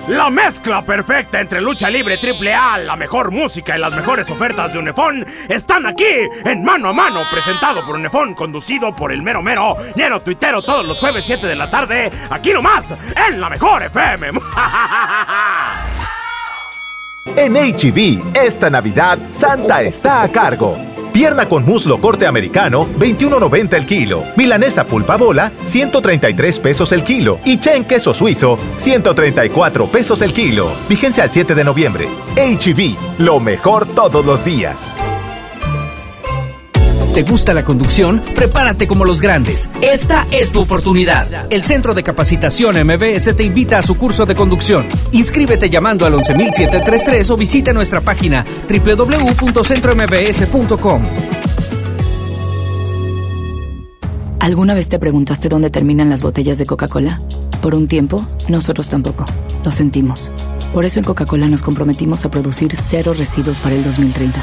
La 0.09 0.29
mezcla 0.31 0.83
perfecta 0.83 1.41
entre 1.41 1.61
lucha 1.61 1.89
libre 1.89 2.19
triple 2.19 2.53
A, 2.53 2.77
la 2.79 2.97
mejor 2.97 3.31
música 3.31 3.77
y 3.77 3.81
las 3.81 3.95
mejores 3.95 4.29
ofertas 4.31 4.73
de 4.73 4.81
Unefón 4.81 5.25
están 5.49 5.87
aquí 5.87 6.05
en 6.45 6.65
Mano 6.65 6.89
a 6.89 6.93
Mano, 6.93 7.21
presentado 7.31 7.87
por 7.87 7.95
Unefón, 7.95 8.35
conducido 8.35 8.95
por 8.97 9.13
el 9.13 9.23
mero 9.23 9.43
mero, 9.43 9.77
lleno 9.95 10.21
tuitero 10.21 10.61
todos 10.61 10.87
los 10.87 10.99
jueves 10.99 11.25
7 11.25 11.47
de 11.47 11.55
la 11.55 11.71
tarde, 11.71 12.11
aquí 12.31 12.53
nomás, 12.53 12.93
en 13.29 13.41
la 13.41 13.49
mejor 13.49 13.85
FM. 13.85 14.33
En 17.37 17.55
HB, 17.55 18.37
esta 18.37 18.69
Navidad, 18.69 19.17
Santa 19.31 19.81
está 19.81 20.23
a 20.23 20.29
cargo. 20.29 20.92
Pierna 21.13 21.47
con 21.47 21.65
muslo 21.65 22.01
corte 22.01 22.27
americano, 22.27 22.89
21.90 22.99 23.75
el 23.75 23.87
kilo. 23.87 24.25
Milanesa 24.37 24.87
pulpa 24.87 25.17
bola, 25.17 25.53
133 25.65 26.59
pesos 26.59 26.93
el 26.93 27.05
kilo. 27.05 27.39
Y 27.45 27.59
chen 27.59 27.85
queso 27.85 28.15
suizo, 28.15 28.59
134 28.79 29.87
pesos 29.87 30.23
el 30.23 30.33
kilo. 30.33 30.69
Vigencia 30.89 31.25
al 31.25 31.31
7 31.31 31.55
de 31.55 31.65
noviembre. 31.65 32.09
HB, 32.37 33.21
lo 33.21 33.41
mejor 33.41 33.87
todos 33.87 34.25
los 34.25 34.43
días. 34.45 34.97
¿Te 37.15 37.23
gusta 37.25 37.53
la 37.53 37.63
conducción? 37.63 38.23
Prepárate 38.35 38.87
como 38.87 39.05
los 39.05 39.21
grandes. 39.21 39.69
Esta 39.83 40.27
es 40.33 40.51
tu 40.51 40.63
oportunidad. 40.63 41.53
El 41.53 41.63
Centro 41.63 41.93
de 41.93 42.03
Capacitación 42.03 42.75
MBS 42.87 43.37
te 43.37 43.45
invita 43.45 43.77
a 43.77 43.83
su 43.83 43.99
curso 43.99 44.25
de 44.25 44.35
conducción. 44.35 44.87
Inscríbete 45.11 45.69
llamando 45.69 46.07
al 46.07 46.15
11733 46.15 47.29
o 47.29 47.37
visita 47.37 47.75
nuestra 47.75 48.01
página 48.01 48.47
www.centrombs.com. 48.67 51.03
¿Alguna 54.41 54.73
vez 54.73 54.89
te 54.89 54.99
preguntaste 54.99 55.51
dónde 55.51 55.69
terminan 55.69 56.09
las 56.09 56.23
botellas 56.23 56.57
de 56.57 56.65
Coca-Cola? 56.65 57.21
Por 57.61 57.75
un 57.75 57.89
tiempo, 57.89 58.27
nosotros 58.49 58.89
tampoco. 58.89 59.27
Lo 59.63 59.71
sentimos. 59.71 60.31
Por 60.73 60.87
eso 60.87 60.99
en 60.99 61.05
Coca-Cola 61.05 61.47
nos 61.47 61.63
comprometimos 61.63 62.25
a 62.25 62.31
producir 62.31 62.75
cero 62.75 63.15
residuos 63.17 63.59
para 63.59 63.75
el 63.75 63.85
2030. 63.85 64.43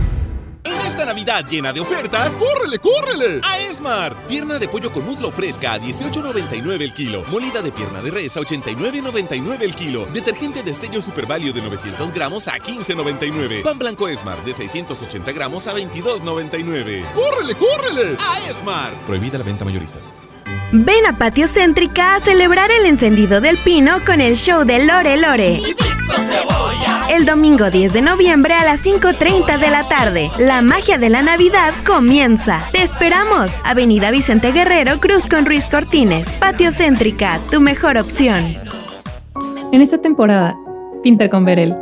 En 0.63 0.79
esta 0.87 1.05
Navidad 1.05 1.45
llena 1.49 1.73
de 1.73 1.79
ofertas, 1.79 2.31
¡córrele, 2.33 2.77
córrele! 2.79 3.41
A 3.43 3.59
Esmart. 3.59 4.17
Pierna 4.27 4.59
de 4.59 4.67
pollo 4.67 4.91
con 4.91 5.05
muslo 5.05 5.31
fresca 5.31 5.73
a 5.73 5.79
18.99 5.79 6.81
el 6.81 6.93
kilo. 6.93 7.23
Molida 7.29 7.61
de 7.61 7.71
pierna 7.71 8.01
de 8.01 8.11
res 8.11 8.37
a 8.37 8.41
89.99 8.41 9.61
el 9.61 9.75
kilo. 9.75 10.05
Detergente 10.07 10.63
de 10.63 10.71
Estello 10.71 11.01
Value 11.27 11.53
de 11.53 11.61
900 11.61 12.11
gramos 12.13 12.47
a 12.47 12.57
15.99. 12.57 13.63
Pan 13.63 13.79
blanco 13.79 14.07
Esmart 14.07 14.43
de 14.45 14.53
680 14.53 15.31
gramos 15.31 15.67
a 15.67 15.73
22.99. 15.73 17.11
¡Córrele, 17.13 17.55
córrele! 17.55 18.17
A 18.19 18.49
Esmart. 18.49 18.95
Prohibida 19.05 19.37
la 19.37 19.43
venta 19.43 19.65
mayoristas. 19.65 20.13
Ven 20.73 21.05
a 21.05 21.17
Patio 21.17 21.49
Céntrica 21.49 22.15
a 22.15 22.19
celebrar 22.21 22.71
el 22.71 22.85
encendido 22.85 23.41
del 23.41 23.57
pino 23.57 23.97
con 24.05 24.21
el 24.21 24.37
show 24.37 24.63
de 24.63 24.85
Lore 24.85 25.17
Lore. 25.17 25.61
El 27.11 27.25
domingo 27.25 27.69
10 27.69 27.91
de 27.91 28.01
noviembre 28.01 28.53
a 28.53 28.63
las 28.63 28.85
5.30 28.85 29.59
de 29.59 29.69
la 29.69 29.83
tarde. 29.83 30.31
La 30.39 30.61
magia 30.61 30.97
de 30.97 31.09
la 31.09 31.21
Navidad 31.21 31.73
comienza. 31.85 32.61
Te 32.71 32.83
esperamos. 32.83 33.51
Avenida 33.65 34.11
Vicente 34.11 34.53
Guerrero, 34.53 35.01
Cruz 35.01 35.27
con 35.27 35.45
Ruiz 35.45 35.67
Cortines. 35.67 36.25
Patio 36.39 36.71
Céntrica, 36.71 37.41
tu 37.51 37.59
mejor 37.59 37.97
opción. 37.97 38.55
En 39.73 39.81
esta 39.81 39.97
temporada, 39.97 40.55
pinta 41.03 41.29
con 41.29 41.43
Verel. 41.43 41.75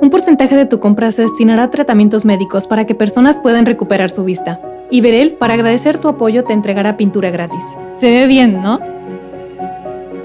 Un 0.00 0.10
porcentaje 0.10 0.56
de 0.56 0.66
tu 0.66 0.80
compra 0.80 1.12
se 1.12 1.22
destinará 1.22 1.62
a 1.62 1.70
tratamientos 1.70 2.24
médicos 2.24 2.66
para 2.66 2.86
que 2.86 2.96
personas 2.96 3.38
puedan 3.38 3.66
recuperar 3.66 4.10
su 4.10 4.24
vista. 4.24 4.58
Y 4.92 5.00
Verel, 5.00 5.32
para 5.32 5.54
agradecer 5.54 5.96
tu 5.96 6.06
apoyo, 6.06 6.44
te 6.44 6.52
entregará 6.52 6.98
pintura 6.98 7.30
gratis. 7.30 7.64
Se 7.96 8.10
ve 8.10 8.26
bien, 8.26 8.60
¿no? 8.60 8.78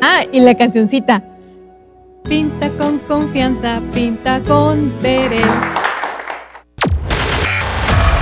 Ah, 0.01 0.26
y 0.30 0.41
la 0.41 0.55
cancioncita. 0.55 1.24
Pinta 2.28 2.70
con 2.72 2.99
confianza, 2.99 3.80
pinta 3.93 4.41
con 4.41 4.91
Verel. 5.01 5.39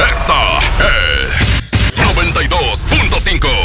Esta 0.07 0.59
es 0.85 1.65
92.5. 2.15 3.64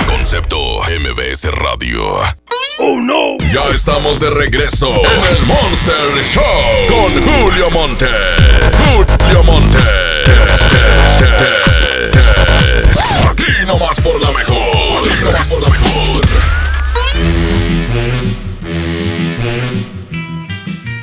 Concepto 0.21 0.81
MBS 0.83 1.45
Radio. 1.45 2.19
Oh 2.77 2.99
no. 2.99 3.37
Ya 3.51 3.67
estamos 3.73 4.19
de 4.19 4.29
regreso 4.29 4.93
en 5.03 5.35
el 5.35 5.45
Monster 5.47 5.95
Show 6.23 6.43
con 6.87 7.11
Julio 7.23 7.71
Monte. 7.71 8.05
Julio 8.93 9.43
Monte. 9.43 9.79
Aquí 13.31 13.65
nomás 13.65 13.99
por 13.99 14.21
la 14.21 14.31
mejor. 14.31 15.09
Aquí 15.09 15.23
nomás 15.23 15.47
por 15.47 15.59
la 15.59 15.69
mejor. 15.69 16.21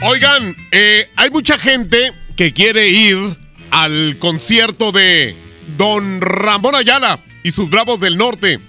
Oigan, 0.02 0.56
eh, 0.70 1.10
hay 1.16 1.30
mucha 1.30 1.58
gente 1.58 2.12
que 2.36 2.52
quiere 2.52 2.86
ir 2.86 3.36
al 3.72 4.16
concierto 4.20 4.92
de 4.92 5.34
Don 5.76 6.20
Ramón 6.20 6.76
Ayala 6.76 7.18
y 7.42 7.50
sus 7.50 7.68
Bravos 7.68 7.98
del 7.98 8.16
Norte. 8.16 8.60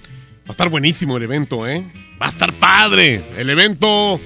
Va 0.46 0.48
a 0.48 0.52
estar 0.52 0.68
buenísimo 0.68 1.16
el 1.16 1.22
evento, 1.22 1.66
¿eh? 1.66 1.84
Va 2.20 2.26
a 2.26 2.30
estar 2.30 2.52
padre. 2.52 3.22
El 3.36 3.50
evento 3.50 4.20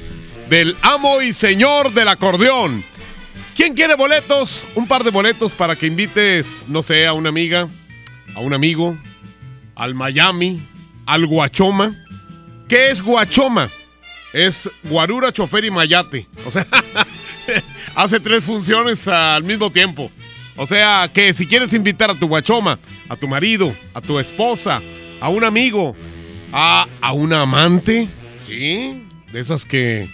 del 0.49 0.77
amo 0.83 1.21
y 1.23 1.33
señor 1.33 1.93
del 1.93 2.09
acordeón. 2.09 2.85
¿Quién 3.55 3.75
quiere 3.75 3.95
boletos? 3.95 4.65
Un 4.75 4.87
par 4.87 5.05
de 5.05 5.11
boletos 5.11 5.55
para 5.55 5.77
que 5.77 5.87
invites, 5.87 6.65
no 6.69 6.83
sé, 6.83 7.07
a 7.07 7.12
una 7.12 7.29
amiga, 7.29 7.69
a 8.35 8.41
un 8.41 8.53
amigo, 8.53 8.97
al 9.75 9.95
Miami, 9.95 10.61
al 11.07 11.27
Guachoma. 11.27 11.95
¿Qué 12.69 12.91
es 12.91 13.03
Guachoma? 13.03 13.71
Es 14.33 14.69
Guarura, 14.85 15.33
Chofer 15.33 15.65
y 15.65 15.71
Mayate. 15.71 16.27
O 16.47 16.51
sea, 16.51 16.67
hace 17.95 18.19
tres 18.19 18.45
funciones 18.45 19.07
al 19.07 19.45
mismo 19.45 19.71
tiempo. 19.71 20.11
O 20.57 20.67
sea, 20.67 21.11
que 21.12 21.33
si 21.35 21.47
quieres 21.47 21.73
invitar 21.73 22.11
a 22.11 22.15
tu 22.15 22.29
guachoma, 22.29 22.79
a 23.09 23.17
tu 23.17 23.27
marido, 23.27 23.75
a 23.93 24.01
tu 24.01 24.19
esposa, 24.21 24.81
a 25.21 25.29
un 25.29 25.45
amigo, 25.45 25.97
a, 26.53 26.87
a 27.01 27.12
una 27.12 27.43
amante, 27.43 28.09
¿sí? 28.47 29.03
De 29.33 29.41
esas 29.41 29.65
que 29.65 30.09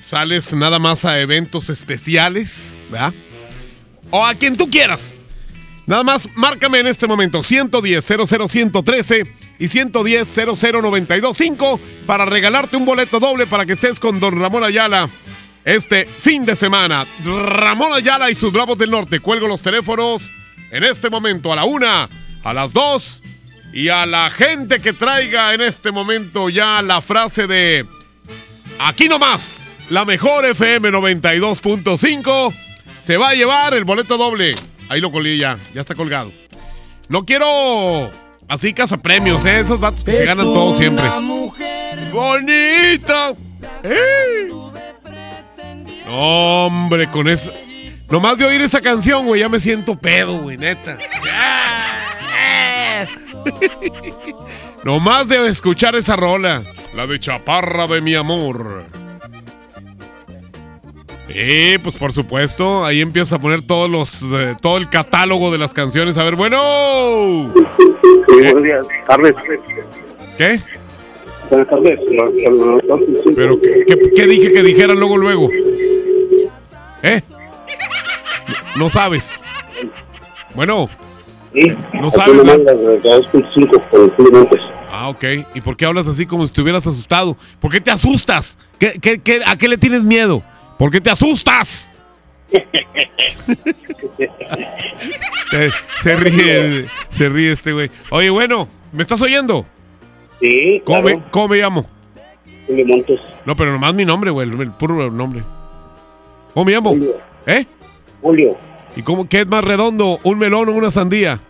sales 0.00 0.52
nada 0.54 0.78
más 0.78 1.04
a 1.04 1.20
eventos 1.20 1.70
especiales, 1.70 2.76
¿verdad? 2.90 3.14
O 4.10 4.24
a 4.24 4.34
quien 4.34 4.56
tú 4.56 4.68
quieras. 4.68 5.16
Nada 5.86 6.04
más, 6.04 6.28
márcame 6.34 6.80
en 6.80 6.86
este 6.86 7.06
momento 7.06 7.42
110 7.42 8.04
00113 8.04 9.26
y 9.58 9.68
110 9.68 10.28
00925 10.46 11.80
para 12.06 12.24
regalarte 12.24 12.76
un 12.76 12.84
boleto 12.84 13.18
doble 13.18 13.46
para 13.46 13.66
que 13.66 13.72
estés 13.72 13.98
con 13.98 14.20
Don 14.20 14.38
Ramón 14.38 14.64
Ayala 14.64 15.08
este 15.64 16.06
fin 16.06 16.46
de 16.46 16.56
semana. 16.56 17.06
Ramón 17.24 17.92
Ayala 17.92 18.30
y 18.30 18.34
sus 18.34 18.52
Bravos 18.52 18.78
del 18.78 18.90
Norte. 18.90 19.20
Cuelgo 19.20 19.48
los 19.48 19.62
teléfonos 19.62 20.32
en 20.70 20.84
este 20.84 21.10
momento 21.10 21.52
a 21.52 21.56
la 21.56 21.64
una, 21.64 22.08
a 22.42 22.54
las 22.54 22.72
dos 22.72 23.22
y 23.72 23.88
a 23.88 24.06
la 24.06 24.30
gente 24.30 24.80
que 24.80 24.92
traiga 24.92 25.54
en 25.54 25.60
este 25.60 25.92
momento 25.92 26.48
ya 26.48 26.82
la 26.82 27.00
frase 27.00 27.46
de 27.46 27.86
aquí 28.78 29.08
nomás, 29.08 29.72
la 29.90 30.04
mejor 30.04 30.44
FM 30.46 30.90
92.5 30.90 32.54
se 33.00 33.16
va 33.16 33.30
a 33.30 33.34
llevar 33.34 33.74
el 33.74 33.84
boleto 33.84 34.16
doble. 34.16 34.54
Ahí 34.88 35.00
lo 35.00 35.12
colgué 35.12 35.38
ya, 35.38 35.56
ya 35.72 35.80
está 35.80 35.94
colgado. 35.94 36.32
No 37.08 37.24
quiero 37.24 38.10
así 38.48 38.74
premios, 39.02 39.44
¿eh? 39.46 39.60
esos 39.60 39.80
vatos 39.80 40.04
que 40.04 40.12
se 40.12 40.24
ganan 40.24 40.46
todo 40.46 40.76
siempre. 40.76 41.08
¡Bonita! 42.12 43.32
¡Eh! 43.82 44.48
Hombre, 46.08 47.08
con 47.08 47.28
eso. 47.28 47.52
Nomás 48.08 48.36
de 48.38 48.44
oír 48.44 48.60
esa 48.62 48.80
canción, 48.80 49.26
güey, 49.26 49.40
ya 49.40 49.48
me 49.48 49.60
siento 49.60 49.96
pedo, 49.96 50.38
güey, 50.38 50.56
neta. 50.56 50.98
Nomás 54.84 55.28
de 55.28 55.48
escuchar 55.48 55.94
esa 55.96 56.16
rola. 56.16 56.64
La 56.94 57.06
de 57.06 57.18
Chaparra 57.18 57.86
de 57.86 58.00
mi 58.00 58.14
amor. 58.14 58.82
Eh, 61.28 61.78
pues 61.82 61.96
por 61.96 62.12
supuesto, 62.12 62.84
ahí 62.84 63.00
empiezas 63.00 63.34
a 63.34 63.38
poner 63.38 63.64
todos 63.64 63.88
los, 63.88 64.22
eh, 64.32 64.56
todo 64.60 64.78
el 64.78 64.88
catálogo 64.88 65.52
de 65.52 65.58
las 65.58 65.72
canciones. 65.72 66.18
A 66.18 66.24
ver, 66.24 66.34
bueno. 66.34 67.52
buenos 68.28 68.62
días, 68.62 68.86
tardes. 69.06 69.34
¿Qué? 70.36 70.60
Buenas 71.48 71.68
tardes. 71.68 72.00
Pero 73.36 73.60
¿qué, 73.60 73.84
qué, 73.86 73.96
qué 74.14 74.26
dije 74.26 74.50
que 74.50 74.62
dijera 74.62 74.94
luego, 74.94 75.16
luego? 75.16 75.48
¿Eh? 77.02 77.22
No 78.76 78.88
sabes. 78.88 79.40
Bueno. 80.54 80.88
No 81.94 82.10
sabes. 82.10 82.40
Ah, 84.90 85.08
ok. 85.08 85.24
¿Y 85.54 85.60
por 85.60 85.76
qué 85.76 85.84
hablas 85.84 86.06
así 86.06 86.26
como 86.26 86.42
si 86.42 86.50
estuvieras 86.50 86.86
asustado? 86.86 87.36
¿Por 87.60 87.72
qué 87.72 87.80
te 87.80 87.90
asustas? 87.90 88.58
¿Qué, 88.78 88.98
qué, 89.00 89.18
qué, 89.20 89.40
a 89.44 89.56
qué 89.56 89.68
le 89.68 89.76
tienes 89.76 90.04
miedo? 90.04 90.42
¿Por 90.78 90.90
qué 90.90 91.00
te 91.00 91.10
asustas? 91.10 91.90
se, 95.50 95.70
se 96.02 96.16
ríe, 96.16 96.86
se 97.08 97.28
ríe 97.28 97.52
este 97.52 97.72
güey. 97.72 97.90
Oye, 98.10 98.30
bueno, 98.30 98.68
¿me 98.92 99.02
estás 99.02 99.20
oyendo? 99.22 99.66
Sí, 100.40 100.82
¿Cómo, 100.84 101.02
claro. 101.02 101.18
me, 101.18 101.24
cómo 101.30 101.48
me 101.48 101.58
llamo? 101.58 101.86
Julio 102.66 102.86
Montes. 102.86 103.20
No, 103.44 103.54
pero 103.56 103.72
nomás 103.72 103.94
mi 103.94 104.04
nombre, 104.04 104.30
güey, 104.30 104.48
el, 104.48 104.70
puro 104.72 105.10
nombre. 105.10 105.42
¿Cómo 106.54 106.64
me 106.64 106.72
llamo? 106.72 106.96
¿Eh? 107.46 107.66
Julio. 108.22 108.56
¿Y 108.96 109.02
cómo, 109.02 109.28
qué 109.28 109.40
es 109.40 109.46
más 109.46 109.64
redondo, 109.64 110.18
un 110.22 110.38
melón 110.38 110.68
o 110.68 110.72
una 110.72 110.90
sandía? 110.90 111.40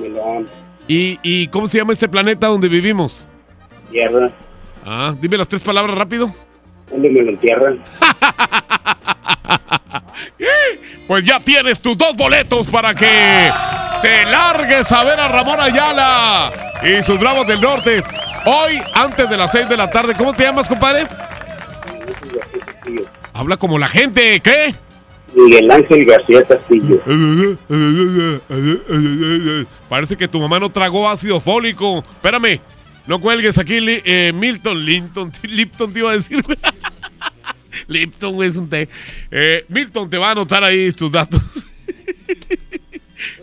Melón. 0.00 0.48
¿Y, 0.88 1.18
¿Y 1.22 1.48
cómo 1.48 1.68
se 1.68 1.78
llama 1.78 1.92
este 1.92 2.08
planeta 2.08 2.46
donde 2.48 2.68
vivimos? 2.68 3.26
Tierra. 3.90 4.30
Ah, 4.84 5.14
dime 5.20 5.36
las 5.36 5.48
tres 5.48 5.62
palabras 5.62 5.96
rápido. 5.96 6.32
¿Dónde 6.90 7.08
me 7.08 7.22
lo 7.22 7.30
entierran? 7.30 7.82
Pues 11.06 11.24
ya 11.24 11.40
tienes 11.40 11.80
tus 11.80 11.98
dos 11.98 12.16
boletos 12.16 12.68
para 12.68 12.94
que 12.94 13.50
te 14.00 14.24
largues 14.24 14.90
a 14.92 15.04
ver 15.04 15.20
a 15.20 15.28
Ramón 15.28 15.60
Ayala 15.60 16.52
y 16.82 17.02
sus 17.02 17.18
Bravos 17.18 17.46
del 17.46 17.60
Norte. 17.60 18.02
Hoy, 18.46 18.80
antes 18.94 19.28
de 19.28 19.36
las 19.36 19.52
seis 19.52 19.68
de 19.68 19.76
la 19.76 19.90
tarde, 19.90 20.14
¿cómo 20.16 20.32
te 20.32 20.44
llamas, 20.44 20.68
compadre? 20.68 21.06
Habla 23.34 23.56
como 23.56 23.78
la 23.78 23.88
gente, 23.88 24.40
¿qué? 24.40 24.74
Miguel 25.34 25.70
Ángel 25.70 26.04
García 26.04 26.44
Castillo. 26.44 27.00
Parece 29.88 30.16
que 30.16 30.28
tu 30.28 30.40
mamá 30.40 30.58
no 30.58 30.70
tragó 30.70 31.08
ácido 31.08 31.40
fólico. 31.40 31.98
Espérame, 31.98 32.60
no 33.06 33.20
cuelgues 33.20 33.58
aquí, 33.58 33.78
eh, 33.78 34.32
Milton, 34.34 34.84
Linton, 34.84 35.32
Lipton 35.42 35.92
te 35.92 35.98
iba 35.98 36.10
a 36.10 36.14
decir. 36.14 36.42
Lipton 37.88 38.34
güey, 38.34 38.50
es 38.50 38.56
un 38.56 38.68
té. 38.68 38.88
Eh, 39.30 39.64
Milton 39.68 40.08
te 40.08 40.18
va 40.18 40.28
a 40.28 40.32
anotar 40.32 40.62
ahí 40.62 40.92
tus 40.92 41.10
datos. 41.10 41.42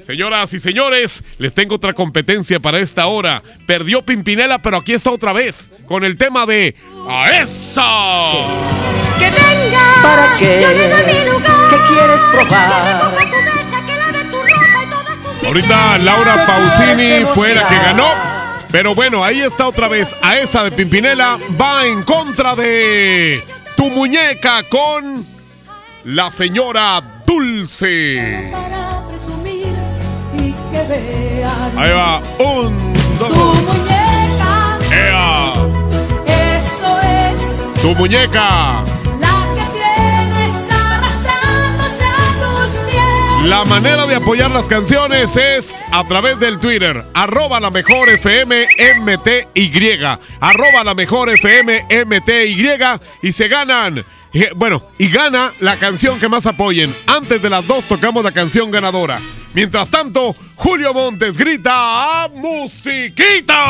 Señoras 0.01 0.53
y 0.53 0.59
señores, 0.59 1.23
les 1.37 1.53
tengo 1.53 1.75
otra 1.75 1.93
competencia 1.93 2.59
para 2.59 2.79
esta 2.79 3.05
hora. 3.07 3.43
Perdió 3.65 4.01
Pimpinela, 4.01 4.61
pero 4.61 4.77
aquí 4.77 4.93
está 4.93 5.11
otra 5.11 5.33
vez 5.33 5.71
con 5.87 6.03
el 6.03 6.17
tema 6.17 6.45
de 6.45 6.75
¡A 7.07 7.41
esa! 7.41 7.81
¡Que 9.19 9.29
venga! 9.29 10.01
¿Para 10.01 10.37
qué? 10.37 10.59
Yo 10.61 10.69
le 10.69 10.89
doy 10.89 11.13
mi 11.13 11.29
lugar. 11.29 11.58
¿Qué 11.69 11.77
quieres 11.87 12.21
probar? 12.31 13.11
Que 13.17 13.25
tu 13.25 13.37
que 13.85 15.39
tu 15.39 15.45
Ahorita 15.47 15.97
Laura 15.99 16.45
Pausini 16.45 17.25
fue 17.33 17.55
la 17.55 17.67
que 17.67 17.75
ganó. 17.75 18.07
Pero 18.71 18.93
bueno, 18.93 19.23
ahí 19.23 19.41
está 19.41 19.67
otra 19.67 19.87
vez. 19.87 20.15
A 20.21 20.37
esa 20.37 20.63
de 20.63 20.71
Pimpinela 20.71 21.39
va 21.59 21.85
en 21.85 22.03
contra 22.03 22.55
de 22.55 23.43
tu 23.75 23.89
muñeca 23.89 24.63
con 24.69 25.25
la 26.03 26.29
señora 26.31 27.01
Dulce. 27.25 28.51
que 30.71 31.45
Ahí 31.77 31.91
va. 31.91 32.21
Un, 32.39 32.93
tu 33.17 33.25
dos. 33.25 33.61
muñeca. 33.63 34.77
¡Ea! 34.91 35.53
Eso 36.57 36.99
es 37.01 37.73
Tu 37.81 37.95
muñeca. 37.95 38.83
La 43.45 43.63
manera 43.65 44.05
de 44.05 44.15
apoyar 44.15 44.51
las 44.51 44.67
canciones 44.67 45.35
es 45.37 45.83
a 45.91 46.03
través 46.07 46.39
del 46.39 46.59
Twitter, 46.59 47.03
arroba 47.13 47.59
la 47.59 47.71
mejor 47.71 48.09
FM 48.09 48.67
MTY, 48.97 49.99
arroba 50.41 50.83
la 50.83 50.93
mejor 50.93 51.29
FM 51.29 51.85
MTY 52.05 52.67
y 53.21 53.31
se 53.31 53.47
ganan, 53.47 54.05
eh, 54.33 54.49
bueno, 54.55 54.83
y 54.97 55.07
gana 55.07 55.53
la 55.61 55.77
canción 55.77 56.19
que 56.19 56.27
más 56.27 56.45
apoyen. 56.45 56.93
Antes 57.07 57.41
de 57.41 57.49
las 57.49 57.65
dos 57.65 57.85
tocamos 57.85 58.23
la 58.23 58.31
canción 58.31 58.71
ganadora. 58.71 59.19
Mientras 59.53 59.89
tanto, 59.89 60.35
Julio 60.55 60.93
Montes 60.93 61.37
grita 61.37 62.29
musiquita. 62.35 63.69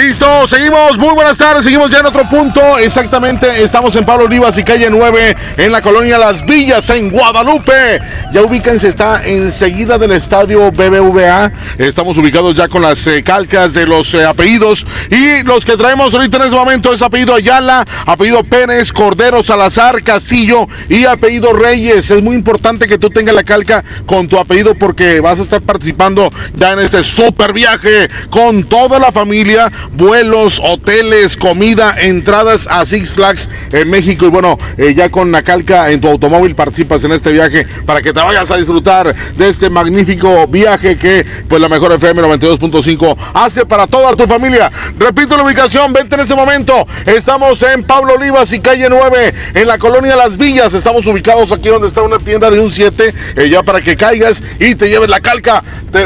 Listo, 0.00 0.48
seguimos. 0.48 0.96
Muy 0.96 1.12
buenas 1.12 1.36
tardes. 1.36 1.62
Seguimos 1.62 1.90
ya 1.90 1.98
en 1.98 2.06
otro 2.06 2.26
punto. 2.26 2.78
Exactamente, 2.78 3.62
estamos 3.62 3.94
en 3.96 4.06
Pablo 4.06 4.24
Olivas 4.24 4.56
y 4.56 4.64
calle 4.64 4.88
9, 4.88 5.36
en 5.58 5.72
la 5.72 5.82
colonia 5.82 6.16
Las 6.16 6.46
Villas, 6.46 6.88
en 6.88 7.10
Guadalupe. 7.10 8.00
Ya 8.32 8.40
ubíquense, 8.40 8.88
está 8.88 9.22
enseguida 9.26 9.98
del 9.98 10.12
estadio 10.12 10.70
BBVA. 10.72 11.52
Estamos 11.76 12.16
ubicados 12.16 12.54
ya 12.54 12.68
con 12.68 12.80
las 12.80 13.06
eh, 13.08 13.22
calcas 13.22 13.74
de 13.74 13.86
los 13.86 14.14
eh, 14.14 14.24
apellidos. 14.24 14.86
Y 15.10 15.42
los 15.42 15.66
que 15.66 15.76
traemos 15.76 16.14
ahorita 16.14 16.38
en 16.38 16.42
este 16.44 16.56
momento 16.56 16.94
es 16.94 17.02
apellido 17.02 17.34
Ayala, 17.34 17.84
apellido 18.06 18.42
Pérez, 18.42 18.92
Cordero, 18.92 19.42
Salazar, 19.42 20.02
Castillo 20.02 20.66
y 20.88 21.04
apellido 21.04 21.52
Reyes. 21.52 22.10
Es 22.10 22.22
muy 22.22 22.36
importante 22.36 22.88
que 22.88 22.96
tú 22.96 23.10
tengas 23.10 23.34
la 23.34 23.44
calca 23.44 23.84
con 24.06 24.28
tu 24.28 24.38
apellido 24.38 24.74
porque 24.74 25.20
vas 25.20 25.40
a 25.40 25.42
estar 25.42 25.60
participando 25.60 26.32
ya 26.54 26.72
en 26.72 26.78
este 26.78 27.04
super 27.04 27.52
viaje 27.52 28.08
con 28.30 28.64
toda 28.64 28.98
la 28.98 29.12
familia 29.12 29.70
vuelos, 29.92 30.60
hoteles, 30.62 31.36
comida, 31.36 31.94
entradas 31.98 32.66
a 32.70 32.84
Six 32.86 33.12
Flags 33.12 33.50
en 33.72 33.90
México. 33.90 34.26
Y 34.26 34.28
bueno, 34.28 34.58
eh, 34.78 34.94
ya 34.94 35.10
con 35.10 35.32
la 35.32 35.42
calca 35.42 35.90
en 35.90 36.00
tu 36.00 36.08
automóvil 36.08 36.54
participas 36.54 37.04
en 37.04 37.12
este 37.12 37.32
viaje 37.32 37.66
para 37.86 38.02
que 38.02 38.12
te 38.12 38.20
vayas 38.20 38.50
a 38.50 38.56
disfrutar 38.56 39.14
de 39.36 39.48
este 39.48 39.70
magnífico 39.70 40.46
viaje 40.46 40.96
que 40.96 41.24
pues 41.48 41.60
la 41.60 41.68
mejor 41.68 41.92
FM 41.92 42.22
92.5 42.22 43.16
hace 43.34 43.66
para 43.66 43.86
toda 43.86 44.14
tu 44.14 44.26
familia. 44.26 44.70
Repito 44.98 45.36
la 45.36 45.44
ubicación, 45.44 45.92
vente 45.92 46.14
en 46.14 46.22
este 46.22 46.34
momento. 46.34 46.86
Estamos 47.06 47.62
en 47.62 47.84
Pablo 47.84 48.14
Olivas 48.14 48.52
y 48.52 48.60
calle 48.60 48.88
9, 48.88 49.34
en 49.54 49.66
la 49.66 49.78
colonia 49.78 50.16
Las 50.16 50.36
Villas. 50.36 50.74
Estamos 50.74 51.06
ubicados 51.06 51.52
aquí 51.52 51.68
donde 51.68 51.88
está 51.88 52.02
una 52.02 52.18
tienda 52.18 52.50
de 52.50 52.60
un 52.60 52.70
7, 52.70 53.14
eh, 53.36 53.48
ya 53.48 53.62
para 53.62 53.80
que 53.80 53.96
caigas 53.96 54.42
y 54.58 54.74
te 54.74 54.88
lleves 54.88 55.08
la 55.08 55.20
calca. 55.20 55.62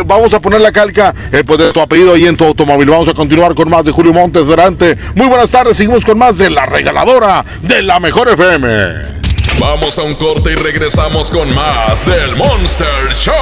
Vamos 0.06 0.32
a 0.32 0.40
poner 0.40 0.62
la 0.62 0.72
calca 0.72 1.14
eh, 1.30 1.44
pues 1.44 1.58
de 1.58 1.72
tu 1.72 1.80
apellido 1.80 2.14
ahí 2.14 2.26
en 2.26 2.36
tu 2.36 2.44
automóvil. 2.44 2.88
Vamos 2.88 3.08
a 3.08 3.14
continuar 3.14 3.54
con 3.54 3.63
más 3.68 3.84
de 3.84 3.92
Julio 3.92 4.12
Montes 4.12 4.46
delante. 4.46 4.96
Muy 5.14 5.26
buenas 5.26 5.50
tardes, 5.50 5.76
seguimos 5.76 6.04
con 6.04 6.18
más 6.18 6.38
de 6.38 6.50
la 6.50 6.66
regaladora 6.66 7.44
de 7.62 7.82
la 7.82 8.00
mejor 8.00 8.28
FM. 8.28 9.14
Vamos 9.60 9.98
a 9.98 10.02
un 10.02 10.14
corte 10.14 10.52
y 10.52 10.56
regresamos 10.56 11.30
con 11.30 11.54
más 11.54 12.04
del 12.04 12.34
Monster 12.36 13.12
Show. 13.14 13.34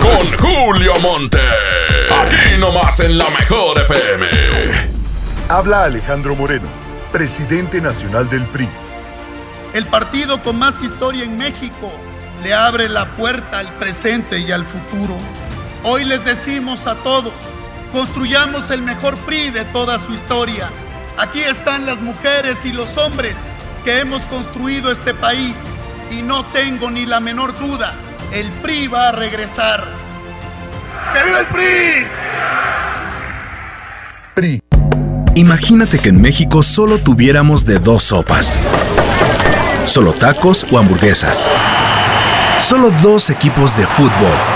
Con 0.00 0.38
Julio 0.38 0.92
Monte. 1.00 1.40
Aquí 2.20 2.60
nomás 2.60 3.00
en 3.00 3.16
la 3.16 3.28
mejor 3.30 3.80
FM. 3.80 4.26
Habla 5.48 5.84
Alejandro 5.84 6.34
Moreno, 6.34 6.68
presidente 7.12 7.80
nacional 7.80 8.28
del 8.28 8.42
PRI. 8.46 8.68
El 9.74 9.86
partido 9.86 10.42
con 10.42 10.58
más 10.58 10.82
historia 10.82 11.22
en 11.22 11.36
México 11.36 11.92
le 12.42 12.52
abre 12.52 12.88
la 12.88 13.06
puerta 13.16 13.60
al 13.60 13.68
presente 13.74 14.40
y 14.40 14.50
al 14.50 14.64
futuro. 14.64 15.16
Hoy 15.84 16.04
les 16.04 16.24
decimos 16.24 16.86
a 16.86 16.96
todos, 16.96 17.32
construyamos 17.96 18.70
el 18.70 18.82
mejor 18.82 19.16
PRI 19.20 19.50
de 19.50 19.64
toda 19.64 19.98
su 19.98 20.12
historia. 20.12 20.68
Aquí 21.16 21.40
están 21.40 21.86
las 21.86 21.98
mujeres 21.98 22.62
y 22.66 22.72
los 22.74 22.94
hombres 22.98 23.34
que 23.86 24.00
hemos 24.00 24.20
construido 24.24 24.92
este 24.92 25.14
país 25.14 25.56
y 26.10 26.20
no 26.20 26.44
tengo 26.52 26.90
ni 26.90 27.06
la 27.06 27.20
menor 27.20 27.58
duda, 27.58 27.94
el 28.34 28.52
PRI 28.60 28.88
va 28.88 29.08
a 29.08 29.12
regresar. 29.12 29.88
¡Que 31.14 31.24
viva 31.24 31.40
el 31.40 31.46
PRI! 31.46 32.06
PRI. 34.34 34.62
Imagínate 35.34 35.98
que 35.98 36.10
en 36.10 36.20
México 36.20 36.62
solo 36.62 36.98
tuviéramos 36.98 37.64
de 37.64 37.78
dos 37.78 38.02
sopas. 38.02 38.58
Solo 39.86 40.12
tacos 40.12 40.66
o 40.70 40.78
hamburguesas. 40.78 41.48
Solo 42.58 42.90
dos 42.90 43.30
equipos 43.30 43.74
de 43.78 43.86
fútbol. 43.86 44.55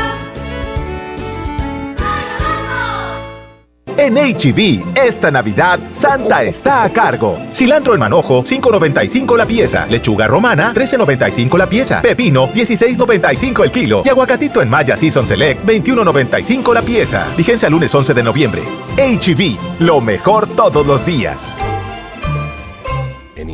En 4.01 4.15
HB, 4.15 4.97
esta 4.97 5.29
Navidad, 5.29 5.79
Santa 5.93 6.41
está 6.41 6.83
a 6.83 6.89
cargo. 6.89 7.37
Cilantro 7.53 7.93
en 7.93 7.99
manojo, 7.99 8.43
5.95 8.43 9.37
la 9.37 9.45
pieza. 9.45 9.85
Lechuga 9.85 10.25
romana, 10.25 10.73
13.95 10.73 11.55
la 11.55 11.67
pieza. 11.67 12.01
Pepino, 12.01 12.47
16.95 12.47 13.63
el 13.63 13.71
kilo. 13.71 14.01
Y 14.03 14.09
aguacatito 14.09 14.59
en 14.63 14.71
Maya 14.71 14.97
Season 14.97 15.27
Select, 15.27 15.63
21.95 15.67 16.73
la 16.73 16.81
pieza. 16.81 17.27
Vigencia 17.37 17.69
lunes 17.69 17.93
11 17.93 18.15
de 18.15 18.23
noviembre. 18.23 18.63
HB, 18.97 19.81
lo 19.81 20.01
mejor 20.01 20.47
todos 20.47 20.87
los 20.87 21.05
días. 21.05 21.55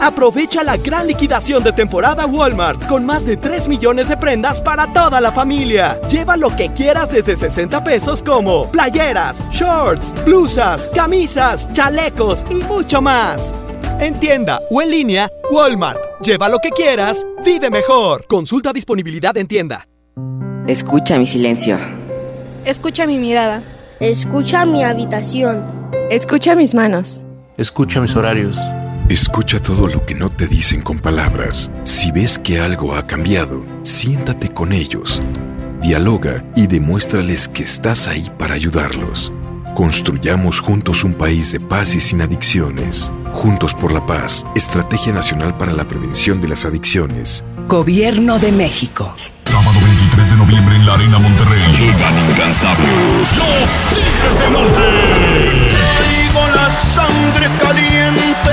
Aprovecha 0.00 0.62
la 0.62 0.76
gran 0.76 1.06
liquidación 1.06 1.62
de 1.62 1.72
temporada 1.72 2.26
Walmart 2.26 2.86
con 2.86 3.06
más 3.06 3.24
de 3.24 3.36
3 3.36 3.68
millones 3.68 4.08
de 4.08 4.16
prendas 4.16 4.60
para 4.60 4.92
toda 4.92 5.20
la 5.20 5.32
familia. 5.32 5.98
Lleva 6.08 6.36
lo 6.36 6.54
que 6.54 6.70
quieras 6.72 7.10
desde 7.10 7.36
60 7.36 7.82
pesos 7.82 8.22
como 8.22 8.70
playeras, 8.70 9.44
shorts, 9.50 10.12
blusas, 10.24 10.90
camisas, 10.94 11.72
chalecos 11.72 12.44
y 12.50 12.56
mucho 12.64 13.00
más. 13.00 13.54
En 14.00 14.18
tienda 14.20 14.60
o 14.70 14.82
en 14.82 14.90
línea, 14.90 15.30
Walmart. 15.50 16.20
Lleva 16.20 16.48
lo 16.48 16.58
que 16.58 16.70
quieras, 16.70 17.24
vive 17.44 17.70
mejor. 17.70 18.26
Consulta 18.26 18.72
disponibilidad 18.72 19.36
en 19.36 19.46
tienda. 19.46 19.88
Escucha 20.66 21.16
mi 21.16 21.26
silencio. 21.26 21.78
Escucha 22.64 23.06
mi 23.06 23.18
mirada. 23.18 23.62
Escucha 24.00 24.66
mi 24.66 24.82
habitación. 24.82 25.64
Escucha 26.10 26.54
mis 26.54 26.74
manos. 26.74 27.22
Escucha 27.56 28.00
mis 28.00 28.14
horarios. 28.16 28.58
Escucha 29.08 29.60
todo 29.60 29.86
lo 29.86 30.04
que 30.04 30.16
no 30.16 30.30
te 30.30 30.48
dicen 30.48 30.82
con 30.82 30.98
palabras. 30.98 31.70
Si 31.84 32.10
ves 32.10 32.40
que 32.40 32.58
algo 32.58 32.96
ha 32.96 33.06
cambiado, 33.06 33.64
siéntate 33.82 34.48
con 34.48 34.72
ellos. 34.72 35.22
Dialoga 35.80 36.44
y 36.56 36.66
demuéstrales 36.66 37.46
que 37.46 37.62
estás 37.62 38.08
ahí 38.08 38.28
para 38.36 38.54
ayudarlos. 38.54 39.32
Construyamos 39.76 40.58
juntos 40.60 41.04
un 41.04 41.14
país 41.14 41.52
de 41.52 41.60
paz 41.60 41.94
y 41.94 42.00
sin 42.00 42.20
adicciones. 42.20 43.12
Juntos 43.32 43.74
por 43.74 43.92
la 43.92 44.04
paz, 44.04 44.44
Estrategia 44.56 45.12
Nacional 45.12 45.56
para 45.56 45.72
la 45.72 45.86
Prevención 45.86 46.40
de 46.40 46.48
las 46.48 46.64
Adicciones. 46.64 47.44
Gobierno 47.68 48.40
de 48.40 48.50
México. 48.50 49.14
Sábado 49.44 49.78
23 49.84 50.30
de 50.30 50.36
noviembre 50.36 50.74
en 50.74 50.84
la 50.84 50.94
Arena 50.94 51.18
Monterrey. 51.20 51.62
Llegan 51.78 52.30
incansables. 52.30 53.38
Los 53.38 54.00
Tigres 54.00 54.40
del 54.40 54.52
Norte. 54.52 55.75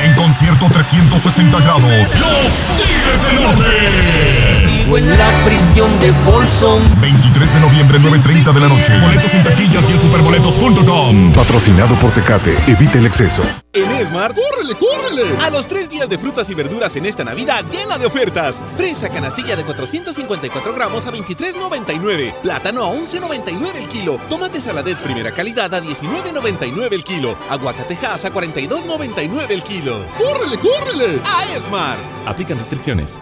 En 0.04 0.14
concierto 0.16 0.68
360 0.70 1.60
grados. 1.62 2.16
Los 2.16 2.76
Tigres 2.76 3.24
del 3.26 3.42
Norte. 3.42 4.83
En 4.86 5.10
la 5.10 5.44
prisión 5.44 6.00
de 6.00 6.14
Folsom. 6.26 6.84
23 7.02 7.54
de 7.54 7.60
noviembre, 7.62 8.00
9.30 8.00 8.54
de 8.54 8.60
la 8.60 8.68
noche. 8.68 9.00
Boletos 9.00 9.34
en 9.34 9.44
taquillas 9.44 9.90
y 9.90 9.94
en 9.94 10.02
superboletos.com. 10.02 11.34
Patrocinado 11.34 11.98
por 12.00 12.12
Tecate. 12.12 12.56
Evite 12.68 13.00
el 13.00 13.08
exceso. 13.08 13.42
En 13.74 13.90
Esmart, 13.92 14.36
¡córrele, 14.36 14.76
córrele! 14.76 15.38
A 15.42 15.50
los 15.50 15.68
tres 15.68 15.90
días 15.90 16.08
de 16.08 16.20
frutas 16.20 16.48
y 16.50 16.54
verduras 16.54 16.96
en 16.96 17.08
esta 17.08 17.24
Navidad 17.24 17.66
llena 17.72 17.98
de 17.98 18.06
ofertas. 18.06 18.68
Fresa 18.76 19.10
canastilla 19.10 19.56
de 19.56 19.64
454 19.64 20.74
gramos 20.74 21.08
a 21.08 21.12
23.99. 21.12 22.42
Plátano 22.42 22.84
a 22.84 22.94
11.99 22.94 23.76
el 23.76 23.88
kilo. 23.88 24.20
Tomate 24.30 24.62
saladet 24.62 25.00
primera 25.00 25.32
calidad 25.32 25.74
a 25.74 25.82
19.99 25.82 26.94
el 26.94 27.04
kilo. 27.04 27.36
Aguacatejas 27.50 28.26
a 28.26 28.32
42.99 28.32 29.50
el 29.50 29.64
kilo. 29.64 30.06
¡Córrele, 30.18 30.58
córrele! 30.58 31.22
A 31.26 31.58
Esmart. 31.58 32.02
Aplican 32.28 32.60
restricciones. 32.60 33.18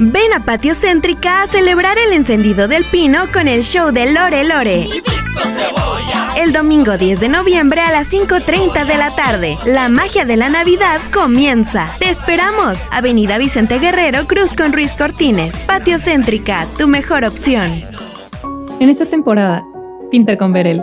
Ven 0.00 0.32
a 0.34 0.40
Patio 0.40 0.74
Céntrica 0.74 1.42
a 1.42 1.46
celebrar 1.46 1.96
el 1.98 2.12
encendido 2.12 2.66
del 2.66 2.84
pino 2.86 3.30
con 3.32 3.46
el 3.46 3.62
show 3.62 3.92
de 3.92 4.12
Lore 4.12 4.42
Lore. 4.42 4.88
El 6.36 6.52
domingo 6.52 6.98
10 6.98 7.20
de 7.20 7.28
noviembre 7.28 7.80
a 7.80 7.92
las 7.92 8.12
5.30 8.12 8.86
de 8.86 8.96
la 8.96 9.10
tarde. 9.10 9.56
La 9.64 9.88
magia 9.88 10.24
de 10.24 10.36
la 10.36 10.48
Navidad 10.48 11.00
comienza. 11.12 11.88
Te 12.00 12.10
esperamos. 12.10 12.80
Avenida 12.90 13.38
Vicente 13.38 13.78
Guerrero, 13.78 14.26
Cruz 14.26 14.52
con 14.52 14.72
Ruiz 14.72 14.92
Cortines. 14.94 15.54
Patio 15.64 16.00
Céntrica, 16.00 16.66
tu 16.76 16.88
mejor 16.88 17.24
opción. 17.24 17.84
En 18.80 18.88
esta 18.88 19.06
temporada, 19.06 19.64
pinta 20.10 20.36
con 20.36 20.52
Verel. 20.52 20.82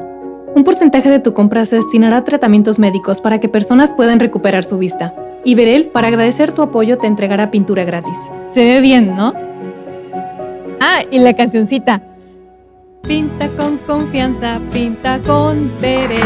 Un 0.55 0.63
porcentaje 0.63 1.09
de 1.09 1.19
tu 1.19 1.33
compra 1.33 1.65
se 1.65 1.75
destinará 1.75 2.17
a 2.17 2.23
tratamientos 2.23 2.79
médicos 2.79 3.19
para 3.19 3.41
que 3.41 3.49
personas 3.49 3.91
puedan 3.91 4.21
recuperar 4.21 4.63
su 4.63 4.77
vista. 4.77 5.13
Y 5.43 5.55
Verel, 5.55 5.87
para 5.87 6.07
agradecer 6.09 6.51
tu 6.53 6.61
apoyo, 6.61 6.97
te 6.97 7.07
entregará 7.07 7.49
pintura 7.49 7.83
gratis. 7.83 8.17
Se 8.49 8.63
ve 8.63 8.81
bien, 8.81 9.15
¿no? 9.15 9.33
Ah, 10.79 11.03
y 11.09 11.19
la 11.19 11.33
cancioncita. 11.35 12.01
Pinta 13.07 13.47
con 13.49 13.77
confianza, 13.79 14.59
pinta 14.71 15.19
con 15.19 15.71
Verel. 15.81 16.21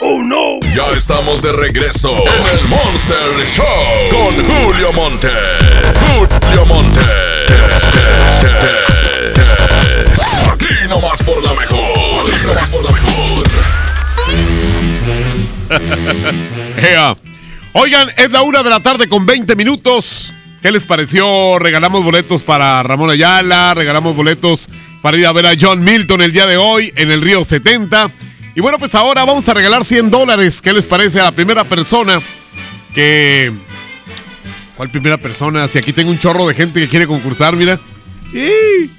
¡Oh, 0.00 0.22
no! 0.22 0.60
Ya 0.74 0.90
estamos 0.96 1.42
de 1.42 1.52
regreso 1.52 2.10
en 2.10 2.58
el 2.58 2.68
Monster 2.68 3.46
Show 3.46 3.64
con 4.10 4.34
Julio 4.44 4.92
Monte. 4.92 5.28
Julio 6.16 6.66
Monte. 6.66 7.00
Aquí 10.52 10.88
nomás 10.88 11.22
por 11.22 11.42
la 11.42 11.54
mejor. 11.54 12.30
Aquí 12.30 12.46
nomás 12.46 12.70
por 12.70 12.84
la 12.84 12.90
mejor. 12.90 13.42
Ea. 16.76 17.16
Oigan, 17.80 18.08
es 18.16 18.32
la 18.32 18.42
una 18.42 18.64
de 18.64 18.70
la 18.70 18.80
tarde 18.80 19.08
con 19.08 19.24
20 19.24 19.54
minutos. 19.54 20.34
¿Qué 20.60 20.72
les 20.72 20.84
pareció? 20.84 21.60
Regalamos 21.60 22.02
boletos 22.02 22.42
para 22.42 22.82
Ramón 22.82 23.08
Ayala, 23.08 23.72
regalamos 23.72 24.16
boletos 24.16 24.68
para 25.00 25.16
ir 25.16 25.24
a 25.24 25.32
ver 25.32 25.46
a 25.46 25.52
John 25.58 25.84
Milton 25.84 26.20
el 26.22 26.32
día 26.32 26.46
de 26.46 26.56
hoy 26.56 26.92
en 26.96 27.12
el 27.12 27.22
Río 27.22 27.44
70. 27.44 28.10
Y 28.56 28.60
bueno, 28.60 28.80
pues 28.80 28.96
ahora 28.96 29.24
vamos 29.24 29.48
a 29.48 29.54
regalar 29.54 29.84
100 29.84 30.10
dólares. 30.10 30.60
¿Qué 30.60 30.72
les 30.72 30.88
parece 30.88 31.20
a 31.20 31.24
la 31.24 31.30
primera 31.30 31.62
persona 31.62 32.20
que... 32.96 33.52
¿Cuál 34.76 34.90
primera 34.90 35.16
persona? 35.16 35.68
Si 35.68 35.78
aquí 35.78 35.92
tengo 35.92 36.10
un 36.10 36.18
chorro 36.18 36.48
de 36.48 36.54
gente 36.54 36.80
que 36.80 36.88
quiere 36.88 37.06
concursar, 37.06 37.54
mira. 37.54 37.78
¡Y! 38.32 38.90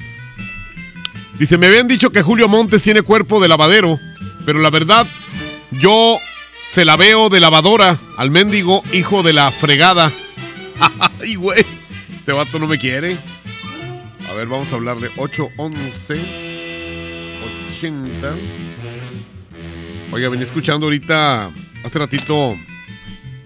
Dice, 1.38 1.58
me 1.58 1.68
habían 1.68 1.90
dicho 1.90 2.12
que 2.12 2.22
Julio 2.22 2.48
Montes 2.48 2.82
tiene 2.82 3.02
cuerpo 3.02 3.42
de 3.42 3.50
lavadero, 3.50 4.00
pero 4.46 4.60
la 4.60 4.70
verdad, 4.70 5.06
yo 5.72 6.18
se 6.72 6.86
la 6.86 6.96
veo 6.96 7.30
de 7.30 7.40
lavadora 7.40 7.98
al 8.18 8.32
mendigo 8.32 8.84
hijo 8.94 9.24
de 9.24 9.34
la 9.34 9.52
fregada. 9.52 10.12
Ay, 11.22 11.36
güey. 11.36 11.66
Este 12.20 12.32
vato 12.32 12.60
no 12.60 12.68
me 12.68 12.78
quiere. 12.78 13.18
A 14.30 14.34
ver, 14.34 14.48
vamos 14.48 14.72
a 14.72 14.76
hablar 14.76 15.00
de 15.00 15.10
8, 15.18 15.50
11, 15.58 16.14
80. 17.78 18.36
Oiga, 20.12 20.30
venía 20.30 20.44
escuchando 20.44 20.86
ahorita, 20.86 21.50
hace 21.84 22.00
ratito, 22.00 22.56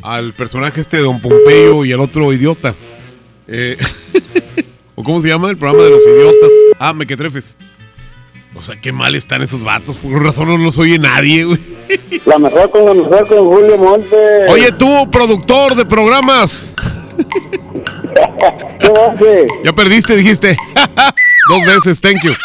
al 0.01 0.33
personaje 0.33 0.81
este 0.81 0.97
de 0.97 1.03
Don 1.03 1.21
Pompeyo 1.21 1.85
y 1.85 1.93
al 1.93 2.01
otro 2.01 2.33
idiota. 2.33 2.75
Eh, 3.47 3.77
¿O 4.95 5.03
cómo 5.03 5.21
se 5.21 5.29
llama? 5.29 5.49
El 5.49 5.57
programa 5.57 5.83
de 5.83 5.89
los 5.89 6.01
idiotas. 6.05 6.51
Ah, 6.79 6.93
Mequetrefes. 6.93 7.57
O 8.55 8.61
sea, 8.61 8.79
qué 8.79 8.91
mal 8.91 9.15
están 9.15 9.41
esos 9.41 9.63
vatos. 9.63 9.97
Por 9.97 10.23
razón 10.23 10.47
no 10.47 10.57
los 10.57 10.77
oye 10.77 10.99
nadie, 10.99 11.43
güey. 11.43 11.59
La 12.25 12.37
mejor 12.37 12.69
con 12.69 12.85
la 12.85 12.93
mejor 12.93 13.27
con 13.27 13.45
Julio 13.45 13.77
Montes. 13.77 14.49
Oye, 14.49 14.71
tú, 14.71 15.09
productor 15.11 15.75
de 15.75 15.85
programas. 15.85 16.75
¿Qué 18.79 18.87
hace? 18.87 19.47
Ya 19.63 19.73
perdiste, 19.73 20.15
dijiste. 20.15 20.57
Dos 21.49 21.65
veces, 21.65 21.99
thank 21.99 22.23
you. 22.23 22.33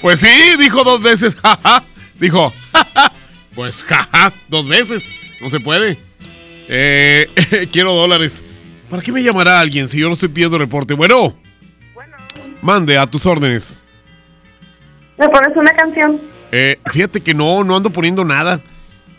Pues 0.00 0.20
sí, 0.20 0.56
dijo 0.58 0.82
dos 0.82 1.02
veces, 1.02 1.36
jaja. 1.36 1.84
Dijo, 2.18 2.52
jaja. 2.72 3.12
Pues 3.54 3.82
jaja, 3.82 4.32
dos 4.48 4.66
veces. 4.66 5.04
No 5.42 5.50
se 5.50 5.60
puede. 5.60 5.98
Eh, 6.68 7.68
quiero 7.72 7.92
dólares. 7.92 8.42
¿Para 8.90 9.02
qué 9.02 9.12
me 9.12 9.22
llamará 9.22 9.60
alguien 9.60 9.88
si 9.88 9.98
yo 10.00 10.08
no 10.08 10.14
estoy 10.14 10.28
pidiendo 10.28 10.58
reporte? 10.58 10.94
Bueno. 10.94 11.36
Mande 12.62 12.98
a 12.98 13.06
tus 13.06 13.24
órdenes. 13.24 13.82
¿Me 15.16 15.28
pones 15.28 15.56
una 15.56 15.70
canción? 15.72 16.20
Eh, 16.52 16.78
fíjate 16.90 17.22
que 17.22 17.32
no, 17.32 17.62
no 17.64 17.76
ando 17.76 17.90
poniendo 17.90 18.24
nada. 18.24 18.60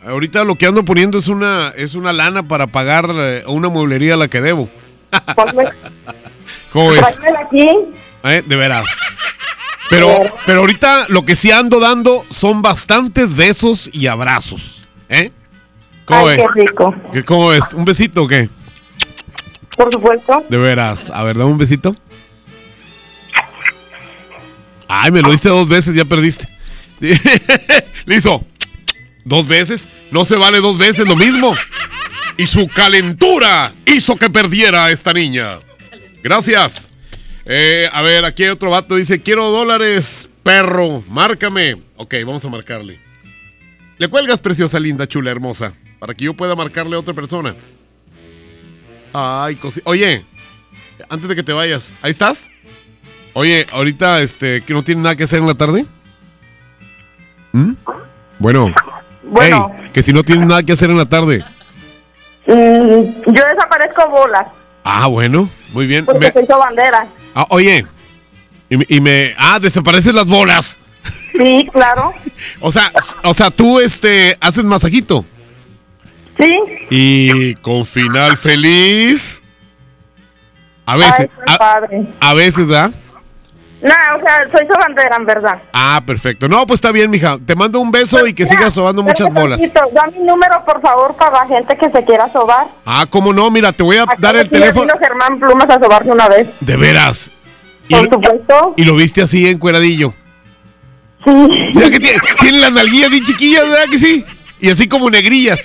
Ahorita 0.05 0.43
lo 0.43 0.55
que 0.55 0.65
ando 0.67 0.83
poniendo 0.85 1.17
es 1.19 1.27
una, 1.27 1.69
es 1.75 1.95
una 1.95 2.11
lana 2.13 2.43
para 2.43 2.67
pagar 2.67 3.09
eh, 3.11 3.43
una 3.47 3.69
mueblería 3.69 4.15
a 4.15 4.17
la 4.17 4.27
que 4.27 4.41
debo. 4.41 4.69
¿Cómo 6.71 6.93
es? 6.93 7.19
Aquí. 7.45 7.67
Eh, 8.23 8.43
De 8.45 8.55
veras. 8.55 8.87
Pero, 9.89 10.07
pero 10.45 10.59
ahorita 10.61 11.05
lo 11.09 11.25
que 11.25 11.35
sí 11.35 11.51
ando 11.51 11.79
dando 11.79 12.25
son 12.29 12.61
bastantes 12.61 13.35
besos 13.35 13.89
y 13.93 14.07
abrazos. 14.07 14.87
¿Eh? 15.09 15.31
¿Cómo 16.05 16.27
Ay, 16.27 16.39
es? 16.39 16.47
qué 16.53 16.61
rico. 16.61 16.95
¿Qué- 17.13 17.23
¿Cómo 17.25 17.51
es? 17.53 17.63
¿Un 17.73 17.85
besito 17.85 18.23
o 18.23 18.27
qué? 18.27 18.49
Por 19.81 19.91
supuesto. 19.91 20.45
De 20.47 20.57
veras. 20.57 21.09
A 21.11 21.23
ver, 21.23 21.35
dame 21.35 21.49
un 21.49 21.57
besito. 21.57 21.95
Ay, 24.87 25.09
me 25.09 25.21
lo 25.21 25.31
diste 25.31 25.49
dos 25.49 25.67
veces, 25.67 25.95
ya 25.95 26.05
perdiste. 26.05 26.47
Hizo 28.05 28.45
dos 29.25 29.47
veces. 29.47 29.87
No 30.11 30.23
se 30.23 30.35
vale 30.35 30.59
dos 30.59 30.77
veces 30.77 31.07
lo 31.07 31.15
mismo. 31.15 31.55
Y 32.37 32.45
su 32.45 32.67
calentura 32.67 33.71
hizo 33.87 34.17
que 34.17 34.29
perdiera 34.29 34.85
a 34.85 34.91
esta 34.91 35.13
niña. 35.13 35.57
Gracias. 36.21 36.91
Eh, 37.45 37.89
a 37.91 38.03
ver, 38.03 38.23
aquí 38.25 38.43
hay 38.43 38.49
otro 38.49 38.69
vato. 38.69 38.97
Dice, 38.97 39.23
quiero 39.23 39.49
dólares, 39.49 40.29
perro. 40.43 41.03
Márcame. 41.09 41.77
Ok, 41.97 42.13
vamos 42.23 42.45
a 42.45 42.49
marcarle. 42.49 42.99
Le 43.97 44.07
cuelgas, 44.09 44.41
preciosa, 44.41 44.79
linda, 44.79 45.07
chula, 45.07 45.31
hermosa. 45.31 45.73
Para 45.97 46.13
que 46.13 46.25
yo 46.25 46.35
pueda 46.35 46.55
marcarle 46.55 46.95
a 46.95 46.99
otra 46.99 47.15
persona. 47.15 47.55
Ay, 49.13 49.59
Oye, 49.85 50.23
antes 51.09 51.27
de 51.29 51.35
que 51.35 51.43
te 51.43 51.53
vayas, 51.53 51.93
¿ahí 52.01 52.11
estás? 52.11 52.49
Oye, 53.33 53.65
ahorita, 53.71 54.21
este, 54.21 54.61
que 54.61 54.73
no 54.73 54.83
tiene 54.83 55.01
nada 55.01 55.15
que 55.15 55.23
hacer 55.23 55.39
en 55.39 55.47
la 55.47 55.55
tarde. 55.55 55.85
¿Mm? 57.53 57.73
Bueno. 58.39 58.73
Bueno. 59.23 59.71
Que 59.93 60.01
si 60.01 60.13
no 60.13 60.23
tienes 60.23 60.47
nada 60.47 60.63
que 60.63 60.73
hacer 60.73 60.89
en 60.89 60.97
la 60.97 61.05
tarde. 61.05 61.43
Mm, 62.47 62.53
yo 63.33 63.43
desaparezco 63.47 64.09
bolas 64.09 64.47
Ah, 64.83 65.05
bueno, 65.07 65.47
muy 65.73 65.85
bien. 65.85 66.05
porque 66.05 66.19
Me- 66.27 66.31
se 66.31 66.43
hizo 66.43 66.57
bandera. 66.57 67.07
ah, 67.35 67.45
oye, 67.49 67.85
y, 68.69 68.77
me- 68.77 68.85
y 68.89 68.99
me. 68.99 69.35
Ah, 69.37 69.59
desaparecen 69.59 70.15
las 70.15 70.25
bolas. 70.25 70.77
Sí, 71.33 71.67
claro. 71.71 72.13
O 72.59 72.71
sea, 72.71 72.91
o 73.23 73.33
sea, 73.35 73.51
tú, 73.51 73.79
este, 73.79 74.35
haces 74.41 74.63
masajito. 74.63 75.23
Sí. 76.41 76.59
Y 76.89 77.53
con 77.55 77.85
final 77.85 78.35
feliz. 78.37 79.41
A 80.85 80.95
veces. 80.95 81.29
Ay, 81.47 82.07
a, 82.19 82.33
veces, 82.33 82.67
¿verdad? 82.67 82.91
No, 83.81 83.93
o 84.17 84.19
sea, 84.19 84.43
soy 84.51 84.65
su 84.67 84.73
bandera, 84.77 85.15
en 85.15 85.25
verdad. 85.25 85.61
Ah, 85.73 86.01
perfecto. 86.05 86.47
No, 86.47 86.65
pues 86.67 86.79
está 86.79 86.91
bien, 86.91 87.09
mija. 87.09 87.37
Te 87.45 87.55
mando 87.55 87.79
un 87.79 87.91
beso 87.91 88.27
y 88.27 88.33
que 88.33 88.45
sigas 88.45 88.73
sobando 88.73 89.01
muchas 89.01 89.31
bolas. 89.33 89.59
Da 89.93 90.07
mi 90.07 90.19
número, 90.25 90.63
por 90.65 90.81
favor, 90.81 91.15
para 91.15 91.43
la 91.43 91.47
gente 91.47 91.77
que 91.77 91.89
se 91.89 92.03
quiera 92.03 92.31
sobar. 92.31 92.67
Ah, 92.85 93.05
¿cómo 93.09 93.31
no? 93.31 93.49
Mira, 93.49 93.71
te 93.71 93.83
voy 93.83 93.97
a 93.97 94.05
dar 94.17 94.35
el 94.35 94.49
teléfono. 94.49 94.85
vino 94.85 94.97
Germán 94.99 95.39
Plumas 95.39 95.69
a 95.69 95.79
sobarse 95.79 96.09
una 96.09 96.27
vez. 96.27 96.47
De 96.59 96.75
veras. 96.75 97.31
Y, 97.87 97.93
Por 97.95 98.03
lo- 98.05 98.13
supuesto. 98.13 98.73
y 98.77 98.83
lo 98.83 98.95
viste 98.95 99.21
así 99.21 99.47
encueradillo. 99.47 100.13
Sí. 101.23 101.29
O 101.29 101.79
sea 101.79 101.89
que 101.89 101.99
tiene, 101.99 102.19
tiene 102.39 102.59
las 102.59 102.71
nalguillas 102.71 103.09
bien 103.11 103.23
chiquillas, 103.23 103.63
¿verdad 103.63 103.85
que 103.91 103.97
sí? 103.99 104.25
Y 104.61 104.69
así 104.69 104.87
como 104.87 105.09
negrillas. 105.09 105.61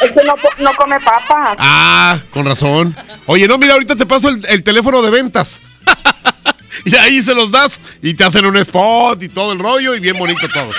Es 0.00 0.12
que 0.12 0.20
no, 0.62 0.70
come 0.76 1.00
papas. 1.00 1.56
Ah, 1.58 2.18
con 2.30 2.46
razón. 2.46 2.94
Oye, 3.26 3.48
no, 3.48 3.58
mira, 3.58 3.74
ahorita 3.74 3.96
te 3.96 4.06
paso 4.06 4.28
el, 4.28 4.44
el 4.48 4.62
teléfono 4.62 5.02
de 5.02 5.10
ventas. 5.10 5.62
y 6.84 6.94
ahí 6.96 7.22
se 7.22 7.34
los 7.34 7.50
das 7.50 7.80
y 8.02 8.14
te 8.14 8.24
hacen 8.24 8.46
un 8.46 8.56
spot 8.58 9.22
y 9.22 9.28
todo 9.28 9.52
el 9.52 9.58
rollo 9.58 9.94
y 9.94 10.00
bien 10.00 10.16
bonito 10.16 10.48
todo. 10.48 10.70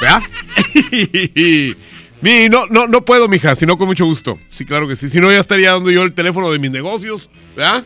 ¿Vea? 0.00 0.20
Mi, 2.20 2.48
no, 2.48 2.66
no, 2.66 2.86
no 2.86 3.04
puedo, 3.04 3.28
mija, 3.28 3.54
sino 3.54 3.76
con 3.76 3.86
mucho 3.86 4.06
gusto. 4.06 4.38
Sí, 4.48 4.64
claro 4.64 4.88
que 4.88 4.96
sí. 4.96 5.08
Si 5.08 5.20
no, 5.20 5.30
ya 5.30 5.38
estaría 5.38 5.72
dando 5.72 5.90
yo 5.90 6.02
el 6.02 6.14
teléfono 6.14 6.50
de 6.50 6.58
mis 6.58 6.70
negocios, 6.70 7.30
¿verdad? 7.54 7.84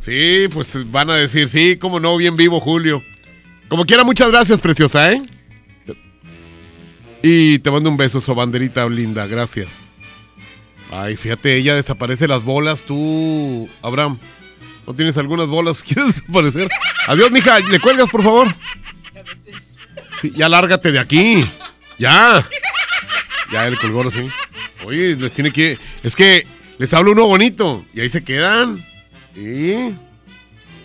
Sí, 0.00 0.48
pues 0.52 0.90
van 0.90 1.08
a 1.10 1.16
decir, 1.16 1.48
sí, 1.48 1.76
cómo 1.76 1.98
no, 1.98 2.16
bien 2.16 2.36
vivo, 2.36 2.60
Julio. 2.60 3.02
Como 3.68 3.86
quiera, 3.86 4.04
muchas 4.04 4.30
gracias, 4.30 4.60
preciosa, 4.60 5.10
¿eh? 5.10 5.22
Y 7.26 7.58
te 7.60 7.70
mando 7.70 7.88
un 7.88 7.96
beso, 7.96 8.20
so 8.20 8.34
banderita 8.34 8.86
linda, 8.86 9.26
gracias. 9.26 9.90
Ay, 10.92 11.16
fíjate, 11.16 11.56
ella 11.56 11.74
desaparece 11.74 12.28
las 12.28 12.44
bolas, 12.44 12.84
tú, 12.84 13.66
Abraham. 13.80 14.18
¿No 14.86 14.92
tienes 14.92 15.16
algunas 15.16 15.48
bolas? 15.48 15.82
¿Quieres 15.88 16.16
desaparecer? 16.16 16.68
Adiós, 17.06 17.30
mija, 17.30 17.60
¿le 17.60 17.80
cuelgas, 17.80 18.10
por 18.10 18.22
favor? 18.22 18.48
Ya 20.34 20.50
lárgate 20.50 20.92
de 20.92 20.98
aquí. 20.98 21.48
Ya. 21.98 22.46
Ya, 23.50 23.68
el 23.68 23.78
colgó 23.78 24.10
sí. 24.10 24.28
Oye, 24.84 25.16
les 25.16 25.32
tiene 25.32 25.50
que... 25.50 25.78
Es 26.02 26.14
que 26.14 26.46
les 26.76 26.92
habla 26.92 27.12
uno 27.12 27.26
bonito 27.26 27.86
y 27.94 28.00
ahí 28.00 28.10
se 28.10 28.22
quedan. 28.22 28.84
Sí. 29.34 29.94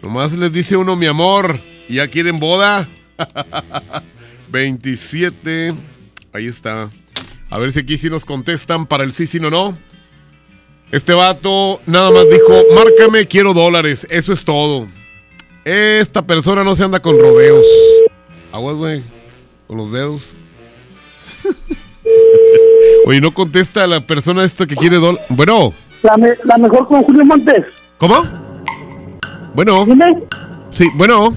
Nomás 0.02 0.32
les 0.32 0.54
dice 0.54 0.78
uno, 0.78 0.96
mi 0.96 1.06
amor, 1.06 1.60
y 1.90 1.96
ya 1.96 2.08
quieren 2.08 2.40
boda. 2.40 2.88
27. 4.52 5.74
Ahí 6.34 6.48
está. 6.48 6.90
A 7.50 7.58
ver 7.58 7.72
si 7.72 7.80
aquí 7.80 7.98
sí 7.98 8.10
nos 8.10 8.26
contestan 8.26 8.86
para 8.86 9.04
el 9.04 9.12
sí, 9.14 9.26
sí, 9.28 9.40
no, 9.40 9.50
no. 9.50 9.78
Este 10.92 11.14
vato 11.14 11.80
nada 11.86 12.12
más 12.12 12.26
dijo, 12.30 12.54
márcame, 12.76 13.26
quiero 13.28 13.54
dólares. 13.54 14.08
Eso 14.10 14.34
es 14.34 14.44
todo. 14.44 14.88
Esta 15.66 16.22
persona 16.26 16.64
no 16.64 16.76
se 16.76 16.84
anda 16.84 17.00
con 17.00 17.18
rodeos. 17.20 17.66
Aguas, 18.52 18.76
güey. 18.76 19.04
Con 19.68 19.78
los 19.78 19.92
dedos. 19.92 20.36
Oye, 23.06 23.22
no 23.22 23.34
contesta 23.34 23.84
a 23.84 23.88
la 23.88 24.06
persona 24.06 24.44
esta 24.44 24.66
que 24.68 24.76
quiere 24.76 24.98
dólares. 24.98 25.26
Bueno. 25.30 25.74
La, 26.04 26.18
me- 26.18 26.38
la 26.44 26.58
mejor 26.58 26.88
con 26.88 27.04
Julio 27.04 27.26
Montes. 27.26 27.66
¿Cómo? 27.98 28.24
Bueno. 29.54 29.86
Sí, 30.70 30.88
bueno. 30.96 31.36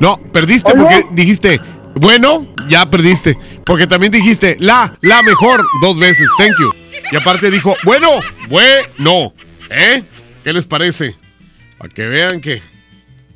No, 0.00 0.18
perdiste 0.32 0.72
porque 0.74 1.04
dijiste, 1.12 1.60
bueno, 2.00 2.46
ya 2.66 2.88
perdiste. 2.88 3.36
Porque 3.64 3.86
también 3.86 4.10
dijiste, 4.10 4.56
la, 4.58 4.96
la 5.02 5.22
mejor, 5.22 5.64
dos 5.82 5.98
veces, 5.98 6.28
thank 6.38 6.58
you. 6.58 6.72
Y 7.12 7.16
aparte 7.16 7.50
dijo, 7.50 7.76
bueno, 7.84 8.08
bueno, 8.48 9.34
¿eh? 9.68 10.02
¿Qué 10.42 10.52
les 10.52 10.66
parece? 10.66 11.14
Para 11.76 11.90
que 11.90 12.06
vean 12.06 12.40
que 12.40 12.62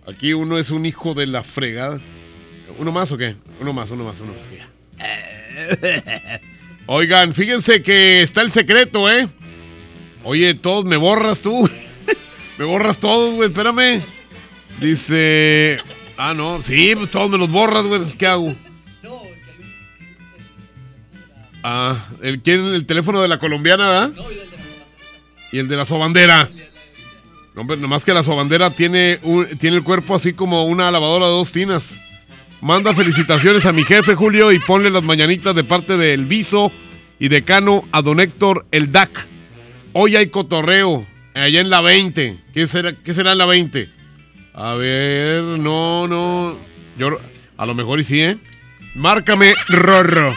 aquí 0.06 0.32
uno 0.32 0.58
es 0.58 0.70
un 0.70 0.86
hijo 0.86 1.12
de 1.14 1.26
la 1.26 1.42
fregada. 1.42 2.00
¿Uno 2.78 2.90
más 2.90 3.12
o 3.12 3.18
qué? 3.18 3.36
Uno 3.60 3.72
más, 3.72 3.90
uno 3.90 4.04
más, 4.04 4.20
uno 4.20 4.32
más. 4.32 4.50
ya. 4.50 4.66
Oigan, 6.86 7.34
fíjense 7.34 7.82
que 7.82 8.22
está 8.22 8.40
el 8.40 8.52
secreto, 8.52 9.10
¿eh? 9.10 9.28
Oye, 10.24 10.54
todos 10.54 10.84
me 10.84 10.96
borras 10.96 11.40
tú. 11.40 11.68
me 12.58 12.64
borras 12.64 12.96
todos, 12.98 13.34
güey, 13.34 13.48
espérame. 13.50 14.02
Dice. 14.80 15.78
Ah, 16.16 16.32
no. 16.34 16.62
Sí, 16.62 16.94
pues 16.96 17.10
todos 17.10 17.30
me 17.30 17.38
los 17.38 17.50
borras, 17.50 17.84
güey. 17.86 18.02
¿Qué 18.16 18.26
hago? 18.26 18.54
Ah, 21.62 22.08
el, 22.22 22.40
¿quién? 22.42 22.60
El 22.66 22.84
teléfono 22.86 23.22
de 23.22 23.28
la 23.28 23.38
colombiana, 23.38 23.88
¿verdad? 23.88 24.12
Y 25.50 25.58
el 25.58 25.68
de 25.68 25.76
la 25.76 25.86
sobandera. 25.86 26.50
No, 27.54 27.62
hombre, 27.62 27.76
nomás 27.78 28.04
que 28.04 28.12
la 28.12 28.22
sobandera 28.22 28.70
tiene, 28.70 29.18
un- 29.22 29.46
tiene 29.58 29.76
el 29.76 29.82
cuerpo 29.84 30.14
así 30.14 30.32
como 30.34 30.64
una 30.64 30.90
lavadora 30.90 31.26
de 31.26 31.32
dos 31.32 31.52
tinas. 31.52 32.00
Manda 32.60 32.94
felicitaciones 32.94 33.64
a 33.66 33.72
mi 33.72 33.84
jefe, 33.84 34.14
Julio, 34.14 34.50
y 34.52 34.58
ponle 34.58 34.90
las 34.90 35.04
mañanitas 35.04 35.54
de 35.54 35.64
parte 35.64 35.96
del 35.96 36.24
Viso 36.26 36.72
y 37.18 37.28
decano 37.28 37.84
a 37.92 38.02
don 38.02 38.20
Héctor 38.20 38.66
el 38.70 38.90
DAC. 38.92 39.26
Hoy 39.92 40.16
hay 40.16 40.28
cotorreo. 40.28 41.06
Allá 41.34 41.60
en 41.60 41.70
la 41.70 41.80
20. 41.80 42.36
¿Qué 42.52 42.66
será, 42.66 42.92
qué 42.92 43.14
será 43.14 43.32
en 43.32 43.38
la 43.38 43.46
20? 43.46 43.88
A 44.54 44.74
ver, 44.74 45.42
no, 45.42 46.06
no. 46.06 46.56
Yo, 46.96 47.18
a 47.56 47.66
lo 47.66 47.74
mejor 47.74 47.98
y 47.98 48.04
sí, 48.04 48.20
¿eh? 48.20 48.38
Márcame, 48.94 49.52
Rorro. 49.68 50.32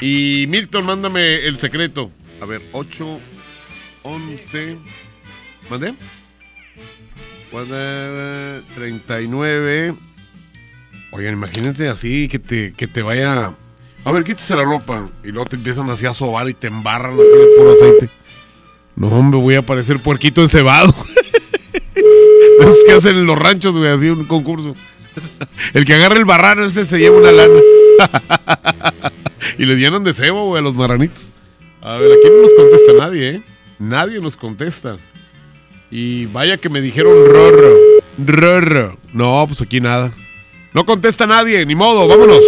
Y 0.00 0.46
Milton, 0.48 0.86
mándame 0.86 1.44
el 1.46 1.58
secreto. 1.58 2.10
A 2.40 2.46
ver, 2.46 2.62
8, 2.72 3.20
11. 4.04 4.76
¿Mandé? 5.68 5.94
39. 8.74 9.94
Oigan, 11.10 11.32
imagínate 11.32 11.88
así 11.88 12.28
que 12.28 12.38
te, 12.38 12.72
que 12.74 12.86
te 12.86 13.02
vaya. 13.02 13.52
A 14.04 14.12
ver, 14.12 14.22
quítese 14.22 14.54
la 14.54 14.62
ropa. 14.62 15.08
Y 15.24 15.32
luego 15.32 15.48
te 15.50 15.56
empiezan 15.56 15.90
así 15.90 16.06
a 16.06 16.14
sobar 16.14 16.48
y 16.48 16.54
te 16.54 16.68
embarran 16.68 17.14
así 17.14 17.22
de 17.22 17.56
puro 17.56 17.72
aceite. 17.72 18.08
No, 18.94 19.08
hombre, 19.08 19.40
voy 19.40 19.56
a 19.56 19.62
parecer 19.62 19.98
puerquito 19.98 20.42
encebado. 20.42 20.94
Esos 22.60 22.84
que 22.86 22.92
hacen 22.92 23.16
en 23.16 23.26
los 23.26 23.38
ranchos, 23.38 23.76
güey, 23.76 23.90
así 23.90 24.08
un 24.08 24.24
concurso. 24.24 24.74
El 25.74 25.84
que 25.84 25.94
agarra 25.94 26.16
el 26.16 26.24
barrano, 26.24 26.64
ese 26.64 26.84
se 26.84 26.98
lleva 26.98 27.18
una 27.18 27.32
lana. 27.32 27.60
y 29.58 29.66
les 29.66 29.78
llenan 29.78 30.04
de 30.04 30.14
cebo, 30.14 30.46
güey, 30.46 30.60
a 30.60 30.62
los 30.62 30.74
marranitos. 30.74 31.30
A 31.82 31.96
ver, 31.96 32.12
aquí 32.12 32.28
no 32.30 32.42
nos 32.42 32.54
contesta 32.54 32.92
nadie, 32.98 33.28
¿eh? 33.30 33.42
Nadie 33.78 34.20
nos 34.20 34.36
contesta. 34.36 34.96
Y 35.90 36.26
vaya 36.26 36.58
que 36.58 36.68
me 36.68 36.80
dijeron 36.80 37.12
rorro. 37.26 37.74
Rorro. 38.18 38.98
No, 39.12 39.44
pues 39.48 39.62
aquí 39.62 39.80
nada. 39.80 40.12
No 40.72 40.84
contesta 40.84 41.26
nadie, 41.26 41.64
ni 41.66 41.74
modo, 41.74 42.06
vámonos. 42.06 42.40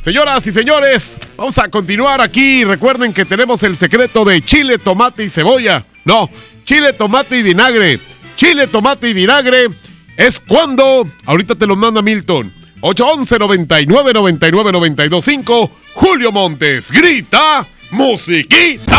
Señoras 0.00 0.46
y 0.46 0.52
señores, 0.52 1.18
vamos 1.36 1.58
a 1.58 1.68
continuar 1.68 2.20
aquí. 2.20 2.64
Recuerden 2.64 3.12
que 3.12 3.24
tenemos 3.24 3.62
el 3.62 3.76
secreto 3.76 4.24
de 4.24 4.42
chile, 4.42 4.78
tomate 4.78 5.24
y 5.24 5.30
cebolla. 5.30 5.84
No, 6.04 6.28
chile, 6.64 6.92
tomate 6.92 7.38
y 7.38 7.42
vinagre. 7.42 8.00
Chile, 8.36 8.66
tomate 8.66 9.08
y 9.08 9.12
vinagre 9.12 9.68
es 10.16 10.40
cuando. 10.40 11.06
Ahorita 11.26 11.54
te 11.54 11.66
lo 11.66 11.76
manda 11.76 12.02
Milton. 12.02 12.52
811 12.80 13.38
99 13.38 14.12
99 14.12 14.72
925 14.72 15.70
Julio 15.94 16.32
Montes. 16.32 16.90
Grita, 16.90 17.66
musiquita. 17.90 18.98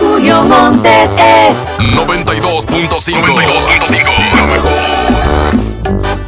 Julio 0.00 0.42
Montes 0.44 1.10
es 1.10 1.56
92.5. 1.78 3.22
92.5. 3.22 4.36
Lo 4.36 4.46
mejor. 4.46 6.21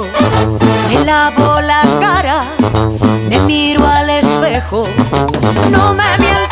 Me 0.00 1.04
lavo 1.04 1.60
la 1.60 1.82
cara, 2.00 2.42
me 3.28 3.38
miro 3.40 3.86
al 3.86 4.08
espejo. 4.08 4.84
No 5.70 5.92
me 5.92 6.18
mientas 6.18 6.51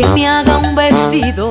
Que 0.00 0.08
me 0.08 0.26
haga 0.26 0.56
un 0.56 0.74
vestido, 0.74 1.50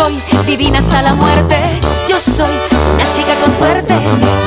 Estoy 0.00 0.46
divina 0.46 0.78
hasta 0.78 1.02
la 1.02 1.14
muerte. 1.14 1.56
Yo 2.08 2.18
soy 2.18 2.54
una 2.94 3.10
chica 3.10 3.34
con 3.42 3.52
suerte 3.52 3.94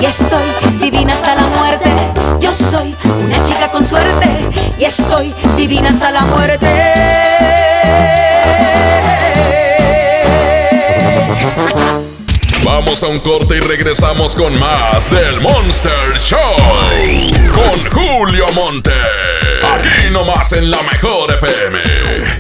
y 0.02 0.06
estoy 0.06 0.80
divina 0.80 1.14
hasta 1.14 1.36
la 1.36 1.44
muerte. 1.44 1.90
Yo 2.40 2.52
soy 2.52 2.96
una 3.26 3.44
chica 3.44 3.70
con 3.72 3.86
suerte 3.86 4.28
y 4.78 4.86
estoy 4.86 5.34
divina 5.56 5.90
hasta 5.90 6.12
la 6.12 6.22
muerte. 6.22 6.68
Vamos 12.64 13.04
a 13.04 13.08
un 13.08 13.20
corte 13.20 13.58
y 13.58 13.60
regresamos 13.60 14.36
con 14.36 14.58
más 14.58 15.10
del 15.12 15.40
Monster 15.42 16.18
Show. 16.18 16.40
Con 17.54 17.92
Julio 17.92 18.48
Monte. 18.54 18.92
Aquí 19.76 20.12
nomás 20.14 20.52
en 20.54 20.72
la 20.72 20.82
mejor 20.82 21.32
FM. 21.34 22.33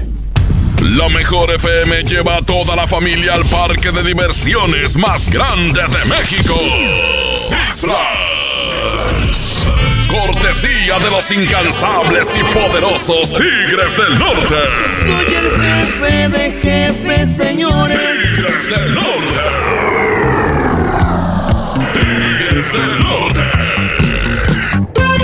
La 0.95 1.10
mejor 1.10 1.52
FM 1.52 2.03
lleva 2.03 2.38
a 2.38 2.41
toda 2.44 2.76
la 2.76 2.86
familia 2.86 3.34
al 3.34 3.44
parque 3.45 3.91
de 3.91 4.03
diversiones 4.03 4.95
más 4.95 5.28
grande 5.28 5.82
de 5.82 6.06
México. 6.06 6.53
Six 7.36 7.82
Flags. 7.82 9.65
Cortesía 10.07 10.99
de 10.99 11.10
los 11.10 11.32
incansables 11.32 12.36
y 12.36 12.44
poderosos 12.53 13.32
Tigres 13.32 13.98
del 13.98 14.20
Norte. 14.20 14.56
Soy 14.99 15.34
el 15.34 15.49
jefe 15.61 16.30
de 16.30 16.52
jefes, 16.61 17.38
señores. 17.38 17.98
Tigres 18.22 18.70
del 18.70 18.94
Norte. 18.94 19.41
Tigres 21.94 22.72
del 22.72 22.99
Norte. 22.99 23.12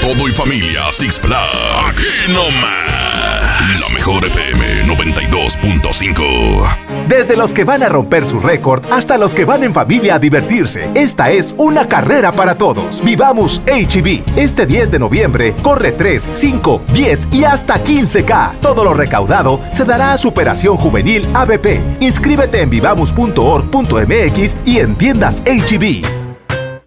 todo 0.00 0.28
y 0.28 0.32
familia 0.32 0.90
Six 0.90 1.20
Flags. 1.20 1.58
Aquí 1.86 2.32
nomás. 2.32 3.80
La 3.80 3.94
mejor 3.94 4.24
FM 4.24 4.86
92.5. 4.86 6.76
Desde 7.08 7.36
los 7.36 7.52
que 7.52 7.64
van 7.64 7.82
a 7.82 7.88
romper 7.88 8.24
su 8.24 8.40
récord 8.40 8.84
hasta 8.90 9.18
los 9.18 9.34
que 9.34 9.44
van 9.44 9.64
en 9.64 9.74
familia 9.74 10.16
a 10.16 10.18
divertirse, 10.18 10.90
esta 10.94 11.30
es 11.30 11.54
una 11.58 11.88
carrera 11.88 12.32
para 12.32 12.56
todos. 12.56 13.02
Vivamos 13.02 13.62
HB. 13.66 14.22
Este 14.36 14.66
10 14.66 14.90
de 14.90 14.98
noviembre 14.98 15.54
corre 15.62 15.92
3, 15.92 16.28
5, 16.32 16.82
10 16.92 17.28
y 17.32 17.44
hasta 17.44 17.82
15K. 17.82 18.60
Todo 18.60 18.84
lo 18.84 18.94
recaudado 18.94 19.60
se 19.72 19.84
dará 19.84 20.12
a 20.12 20.18
Superación 20.18 20.76
Juvenil 20.76 21.26
ABP. 21.34 21.80
Inscríbete 22.00 22.60
en 22.62 22.70
vivamos.org.mx 22.70 24.56
y 24.64 24.78
en 24.78 24.94
tiendas 24.96 25.42
HB. 25.44 26.21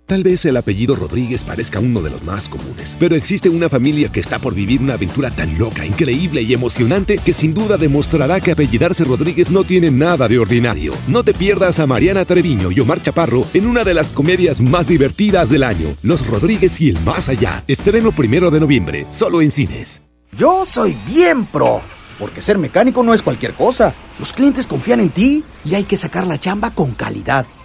Tal 0.05 0.21
vez 0.21 0.45
el 0.45 0.55
apellido 0.55 0.95
Rodríguez 0.95 1.43
parezca 1.43 1.79
uno 1.79 1.99
de 1.99 2.11
los 2.11 2.23
más 2.23 2.47
comunes, 2.47 2.95
pero 2.99 3.15
existe 3.15 3.49
una 3.49 3.69
familia 3.69 4.11
que 4.11 4.19
está 4.19 4.37
por 4.37 4.53
vivir 4.53 4.79
una 4.79 4.93
aventura 4.93 5.31
tan 5.31 5.57
loca, 5.57 5.83
increíble 5.83 6.43
y 6.43 6.53
emocionante 6.53 7.17
que 7.17 7.33
sin 7.33 7.55
duda 7.55 7.75
demostrará 7.75 8.39
que 8.39 8.51
apellidarse 8.51 9.03
Rodríguez 9.03 9.49
no 9.49 9.63
tiene 9.63 9.89
nada 9.89 10.27
de 10.27 10.37
ordinario. 10.37 10.93
No 11.07 11.23
te 11.23 11.33
pierdas 11.33 11.79
a 11.79 11.87
Mariana 11.87 12.23
Treviño 12.23 12.71
y 12.71 12.79
Omar 12.81 13.01
Chaparro 13.01 13.47
en 13.55 13.65
una 13.65 13.83
de 13.83 13.95
las 13.95 14.11
comedias 14.11 14.61
más 14.61 14.85
divertidas 14.85 15.49
del 15.49 15.63
año, 15.63 15.97
Los 16.03 16.27
Rodríguez 16.27 16.79
y 16.81 16.89
el 16.89 16.99
Más 16.99 17.27
Allá. 17.27 17.63
Estreno 17.67 18.11
primero 18.11 18.51
de 18.51 18.59
noviembre, 18.59 19.07
solo 19.09 19.41
en 19.41 19.49
cines. 19.49 20.03
Yo 20.37 20.65
soy 20.65 20.95
bien 21.07 21.45
pro, 21.45 21.81
porque 22.19 22.41
ser 22.41 22.59
mecánico 22.59 23.01
no 23.01 23.15
es 23.15 23.23
cualquier 23.23 23.55
cosa. 23.55 23.95
Los 24.19 24.33
clientes 24.33 24.67
confían 24.67 24.99
en 24.99 25.09
ti 25.09 25.43
y 25.65 25.73
hay 25.73 25.83
que 25.83 25.97
sacar 25.97 26.27
la 26.27 26.39
chamba 26.39 26.69
con 26.69 26.91
calidad. 26.91 27.47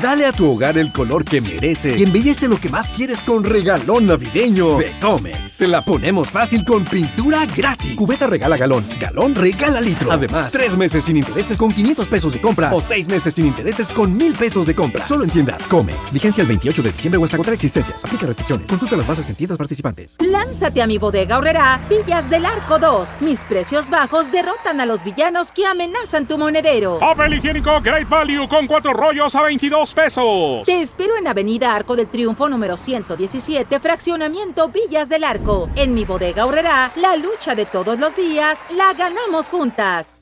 Dale 0.00 0.24
a 0.24 0.32
tu 0.32 0.50
hogar 0.50 0.78
el 0.78 0.90
color 0.90 1.22
que 1.22 1.42
merece 1.42 1.98
y 1.98 2.02
embellece 2.02 2.48
lo 2.48 2.56
que 2.58 2.70
más 2.70 2.90
quieres 2.90 3.22
con 3.22 3.44
regalón 3.44 4.06
navideño 4.06 4.78
de 4.78 4.98
Comex. 5.00 5.52
Se 5.52 5.68
la 5.68 5.84
ponemos 5.84 6.30
fácil 6.30 6.64
con 6.64 6.84
pintura 6.84 7.44
gratis. 7.44 7.94
Cubeta 7.96 8.26
regala 8.26 8.56
galón, 8.56 8.86
galón 8.98 9.34
regala 9.34 9.82
litro. 9.82 10.10
Además, 10.10 10.50
tres 10.50 10.78
meses 10.78 11.04
sin 11.04 11.18
intereses 11.18 11.58
con 11.58 11.72
500 11.72 12.08
pesos 12.08 12.32
de 12.32 12.40
compra 12.40 12.72
o 12.74 12.80
seis 12.80 13.06
meses 13.06 13.34
sin 13.34 13.46
intereses 13.46 13.92
con 13.92 14.16
1000 14.16 14.32
pesos 14.32 14.66
de 14.66 14.74
compra. 14.74 15.06
Solo 15.06 15.24
en 15.24 15.30
tiendas 15.30 15.66
Comex. 15.66 16.14
Vigencia 16.14 16.40
el 16.40 16.48
28 16.48 16.82
de 16.82 16.90
diciembre 16.90 17.18
o 17.18 17.24
hasta 17.24 17.36
contra 17.36 17.52
existencias. 17.52 18.02
Aplica 18.02 18.26
restricciones. 18.26 18.70
Consulta 18.70 18.96
las 18.96 19.06
bases 19.06 19.28
en 19.28 19.34
tiendas 19.34 19.58
participantes. 19.58 20.16
Lánzate 20.20 20.80
a 20.80 20.86
mi 20.86 20.96
bodega 20.96 21.36
horrera 21.36 21.82
Villas 21.90 22.30
del 22.30 22.46
Arco 22.46 22.78
2. 22.78 23.20
Mis 23.20 23.44
precios 23.44 23.90
bajos 23.90 24.32
derrotan 24.32 24.80
a 24.80 24.86
los 24.86 25.04
villanos 25.04 25.52
que 25.52 25.66
amenazan 25.66 26.26
tu 26.26 26.38
monedero. 26.38 26.98
Papel 26.98 27.34
higiénico 27.34 27.78
Great 27.82 28.08
Value 28.08 28.48
con 28.48 28.66
cuatro 28.66 28.94
rollos 28.94 29.34
a 29.34 29.42
22 29.42 29.81
pesos. 29.90 30.62
Te 30.64 30.80
espero 30.80 31.16
en 31.16 31.26
Avenida 31.26 31.74
Arco 31.74 31.96
del 31.96 32.08
Triunfo 32.08 32.48
número 32.48 32.76
117, 32.76 33.80
fraccionamiento 33.80 34.68
Villas 34.68 35.08
del 35.08 35.24
Arco. 35.24 35.68
En 35.74 35.94
mi 35.94 36.04
bodega 36.04 36.46
horrera, 36.46 36.92
la 36.96 37.16
lucha 37.16 37.56
de 37.56 37.66
todos 37.66 37.98
los 37.98 38.14
días 38.14 38.60
la 38.70 38.92
ganamos 38.94 39.48
juntas. 39.48 40.21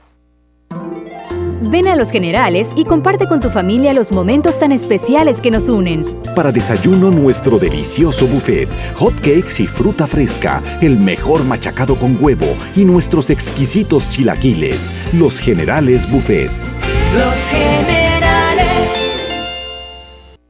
Ven 1.63 1.87
a 1.87 1.95
Los 1.95 2.09
Generales 2.09 2.71
y 2.75 2.85
comparte 2.85 3.27
con 3.27 3.39
tu 3.39 3.49
familia 3.49 3.93
los 3.93 4.11
momentos 4.11 4.57
tan 4.57 4.71
especiales 4.71 5.39
que 5.41 5.51
nos 5.51 5.69
unen. 5.69 6.03
Para 6.35 6.51
desayuno, 6.51 7.11
nuestro 7.11 7.59
delicioso 7.59 8.25
buffet, 8.25 8.67
hot 8.95 9.13
cakes 9.17 9.61
y 9.61 9.67
fruta 9.67 10.07
fresca, 10.07 10.63
el 10.81 10.97
mejor 10.97 11.43
machacado 11.43 11.95
con 11.97 12.17
huevo 12.19 12.47
y 12.75 12.83
nuestros 12.83 13.29
exquisitos 13.29 14.09
chilaquiles. 14.09 14.91
Los 15.13 15.39
Generales 15.39 16.09
Buffets. 16.09 16.79
Los 17.13 17.37
Generales. 17.49 18.67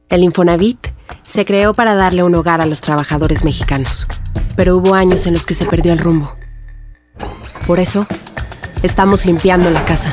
El 0.08 0.22
Infonavit 0.22 0.88
se 1.22 1.44
creó 1.44 1.74
para 1.74 1.94
darle 1.94 2.22
un 2.22 2.34
hogar 2.34 2.62
a 2.62 2.66
los 2.66 2.80
trabajadores 2.80 3.44
mexicanos, 3.44 4.06
pero 4.56 4.78
hubo 4.78 4.94
años 4.94 5.26
en 5.26 5.34
los 5.34 5.44
que 5.44 5.54
se 5.54 5.66
perdió 5.66 5.92
el 5.92 5.98
rumbo. 5.98 6.34
Por 7.66 7.80
eso, 7.80 8.06
estamos 8.82 9.26
limpiando 9.26 9.70
la 9.70 9.84
casa 9.84 10.12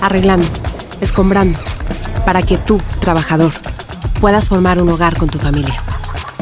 arreglando, 0.00 0.46
escombrando, 1.00 1.58
para 2.24 2.42
que 2.42 2.58
tú, 2.58 2.80
trabajador, 3.00 3.52
puedas 4.20 4.48
formar 4.48 4.82
un 4.82 4.88
hogar 4.90 5.16
con 5.16 5.28
tu 5.28 5.38
familia. 5.38 5.82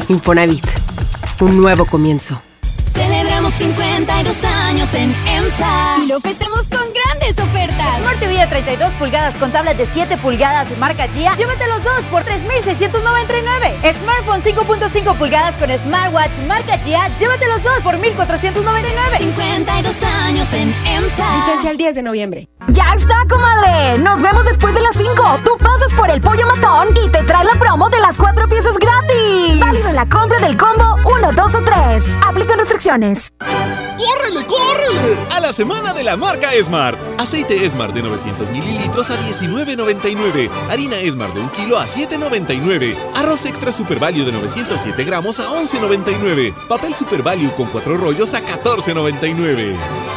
Infonavit, 0.07 0.65
un 1.41 1.57
nuevo 1.61 1.85
comienzo. 1.85 2.41
Celebramos 2.93 3.53
52 3.53 4.43
años 4.43 4.93
en 4.93 5.15
EMSA 5.25 5.97
y 6.03 6.07
lo 6.07 6.19
festejamos 6.19 6.67
con 6.67 6.81
grandes 6.91 7.37
ofertas. 7.39 7.99
Smart 8.01 8.19
TV 8.19 8.37
de 8.37 8.47
32 8.47 8.91
pulgadas 8.93 9.35
con 9.35 9.51
tablet 9.51 9.77
de 9.77 9.85
7 9.85 10.17
pulgadas 10.17 10.69
de 10.69 10.75
marca 10.77 11.07
Gia. 11.07 11.35
Llévate 11.35 11.67
los 11.67 11.83
dos 11.83 12.01
por 12.11 12.23
3,699. 12.23 13.93
Smartphone 14.01 14.43
5.5 14.43 15.15
pulgadas 15.15 15.55
con 15.55 15.69
smartwatch 15.69 16.31
marca 16.47 16.77
Gia. 16.79 17.07
Llévate 17.17 17.47
los 17.47 17.63
dos 17.63 17.79
por 17.83 17.97
1,499. 17.97 19.17
52 19.17 20.03
años 20.03 20.53
en 20.53 20.75
EMSA. 20.85 21.45
Vigencia 21.45 21.71
el 21.71 21.77
10 21.77 21.95
de 21.95 22.03
noviembre. 22.03 22.49
¡Ya 22.67 22.93
está, 22.93 23.25
comadre! 23.27 23.97
Nos 23.99 24.21
vemos 24.21 24.45
después 24.45 24.75
de 24.75 24.81
las 24.81 24.95
5. 24.95 25.39
Tú 25.43 25.57
pasas 25.57 25.93
por 25.93 26.11
el 26.11 26.21
pollo 26.21 26.45
matón 26.45 26.89
y 27.03 27.09
te 27.09 27.23
trae 27.23 27.45
la 27.45 27.57
promo 27.57 27.89
de 27.89 27.99
las 27.99 28.17
4 28.17 28.47
piezas 28.47 28.77
gratis. 28.77 29.59
Válido 29.59 29.89
en 29.89 29.95
la 29.95 30.05
compra 30.07 30.39
del 30.39 30.57
combo 30.57 30.95
1, 31.05 31.31
2 31.31 31.55
o 31.55 31.61
3. 31.63 32.05
Aplica 32.27 32.55
restricciones. 32.55 33.31
¡Córrele, 33.39 34.45
córrele! 34.45 35.17
A 35.35 35.39
la 35.39 35.51
semana 35.53 35.93
de 35.93 36.03
la 36.03 36.17
marca 36.17 36.53
Esmart. 36.53 36.99
Aceite 37.17 37.65
Esmart 37.65 37.93
de 37.93 38.03
900 38.03 38.49
mililitros 38.49 39.09
a 39.09 39.19
19.99. 39.19 40.49
Harina 40.69 40.97
Esmart 40.97 41.33
de 41.33 41.39
1 41.41 41.51
kilo 41.53 41.79
a 41.79 41.85
7.99. 41.85 42.97
Arroz 43.15 43.45
extra 43.45 43.71
Super 43.71 43.99
Value 43.99 44.25
de 44.25 44.33
907 44.33 45.03
gramos 45.05 45.39
a 45.39 45.47
11.99. 45.49 46.53
Papel 46.67 46.93
Super 46.93 47.23
Value 47.23 47.53
con 47.55 47.67
4 47.67 47.97
rollos 47.97 48.33
a 48.33 48.41
14.99. 48.41 49.75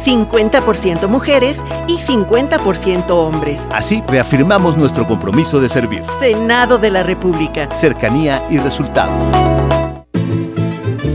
50% 0.00 1.08
mujeres 1.08 1.58
y 1.86 1.98
50% 1.98 3.10
hombres. 3.10 3.60
Así 3.72 4.02
reafirmamos 4.08 4.76
nuestro 4.76 5.06
compromiso 5.06 5.60
de 5.60 5.68
servir. 5.68 6.04
Senado 6.18 6.78
de 6.78 6.90
la 6.90 7.02
República. 7.02 7.68
Cercanía 7.78 8.42
y 8.50 8.58
resultados. 8.58 9.12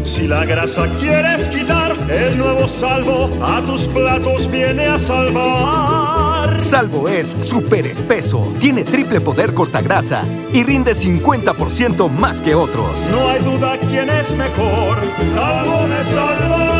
Si 0.03 0.27
la 0.27 0.45
grasa 0.45 0.87
quieres 0.99 1.49
quitar, 1.49 1.95
el 2.09 2.37
nuevo 2.37 2.67
salvo 2.67 3.29
a 3.43 3.59
tus 3.61 3.87
platos 3.87 4.49
viene 4.49 4.85
a 4.85 4.99
salvar. 4.99 6.59
Salvo 6.59 7.09
es 7.09 7.35
súper 7.41 7.87
espeso, 7.87 8.53
tiene 8.59 8.83
triple 8.83 9.19
poder 9.19 9.53
cortagrasa 9.53 10.23
y 10.53 10.63
rinde 10.63 10.93
50% 10.93 12.09
más 12.09 12.39
que 12.39 12.53
otros. 12.53 13.09
No 13.09 13.29
hay 13.29 13.41
duda 13.41 13.77
quién 13.89 14.09
es 14.11 14.35
mejor. 14.35 14.99
Salvo 15.33 15.87
me 15.87 16.03
salva. 16.03 16.74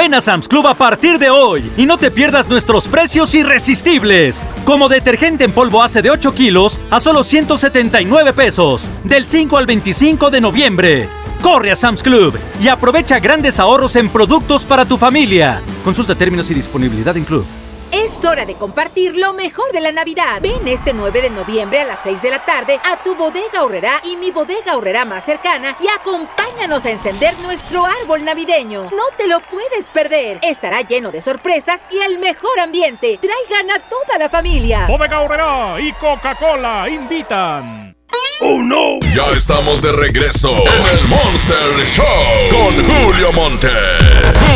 Ven 0.00 0.14
a 0.14 0.20
Sam's 0.22 0.48
Club 0.48 0.66
a 0.66 0.72
partir 0.72 1.18
de 1.18 1.28
hoy 1.28 1.70
y 1.76 1.84
no 1.84 1.98
te 1.98 2.10
pierdas 2.10 2.48
nuestros 2.48 2.88
precios 2.88 3.34
irresistibles. 3.34 4.46
Como 4.64 4.88
detergente 4.88 5.44
en 5.44 5.52
polvo 5.52 5.82
hace 5.82 6.00
de 6.00 6.10
8 6.10 6.32
kilos 6.32 6.80
a 6.88 7.00
solo 7.00 7.22
179 7.22 8.32
pesos, 8.32 8.90
del 9.04 9.26
5 9.26 9.58
al 9.58 9.66
25 9.66 10.30
de 10.30 10.40
noviembre. 10.40 11.08
Corre 11.42 11.70
a 11.70 11.76
Sam's 11.76 12.02
Club 12.02 12.34
y 12.62 12.68
aprovecha 12.68 13.20
grandes 13.20 13.60
ahorros 13.60 13.94
en 13.96 14.08
productos 14.08 14.64
para 14.64 14.86
tu 14.86 14.96
familia. 14.96 15.60
Consulta 15.84 16.14
términos 16.14 16.50
y 16.50 16.54
disponibilidad 16.54 17.14
en 17.18 17.24
Club. 17.26 17.44
Es 17.92 18.24
hora 18.24 18.46
de 18.46 18.54
compartir 18.54 19.16
lo 19.16 19.32
mejor 19.32 19.72
de 19.72 19.80
la 19.80 19.90
Navidad. 19.90 20.40
Ven 20.40 20.68
este 20.68 20.92
9 20.92 21.22
de 21.22 21.30
noviembre 21.30 21.80
a 21.80 21.84
las 21.84 22.00
6 22.00 22.22
de 22.22 22.30
la 22.30 22.44
tarde 22.44 22.78
a 22.84 23.02
tu 23.02 23.16
bodega 23.16 23.64
horrera 23.64 24.00
y 24.04 24.16
mi 24.16 24.30
bodega 24.30 24.76
horrera 24.76 25.04
más 25.04 25.24
cercana 25.24 25.76
y 25.80 25.88
acompáñanos 25.88 26.86
a 26.86 26.90
encender 26.90 27.36
nuestro 27.40 27.84
árbol 27.84 28.24
navideño. 28.24 28.84
No 28.84 29.04
te 29.18 29.26
lo 29.26 29.40
puedes 29.40 29.90
perder. 29.90 30.38
Estará 30.42 30.82
lleno 30.82 31.10
de 31.10 31.20
sorpresas 31.20 31.86
y 31.90 31.98
el 31.98 32.18
mejor 32.18 32.60
ambiente. 32.60 33.18
Traigan 33.18 33.70
a 33.72 33.88
toda 33.88 34.18
la 34.18 34.28
familia. 34.28 34.86
Bodega 34.86 35.20
Horrera 35.20 35.80
y 35.80 35.92
Coca-Cola 35.94 36.88
invitan. 36.88 37.99
¡Oh 38.40 38.62
no! 38.62 38.98
Ya 39.14 39.30
estamos 39.36 39.82
de 39.82 39.92
regreso 39.92 40.50
en 40.50 40.98
el 40.98 41.08
Monster 41.08 41.86
Show 41.94 42.04
con 42.50 42.74
Julio 42.84 43.32
Monte. 43.32 43.68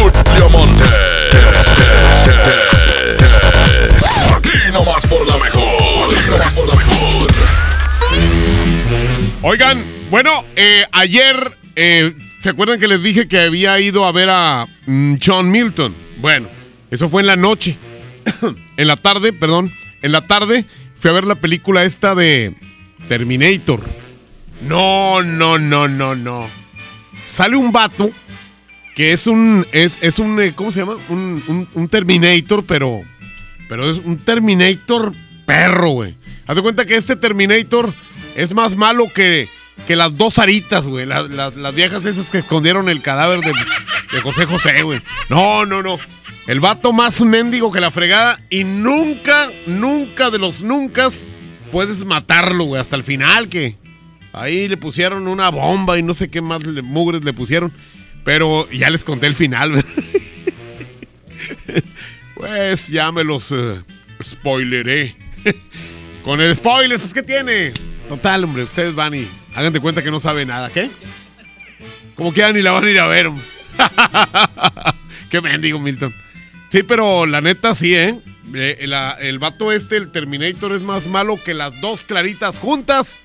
Julio 0.00 0.48
Monte. 0.48 0.84
Aquí 4.34 4.72
nomás 4.72 5.06
por 5.06 5.26
la 5.26 5.36
mejor. 5.36 6.14
Aquí 6.14 6.30
nomás 6.30 6.52
por 6.54 6.68
la 6.68 6.74
mejor. 6.74 7.26
Oigan, 9.42 9.84
bueno, 10.10 10.30
eh, 10.56 10.84
ayer, 10.92 11.58
eh, 11.76 12.14
¿se 12.40 12.50
acuerdan 12.50 12.80
que 12.80 12.88
les 12.88 13.02
dije 13.02 13.28
que 13.28 13.40
había 13.40 13.78
ido 13.78 14.06
a 14.06 14.12
ver 14.12 14.30
a 14.30 14.66
mm, 14.86 15.16
John 15.24 15.50
Milton? 15.50 15.94
Bueno, 16.16 16.48
eso 16.90 17.08
fue 17.08 17.20
en 17.20 17.26
la 17.26 17.36
noche. 17.36 17.76
en 18.76 18.86
la 18.86 18.96
tarde, 18.96 19.32
perdón. 19.32 19.70
En 20.02 20.12
la 20.12 20.26
tarde 20.26 20.64
fui 20.94 21.10
a 21.10 21.14
ver 21.14 21.24
la 21.24 21.34
película 21.34 21.84
esta 21.84 22.14
de 22.14 22.54
Terminator. 23.08 23.80
No, 24.62 25.22
no, 25.22 25.58
no, 25.58 25.88
no, 25.88 26.14
no. 26.14 26.48
Sale 27.26 27.56
un 27.56 27.72
vato 27.72 28.10
que 28.94 29.12
es 29.12 29.26
un. 29.26 29.66
Es, 29.72 29.98
es 30.00 30.18
un. 30.18 30.40
eh, 30.40 30.52
¿Cómo 30.54 30.72
se 30.72 30.80
llama? 30.80 30.96
Un, 31.08 31.68
un- 31.74 31.88
Terminator, 31.88 32.64
pero. 32.64 33.02
Pero 33.68 33.90
es 33.90 33.98
un 33.98 34.16
Terminator 34.18 35.12
perro, 35.46 35.90
güey. 35.90 36.16
Haz 36.46 36.56
de 36.56 36.62
cuenta 36.62 36.84
que 36.86 36.96
este 36.96 37.16
Terminator 37.16 37.92
es 38.36 38.52
más 38.52 38.76
malo 38.76 39.06
que, 39.14 39.48
que 39.86 39.96
las 39.96 40.16
dos 40.16 40.38
aritas, 40.38 40.86
güey. 40.86 41.06
Las, 41.06 41.30
las- 41.30 41.56
las 41.56 41.74
viejas 41.74 42.04
esas 42.04 42.30
que 42.30 42.38
escondieron 42.38 42.88
el 42.88 43.00
cadáver 43.02 43.40
de, 43.40 43.52
de 44.12 44.20
José 44.20 44.44
José, 44.46 44.82
güey. 44.82 45.00
No, 45.28 45.64
no, 45.66 45.82
no. 45.82 45.98
El 46.46 46.60
vato 46.60 46.92
más 46.92 47.22
mendigo 47.22 47.72
que 47.72 47.80
la 47.80 47.90
fregada 47.90 48.38
y 48.50 48.64
nunca, 48.64 49.50
nunca 49.66 50.28
de 50.30 50.38
los 50.38 50.62
nunca 50.62 51.08
puedes 51.74 52.04
matarlo, 52.04 52.66
güey. 52.66 52.80
Hasta 52.80 52.94
el 52.94 53.02
final 53.02 53.48
que 53.48 53.74
ahí 54.32 54.68
le 54.68 54.76
pusieron 54.76 55.26
una 55.26 55.48
bomba 55.48 55.98
y 55.98 56.04
no 56.04 56.14
sé 56.14 56.28
qué 56.28 56.40
más 56.40 56.64
mugres 56.64 57.24
le 57.24 57.32
pusieron. 57.32 57.72
Pero 58.24 58.70
ya 58.70 58.90
les 58.90 59.02
conté 59.02 59.26
el 59.26 59.34
final. 59.34 59.72
pues 62.36 62.86
ya 62.86 63.10
me 63.10 63.24
los 63.24 63.50
eh, 63.50 63.82
spoileré. 64.22 65.16
Con 66.24 66.40
el 66.40 66.54
spoiler, 66.54 67.00
pues 67.00 67.12
¿qué 67.12 67.24
tiene? 67.24 67.72
Total, 68.08 68.44
hombre, 68.44 68.62
ustedes 68.62 68.94
van 68.94 69.12
y 69.16 69.28
hagan 69.56 69.72
de 69.72 69.80
cuenta 69.80 70.04
que 70.04 70.12
no 70.12 70.20
saben 70.20 70.46
nada, 70.46 70.70
¿qué? 70.70 70.88
Como 72.14 72.32
quieran 72.32 72.56
y 72.56 72.62
la 72.62 72.70
van 72.70 72.84
a 72.84 72.90
ir 72.90 73.00
a 73.00 73.08
ver. 73.08 73.32
Qué 75.28 75.40
mendigo, 75.40 75.80
Milton. 75.80 76.14
Sí, 76.70 76.84
pero 76.84 77.26
la 77.26 77.40
neta 77.40 77.74
sí, 77.74 77.96
¿eh? 77.96 78.20
Eh, 78.54 78.86
la- 78.86 79.16
el 79.20 79.38
vato 79.38 79.72
este, 79.72 79.96
el 79.96 80.10
Terminator, 80.12 80.72
es 80.72 80.82
más 80.82 81.06
malo 81.06 81.38
que 81.42 81.54
las 81.54 81.78
dos 81.80 82.04
claritas 82.04 82.58
juntas. 82.58 83.20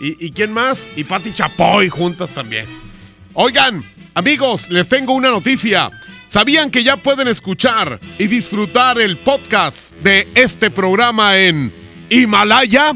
¿Y, 0.00 0.26
y 0.26 0.30
quién 0.32 0.52
más? 0.52 0.86
Y 0.96 1.04
Pati 1.04 1.32
Chapoy 1.32 1.88
juntas 1.88 2.30
también. 2.30 2.66
Oigan, 3.32 3.82
amigos, 4.14 4.70
les 4.70 4.88
tengo 4.88 5.14
una 5.14 5.30
noticia. 5.30 5.90
¿Sabían 6.28 6.70
que 6.70 6.82
ya 6.82 6.96
pueden 6.96 7.28
escuchar 7.28 8.00
y 8.18 8.26
disfrutar 8.26 9.00
el 9.00 9.16
podcast 9.16 9.92
de 10.02 10.28
este 10.34 10.70
programa 10.70 11.38
en 11.38 11.72
Himalaya? 12.10 12.92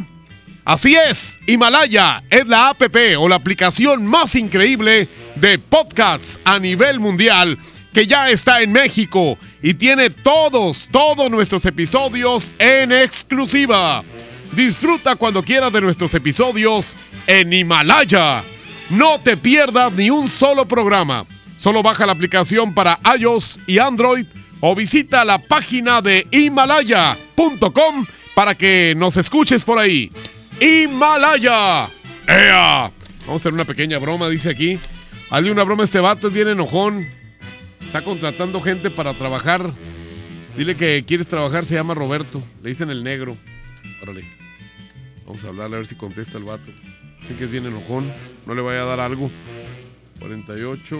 Así 0.65 0.97
es, 0.97 1.39
Himalaya 1.47 2.23
es 2.29 2.47
la 2.47 2.69
app 2.71 2.83
o 3.19 3.29
la 3.29 3.37
aplicación 3.37 4.05
más 4.05 4.35
increíble 4.35 5.09
de 5.37 5.59
podcasts 5.59 6.39
a 6.45 6.59
nivel 6.59 7.01
mundial 7.01 7.57
que 7.95 8.07
ya 8.07 8.29
está 8.29 8.61
en 8.61 8.73
México 8.73 9.39
y 9.63 9.75
tiene 9.75 10.11
todos, 10.11 10.89
todos 10.91 11.31
nuestros 11.31 11.65
episodios 11.67 12.51
en 12.59 12.93
exclusiva. 12.93 14.05
Disfruta 14.53 15.17
cuando 15.17 15.43
quieras 15.43 15.73
de 15.73 15.81
nuestros 15.81 16.15
episodios 16.15 16.95
en 17.27 17.53
Himalaya. 17.53 18.43
No 18.91 19.21
te 19.21 19.37
pierdas 19.37 19.93
ni 19.93 20.11
un 20.11 20.29
solo 20.29 20.67
programa. 20.67 21.25
Solo 21.59 21.83
baja 21.83 22.07
la 22.07 22.13
aplicación 22.13 22.73
para 22.73 22.99
iOS 23.19 23.61
y 23.67 23.79
Android 23.79 24.27
o 24.61 24.75
visita 24.75 25.25
la 25.25 25.39
página 25.39 26.01
de 26.01 26.27
himalaya.com 26.31 28.07
para 28.35 28.55
que 28.55 28.95
nos 28.97 29.17
escuches 29.17 29.65
por 29.65 29.79
ahí. 29.79 30.11
Himalaya. 30.61 31.89
¡Ea! 32.27 32.91
Vamos 33.27 33.33
a 33.33 33.35
hacer 33.35 33.53
una 33.53 33.65
pequeña 33.65 33.99
broma, 33.99 34.29
dice 34.29 34.51
aquí. 34.51 34.79
Hazle 35.31 35.51
una 35.51 35.65
broma 35.65 35.85
este 35.85 36.01
vato, 36.01 36.29
es 36.29 36.33
bien 36.33 36.49
enojón. 36.49 37.18
Está 37.89 38.03
contratando 38.03 38.61
gente 38.61 38.91
para 38.91 39.15
trabajar. 39.15 39.73
Dile 40.59 40.77
que 40.77 41.03
quieres 41.07 41.27
trabajar, 41.27 41.65
se 41.65 41.75
llama 41.75 41.95
Roberto. 41.95 42.43
Le 42.63 42.69
dicen 42.69 42.91
el 42.91 43.03
negro. 43.03 43.35
Órale. 44.03 44.25
Vamos 45.25 45.43
a 45.43 45.49
hablarle 45.49 45.77
a 45.77 45.79
ver 45.79 45.87
si 45.87 45.95
contesta 45.95 46.37
el 46.37 46.45
vato. 46.45 46.71
Dicen 47.23 47.39
que 47.39 47.45
es 47.45 47.51
bien 47.51 47.65
enojón. 47.65 48.13
No 48.45 48.55
le 48.55 48.61
vaya 48.61 48.83
a 48.83 48.85
dar 48.85 49.01
algo. 49.01 49.31
48, 50.21 50.99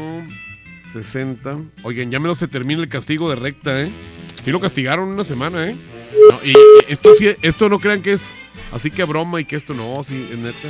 60. 0.91 1.59
Oigan, 1.83 2.11
ya 2.11 2.21
menos 2.21 2.39
se 2.39 2.49
termina 2.49 2.81
el 2.81 2.89
castigo 2.89 3.29
de 3.29 3.37
recta, 3.37 3.83
¿eh? 3.83 3.91
Sí 4.43 4.51
lo 4.51 4.59
castigaron 4.59 5.11
una 5.11 5.25
semana, 5.25 5.69
¿eh? 5.69 5.77
Y, 6.43 6.55
esto 6.91 7.11
esto 7.43 7.69
no 7.69 7.81
crean 7.81 8.01
que 8.01 8.15
es 8.15 8.31
así 8.73 8.91
que 8.91 9.05
broma 9.05 9.43
y 9.43 9.45
que 9.45 9.57
esto 9.57 9.75
no, 9.75 10.03
sí, 10.05 10.27
es 10.33 10.39
neta. 10.39 10.69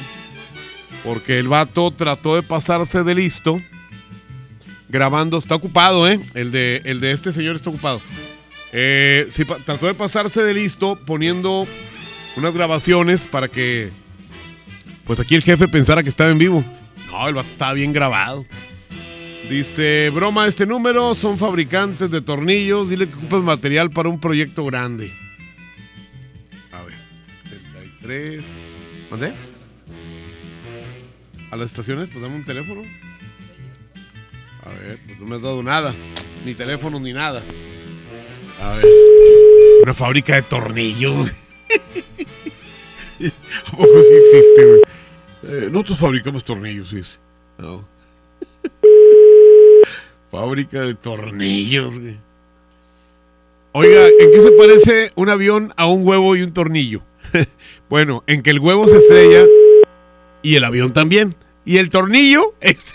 Porque 1.05 1.39
el 1.39 1.47
vato 1.47 1.93
trató 1.93 2.35
de 2.35 2.43
pasarse 2.43 3.05
de 3.05 3.15
listo 3.15 3.59
grabando. 4.89 5.39
Está 5.39 5.55
ocupado, 5.55 6.09
¿eh? 6.09 6.21
El 6.35 6.51
de, 6.51 6.83
el 6.85 7.01
de 7.01 7.13
este 7.13 7.33
señor 7.33 7.57
está 7.57 7.71
ocupado. 7.71 8.01
Eh, 8.73 9.29
trató 9.65 9.87
de 9.87 9.95
pasarse 9.95 10.43
de 10.43 10.55
listo 10.55 10.97
poniendo 11.07 11.67
unas 12.37 12.55
grabaciones 12.55 13.25
para 13.25 13.49
que, 13.49 13.91
pues 15.05 15.21
aquí 15.21 15.35
el 15.35 15.43
jefe 15.43 15.69
pensara 15.69 16.03
que 16.03 16.09
estaba 16.09 16.31
en 16.31 16.39
vivo. 16.39 16.65
No, 17.11 17.29
el 17.29 17.35
vato 17.35 17.49
estaba 17.49 17.73
bien 17.73 17.93
grabado. 17.93 18.45
Dice, 19.49 20.11
broma, 20.15 20.47
este 20.47 20.67
número 20.67 21.15
son 21.15 21.39
fabricantes 21.39 22.11
de 22.11 22.21
tornillos. 22.21 22.91
Dile 22.91 23.09
que 23.09 23.15
ocupas 23.15 23.43
material 23.43 23.91
para 23.91 24.11
un 24.11 24.21
proyecto 24.21 24.65
grande. 24.67 25.11
A 26.71 26.83
ver, 26.83 26.95
33. 27.49 28.45
¿Mandé? 29.11 29.33
¿A 31.51 31.57
las 31.57 31.69
estaciones? 31.69 32.11
Pues 32.11 32.23
dame 32.23 32.37
un 32.37 32.45
teléfono. 32.45 32.83
A 34.69 34.73
ver, 34.81 34.99
pues 35.07 35.19
no 35.19 35.27
me 35.27 35.37
has 35.37 35.43
dado 35.43 35.63
nada. 35.63 35.95
Ni 36.45 36.55
teléfono 36.55 37.01
ni 37.01 37.13
nada. 37.13 37.43
A 38.63 38.77
ver. 38.77 38.87
Una 39.83 39.95
fábrica 39.95 40.35
de 40.35 40.43
tornillos. 40.43 41.31
¿A 43.67 43.71
poco 43.71 44.03
sí 44.03 44.13
existe, 44.15 44.65
güey? 44.65 44.81
Eh, 45.45 45.69
nosotros 45.71 45.99
fabricamos 45.99 46.45
tornillos, 46.45 46.89
sí. 46.89 47.01
No. 47.57 47.87
Fábrica 50.31 50.83
de 50.83 50.95
tornillos, 50.95 51.99
güey. 51.99 52.19
Oiga, 53.73 54.09
¿en 54.09 54.33
qué 54.33 54.41
se 54.41 54.51
parece 54.53 55.13
un 55.15 55.29
avión 55.29 55.73
a 55.77 55.87
un 55.87 56.07
huevo 56.07 56.37
y 56.37 56.43
un 56.43 56.53
tornillo? 56.53 57.01
bueno, 57.89 58.25
en 58.27 58.43
que 58.43 58.51
el 58.51 58.59
huevo 58.59 58.89
se 58.89 58.99
estrella 58.99 59.45
y 60.43 60.57
el 60.57 60.65
avión 60.65 60.93
también. 60.93 61.35
Y 61.65 61.79
el 61.79 61.91
tornillo 61.91 62.55
es. 62.61 62.95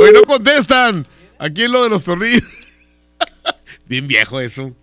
Oye, 0.00 0.12
no 0.12 0.22
contestan. 0.22 1.06
Aquí 1.38 1.64
es 1.64 1.70
lo 1.70 1.82
de 1.82 1.90
los 1.90 2.04
tornillos. 2.04 2.42
Bien 3.86 4.06
viejo 4.06 4.40
eso. 4.40 4.74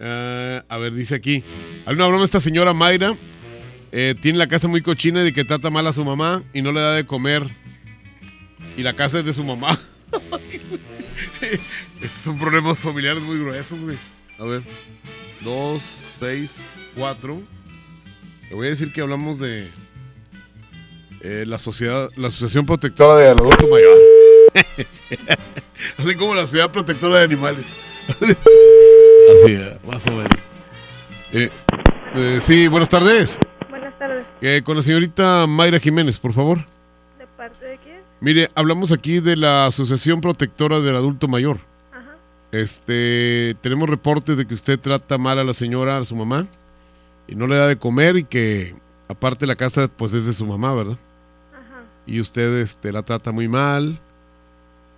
Ah, 0.00 0.64
a 0.68 0.78
ver, 0.78 0.94
dice 0.94 1.14
aquí. 1.14 1.44
Hay 1.86 1.94
broma 1.94 2.24
esta 2.24 2.40
señora 2.40 2.72
Mayra. 2.72 3.16
eh, 3.92 4.14
tiene 4.20 4.38
la 4.38 4.48
casa 4.48 4.68
muy 4.68 4.82
cochina 4.82 5.20
y 5.20 5.24
de 5.24 5.32
que 5.32 5.44
trata 5.44 5.70
mal 5.70 5.86
a 5.86 5.92
su 5.92 6.04
mamá 6.04 6.42
y 6.52 6.62
no 6.62 6.72
le 6.72 6.80
da 6.80 6.94
de 6.94 7.06
comer. 7.06 7.44
Y 8.76 8.82
la 8.82 8.94
casa 8.94 9.18
es 9.18 9.24
de 9.24 9.34
su 9.34 9.44
mamá. 9.44 9.78
Estos 12.00 12.22
son 12.24 12.38
problemas 12.38 12.78
familiares 12.78 13.22
muy 13.22 13.38
gruesos, 13.38 13.78
güey. 13.78 13.98
A 14.38 14.44
ver. 14.44 14.62
Dos, 15.42 15.82
seis, 16.18 16.62
cuatro. 16.96 17.42
Le 18.48 18.54
voy 18.54 18.66
a 18.66 18.70
decir 18.70 18.92
que 18.92 19.00
hablamos 19.00 19.38
de 19.38 19.68
eh, 21.22 21.44
la 21.46 21.58
sociedad, 21.58 22.10
la 22.16 22.28
Asociación 22.28 22.66
Protectora 22.66 23.16
del 23.16 23.38
Adulto 23.38 23.68
Mayor. 23.68 23.98
Así 25.96 26.14
como 26.16 26.34
la 26.34 26.42
Sociedad 26.42 26.70
Protectora 26.70 27.18
de 27.18 27.24
Animales. 27.24 27.66
Así, 28.20 29.58
más 29.86 30.06
o 30.06 30.10
menos. 30.10 30.32
Eh, 31.32 31.48
eh, 32.14 32.38
sí, 32.40 32.66
buenas 32.66 32.88
tardes. 32.88 33.38
Buenas 33.70 33.96
tardes. 33.98 34.26
Eh, 34.40 34.62
con 34.64 34.76
la 34.76 34.82
señorita 34.82 35.46
Mayra 35.46 35.78
Jiménez, 35.78 36.18
por 36.18 36.32
favor. 36.32 36.58
¿De 37.18 37.26
parte 37.36 37.64
de 37.64 37.78
quién? 37.78 38.00
Mire, 38.20 38.50
hablamos 38.54 38.90
aquí 38.92 39.20
de 39.20 39.36
la 39.36 39.66
Asociación 39.66 40.20
Protectora 40.20 40.80
del 40.80 40.96
Adulto 40.96 41.28
Mayor. 41.28 41.58
Este, 42.50 43.56
tenemos 43.62 43.88
reportes 43.88 44.36
de 44.36 44.46
que 44.46 44.52
usted 44.52 44.78
trata 44.78 45.16
mal 45.16 45.38
a 45.38 45.44
la 45.44 45.54
señora, 45.54 45.96
a 45.96 46.04
su 46.04 46.14
mamá, 46.14 46.46
y 47.26 47.34
no 47.34 47.46
le 47.46 47.56
da 47.56 47.66
de 47.66 47.78
comer 47.78 48.18
y 48.18 48.24
que 48.24 48.74
aparte 49.08 49.46
la 49.46 49.56
casa 49.56 49.88
pues 49.88 50.12
es 50.12 50.26
de 50.26 50.34
su 50.34 50.44
mamá, 50.44 50.74
¿verdad? 50.74 50.98
Y 52.06 52.20
usted 52.20 52.60
este, 52.60 52.92
la 52.92 53.02
trata 53.02 53.32
muy 53.32 53.48
mal 53.48 54.00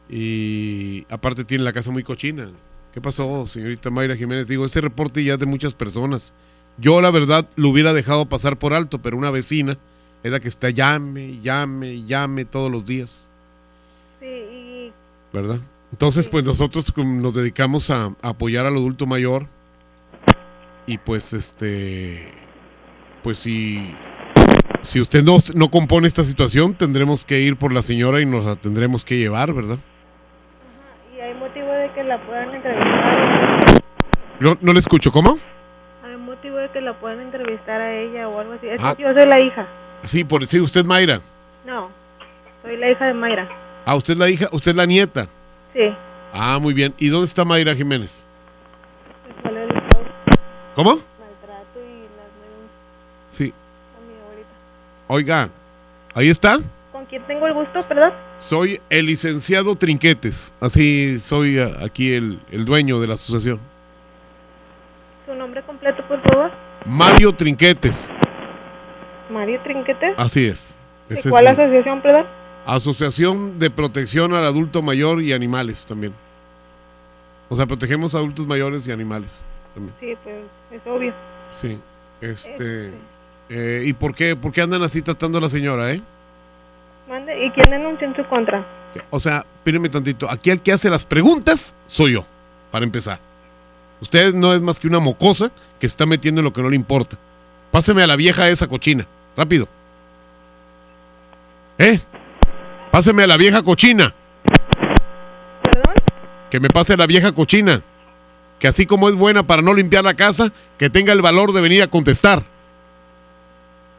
y 0.09 1.06
aparte 1.10 1.44
tiene 1.44 1.64
la 1.64 1.72
casa 1.72 1.90
muy 1.90 2.02
cochina. 2.02 2.51
¿Qué 2.93 3.01
pasó, 3.01 3.47
señorita 3.47 3.90
Mayra 3.90 4.16
Jiménez? 4.16 4.48
Digo, 4.48 4.64
ese 4.64 4.81
reporte 4.81 5.22
ya 5.24 5.35
es 5.35 5.39
de 5.39 5.47
muchas 5.47 5.74
personas. 5.74 6.32
Yo 6.78 7.01
la 7.01 7.10
verdad 7.10 7.48
lo 7.56 7.68
hubiera 7.68 7.93
dejado 7.93 8.28
pasar 8.28 8.59
por 8.59 8.72
alto, 8.72 9.01
pero 9.02 9.16
una 9.16 9.31
vecina 9.31 9.78
es 10.22 10.32
la 10.32 10.40
que 10.40 10.48
está 10.48 10.70
llame, 10.70 11.40
llame, 11.43 12.05
llame 12.05 12.44
todos 12.44 12.70
los 12.70 12.85
días, 12.85 13.28
Sí, 14.20 14.90
¿verdad? 15.32 15.60
Entonces, 15.93 16.26
pues 16.26 16.44
nosotros 16.44 16.93
nos 16.97 17.35
dedicamos 17.35 17.90
a, 17.90 18.06
a 18.22 18.28
apoyar 18.31 18.64
al 18.66 18.76
adulto 18.76 19.06
mayor 19.06 19.47
y 20.86 20.98
pues 20.98 21.32
este, 21.32 22.32
pues 23.22 23.39
si, 23.39 23.94
si 24.85 25.01
usted 25.01 25.23
no, 25.23 25.39
no 25.55 25.69
compone 25.70 26.06
esta 26.06 26.23
situación, 26.24 26.74
tendremos 26.74 27.24
que 27.24 27.40
ir 27.40 27.56
por 27.56 27.73
la 27.73 27.82
señora 27.82 28.20
y 28.20 28.27
nos 28.27 28.44
la 28.44 28.56
tendremos 28.56 29.05
que 29.05 29.16
llevar, 29.19 29.52
¿verdad? 29.52 29.78
y 31.16 31.20
hay 31.20 31.35
motivo 31.35 31.66
de 31.69 31.90
que 31.93 32.02
la 32.05 32.19
puedan 32.27 32.55
entrevistar. 32.55 33.82
No, 34.40 34.56
no 34.61 34.73
le 34.73 34.78
escucho, 34.78 35.11
¿cómo? 35.12 35.39
Hay 36.05 36.16
motivo 36.16 36.56
de 36.56 36.69
que 36.70 36.81
la 36.81 36.98
puedan 36.98 37.20
entrevistar 37.20 37.81
a 37.81 37.93
ella 38.01 38.28
o 38.28 38.40
algo 38.40 38.55
así. 38.55 38.66
Es 38.69 38.81
Ah. 38.82 38.94
que 38.97 39.02
yo 39.05 39.12
soy 39.12 39.27
la 39.27 39.40
hija. 39.40 39.66
Sí, 40.05 40.24
por 40.24 40.44
sí, 40.47 40.61
usted 40.61 40.85
Mayra. 40.85 41.20
No, 41.65 41.89
soy 42.62 42.77
la 42.77 42.90
hija 42.90 43.06
de 43.06 43.15
Mayra. 43.15 43.48
Ah, 43.86 43.94
usted 43.97 44.15
es 44.15 44.19
la 44.19 44.28
hija, 44.28 44.48
usted 44.52 44.73
es 44.73 44.77
la 44.77 44.86
nieta. 44.86 45.27
Sí. 45.73 45.94
Ah, 46.32 46.59
muy 46.61 46.74
bien. 46.74 46.93
¿Y 46.98 47.09
dónde 47.09 47.27
está 47.27 47.44
Mayra 47.44 47.74
Jiménez? 47.74 48.28
¿Cuál 49.43 49.56
es? 49.59 49.69
¿Cómo? 50.74 50.90
Maltrato 50.90 51.78
y 51.81 52.02
las 52.16 53.31
Sí. 53.31 53.55
Oiga, 55.06 55.51
ahí 56.14 56.28
está. 56.28 56.59
¿Con 56.93 57.06
quién 57.06 57.22
tengo 57.26 57.47
el 57.47 57.55
gusto, 57.55 57.81
perdón? 57.89 58.12
Soy 58.39 58.81
el 58.90 59.06
licenciado 59.06 59.74
Trinquetes. 59.74 60.55
Así 60.60 61.18
soy 61.18 61.59
ah, 61.59 61.78
aquí 61.85 62.12
el, 62.14 62.40
el 62.51 62.64
dueño 62.64 63.01
de 63.01 63.06
la 63.09 63.14
asociación. 63.14 63.60
¿Su 65.26 65.35
nombre 65.35 65.62
completo, 65.62 66.02
por 66.06 66.20
favor? 66.22 66.51
Mario 66.86 67.32
Trinquetes. 67.32 68.12
Mario 69.31 69.60
Trinquete. 69.62 70.14
Así 70.16 70.47
es. 70.47 70.78
¿De 71.09 71.16
Ese 71.16 71.28
es 71.28 71.32
cuál 71.32 71.44
mi- 71.44 71.51
asociación, 71.51 72.02
perdón? 72.02 72.26
Asociación 72.66 73.59
de 73.59 73.70
Protección 73.70 74.32
al 74.32 74.44
Adulto 74.47 74.81
Mayor 74.82 75.20
y 75.20 75.32
Animales 75.32 75.85
también. 75.85 76.14
O 77.51 77.56
sea, 77.56 77.66
protegemos 77.66 78.14
a 78.14 78.18
adultos 78.18 78.47
mayores 78.47 78.86
y 78.89 78.93
animales 78.93 79.43
también. 79.74 79.94
Sí, 80.01 80.14
pues 80.24 80.36
es 80.72 80.81
obvio. 80.86 81.12
Sí. 81.52 81.78
Este. 82.22 82.93
Eh, 83.49 83.83
¿Y 83.85 83.93
por 83.93 84.15
qué, 84.15 84.37
por 84.37 84.53
qué 84.53 84.62
andan 84.62 84.83
así 84.83 85.03
tratando 85.03 85.39
a 85.39 85.41
la 85.41 85.49
señora, 85.49 85.93
eh? 85.93 86.01
Mande. 87.09 87.47
¿Y 87.47 87.51
quién 87.51 87.71
denunció 87.71 88.09
en 88.09 88.16
su 88.16 88.25
contra? 88.29 88.66
O 89.11 89.21
sea, 89.21 89.45
espérenme 89.57 89.89
tantito. 89.89 90.31
Aquí 90.31 90.51
el 90.51 90.61
que 90.61 90.73
hace 90.73 90.89
las 90.89 91.05
preguntas 91.05 91.75
soy 91.87 92.12
yo, 92.12 92.25
para 92.71 92.85
empezar. 92.85 93.19
Usted 94.01 94.35
no 94.35 94.53
es 94.55 94.61
más 94.61 94.81
que 94.81 94.87
una 94.87 95.01
mocosa 95.01 95.51
que 95.79 95.89
se 95.89 95.93
está 95.93 96.07
metiendo 96.07 96.41
en 96.41 96.45
lo 96.45 96.53
que 96.53 96.62
no 96.62 96.71
le 96.71 96.77
importa. 96.77 97.16
Páseme 97.71 98.03
a 98.03 98.07
la 98.07 98.16
vieja 98.16 98.49
esa 98.49 98.66
cochina. 98.66 99.07
Rápido. 99.37 99.69
¿Eh? 101.79 101.99
Páseme 102.91 103.25
a 103.25 103.27
la 103.27 103.37
vieja 103.37 103.62
cochina. 103.62 104.15
Que 106.51 106.61
me 106.61 106.69
pase 106.69 106.95
a 106.95 106.97
la 106.97 107.07
vieja 107.07 107.33
cochina. 107.33 107.83
Que 108.59 108.69
así 108.69 108.87
como 108.87 109.09
es 109.09 109.16
buena 109.16 109.43
para 109.43 109.62
no 109.62 109.75
limpiar 109.75 110.05
la 110.05 110.15
casa, 110.15 110.53
que 110.79 110.89
tenga 110.89 111.12
el 111.12 111.21
valor 111.21 111.53
de 111.53 111.61
venir 111.61 111.83
a 111.83 111.89
contestar. 111.89 112.45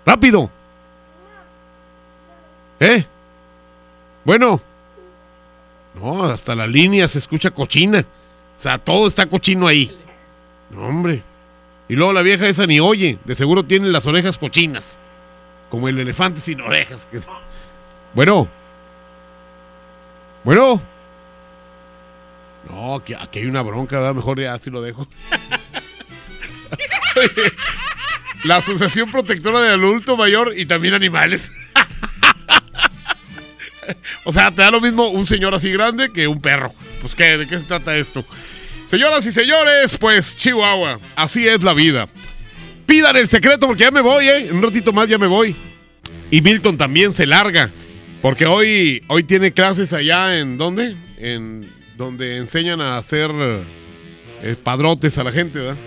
Rápido. 0.06 0.50
¿Eh? 2.80 3.06
Bueno. 4.24 4.62
No, 5.96 6.26
hasta 6.26 6.56
la 6.56 6.68
línea 6.68 7.08
se 7.08 7.20
escucha 7.20 7.52
cochina. 7.52 8.06
O 8.58 8.62
sea, 8.62 8.78
todo 8.78 9.08
está 9.08 9.28
cochino 9.28 9.68
ahí. 9.68 9.98
No, 10.70 10.88
hombre. 10.88 11.24
Y 11.88 11.96
luego 11.96 12.14
la 12.14 12.22
vieja 12.22 12.48
esa 12.48 12.66
ni 12.66 12.80
oye. 12.80 13.20
De 13.24 13.36
seguro 13.36 13.64
tiene 13.64 13.90
las 13.90 14.06
orejas 14.06 14.38
cochinas. 14.38 15.00
Como 15.70 15.88
el 15.88 16.00
elefante 16.00 16.40
sin 16.40 16.62
orejas. 16.62 17.08
Bueno. 18.14 18.48
Bueno. 20.44 20.82
No, 22.70 22.96
aquí 22.96 23.40
hay 23.40 23.46
una 23.46 23.62
bronca, 23.62 24.00
¿verdad? 24.00 24.16
Mejor 24.16 24.40
ya 24.40 24.54
así 24.54 24.70
lo 24.70 24.82
dejo. 24.82 25.08
la 28.46 28.58
Asociación 28.58 29.12
Protectora 29.12 29.62
del 29.62 29.84
Adulto 29.84 30.16
Mayor 30.16 30.54
y 30.56 30.66
también 30.66 30.94
animales. 30.94 31.52
O 34.24 34.32
sea, 34.32 34.50
te 34.50 34.64
da 34.64 34.72
lo 34.72 34.82
mismo 34.82 35.10
un 35.10 35.28
señor 35.28 35.54
así 35.54 35.72
grande 35.72 36.12
que 36.12 36.28
un 36.28 36.42
perro. 36.42 36.74
Pues, 37.02 37.14
¿qué? 37.14 37.38
¿De 37.38 37.48
qué 37.48 37.60
se 37.60 37.66
trata 37.66 37.96
esto? 37.96 38.26
Señoras 38.88 39.26
y 39.28 39.32
señores, 39.32 39.98
pues, 39.98 40.36
Chihuahua, 40.36 41.00
así 41.16 41.48
es 41.48 41.62
la 41.62 41.76
vida. 41.76 42.08
Pidan 42.88 43.16
el 43.18 43.28
secreto 43.28 43.68
porque 43.68 43.84
ya 43.84 43.92
me 43.92 44.02
voy, 44.02 44.28
¿eh? 44.28 44.50
Un 44.52 44.64
ratito 44.64 44.92
más 44.92 45.08
ya 45.08 45.20
me 45.20 45.28
voy. 45.28 45.56
Y 46.32 46.42
Milton 46.42 46.78
también 46.78 47.14
se 47.14 47.28
larga. 47.28 47.70
Porque 48.22 48.48
hoy, 48.48 49.04
hoy 49.08 49.24
tiene 49.24 49.52
clases 49.54 49.94
allá 49.94 50.40
en 50.40 50.58
¿dónde? 50.58 50.96
En 51.20 51.70
donde 51.96 52.38
enseñan 52.38 52.82
a 52.82 52.98
hacer 52.98 53.30
eh, 54.42 54.56
padrotes 54.64 55.20
a 55.20 55.24
la 55.24 55.32
gente, 55.32 55.60
¿verdad? 55.60 55.78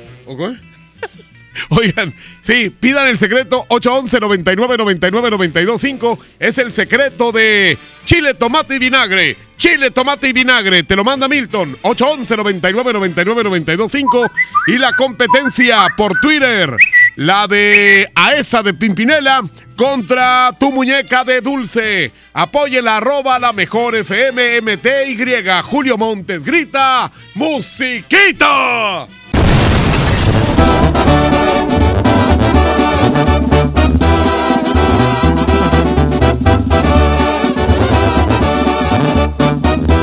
Oigan, 1.71 2.15
sí, 2.41 2.71
pidan 2.71 3.09
el 3.09 3.19
secreto 3.19 3.65
811 3.69 4.21
99 4.21 4.77
99 4.79 5.31
925 5.31 6.19
Es 6.39 6.59
el 6.59 6.73
secreto 6.73 7.33
de 7.33 7.79
chile, 8.05 8.35
tomate 8.35 8.77
y 8.77 8.79
vinagre. 8.79 9.37
Chile, 9.57 9.91
tomate 9.91 10.29
y 10.29 10.33
vinagre. 10.33 10.85
Te 10.85 10.95
lo 10.95 11.05
manda 11.05 11.29
Milton. 11.29 11.77
811 11.83 12.37
99 12.37 12.93
99 12.93 13.45
925 13.45 14.31
Y 14.69 14.79
la 14.79 14.93
competencia 14.95 15.87
por 15.97 16.19
Twitter. 16.21 16.75
La 17.17 17.47
de 17.47 18.09
Aesa 18.15 18.63
de 18.63 18.75
Pimpinela 18.75 19.43
contra 19.77 20.53
tu 20.59 20.73
muñeca 20.73 21.25
de 21.25 21.41
dulce. 21.41 22.13
Apóyela, 22.33 22.97
arroba 22.97 23.39
la 23.39 23.53
mejor 23.53 23.97
FM 23.97 24.61
MTY. 24.61 25.17
Julio 25.63 25.97
Montes 25.97 26.45
grita, 26.45 27.11
¡Musiquita! 27.35 29.07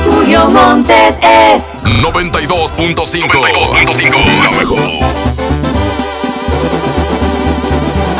Julio 0.04 0.50
Montes 0.50 1.18
es 1.22 1.62
92.5. 1.84 3.28
92.5. 3.28 4.10
La 4.42 4.50
mejor. 4.50 4.80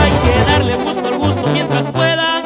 Hay 0.01 0.12
que 0.23 0.51
darle 0.51 0.77
gusto 0.77 1.09
al 1.09 1.19
gusto 1.19 1.49
mientras 1.53 1.87
pueda. 1.89 2.43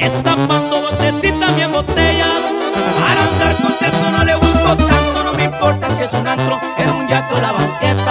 Estampando 0.00 0.80
botecitas 0.80 1.56
bien 1.56 1.72
botellas. 1.72 2.54
Para 3.00 3.22
andar 3.22 3.56
contento 3.62 4.10
no 4.10 4.24
le 4.24 4.34
busco 4.36 4.76
tanto. 4.76 5.22
No 5.24 5.32
me 5.32 5.44
importa 5.44 5.90
si 5.94 6.02
es 6.02 6.12
un 6.12 6.26
antro, 6.26 6.60
en 6.76 6.90
un 6.90 7.06
yato 7.08 7.36
o 7.36 7.40
la 7.40 7.52
banqueta. 7.52 8.03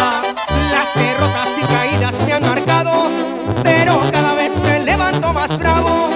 Bravo. 5.48 6.10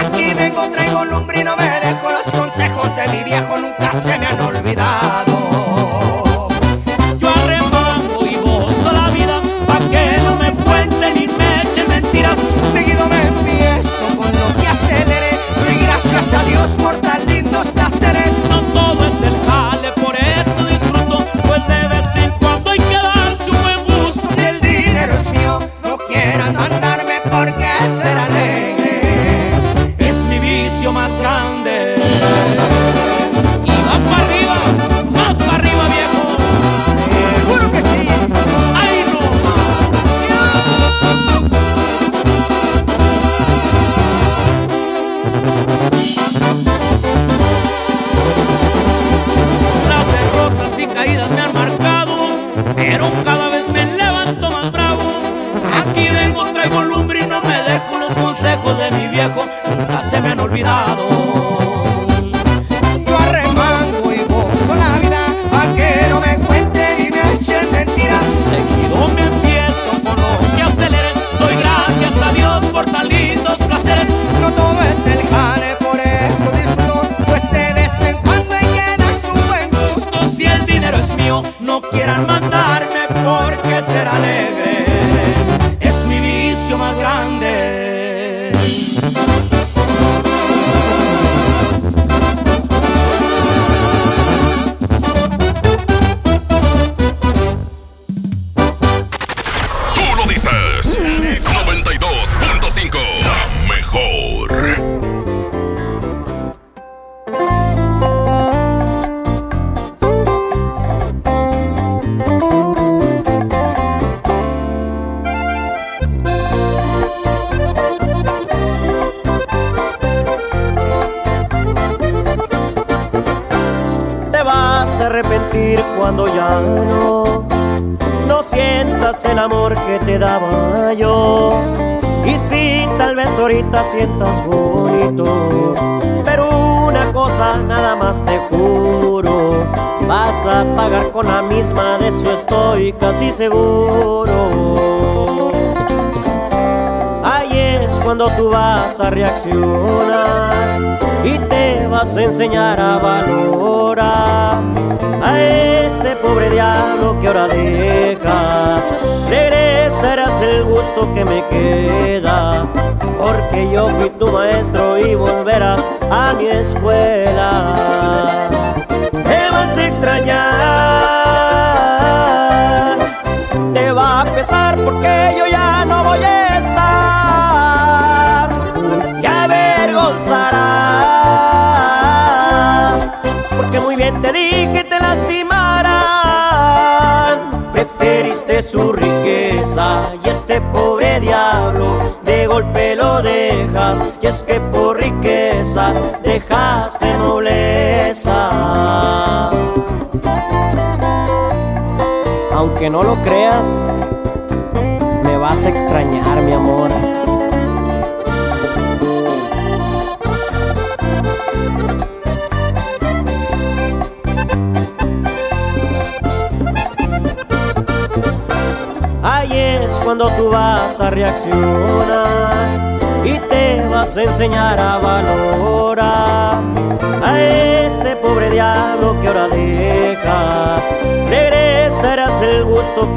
Aquí 0.00 0.32
vengo, 0.34 0.70
traigo 0.70 1.04
lumbre 1.04 1.40
y 1.40 1.44
no 1.44 1.56
me 1.56 1.64
dejo. 1.64 2.10
Los 2.10 2.32
consejos 2.32 2.96
de 2.96 3.08
mi 3.08 3.24
viejo 3.24 3.58
nunca 3.58 3.92
se 3.92 4.18
me 4.18 4.26
han 4.26 4.40
olvidado. 4.40 5.41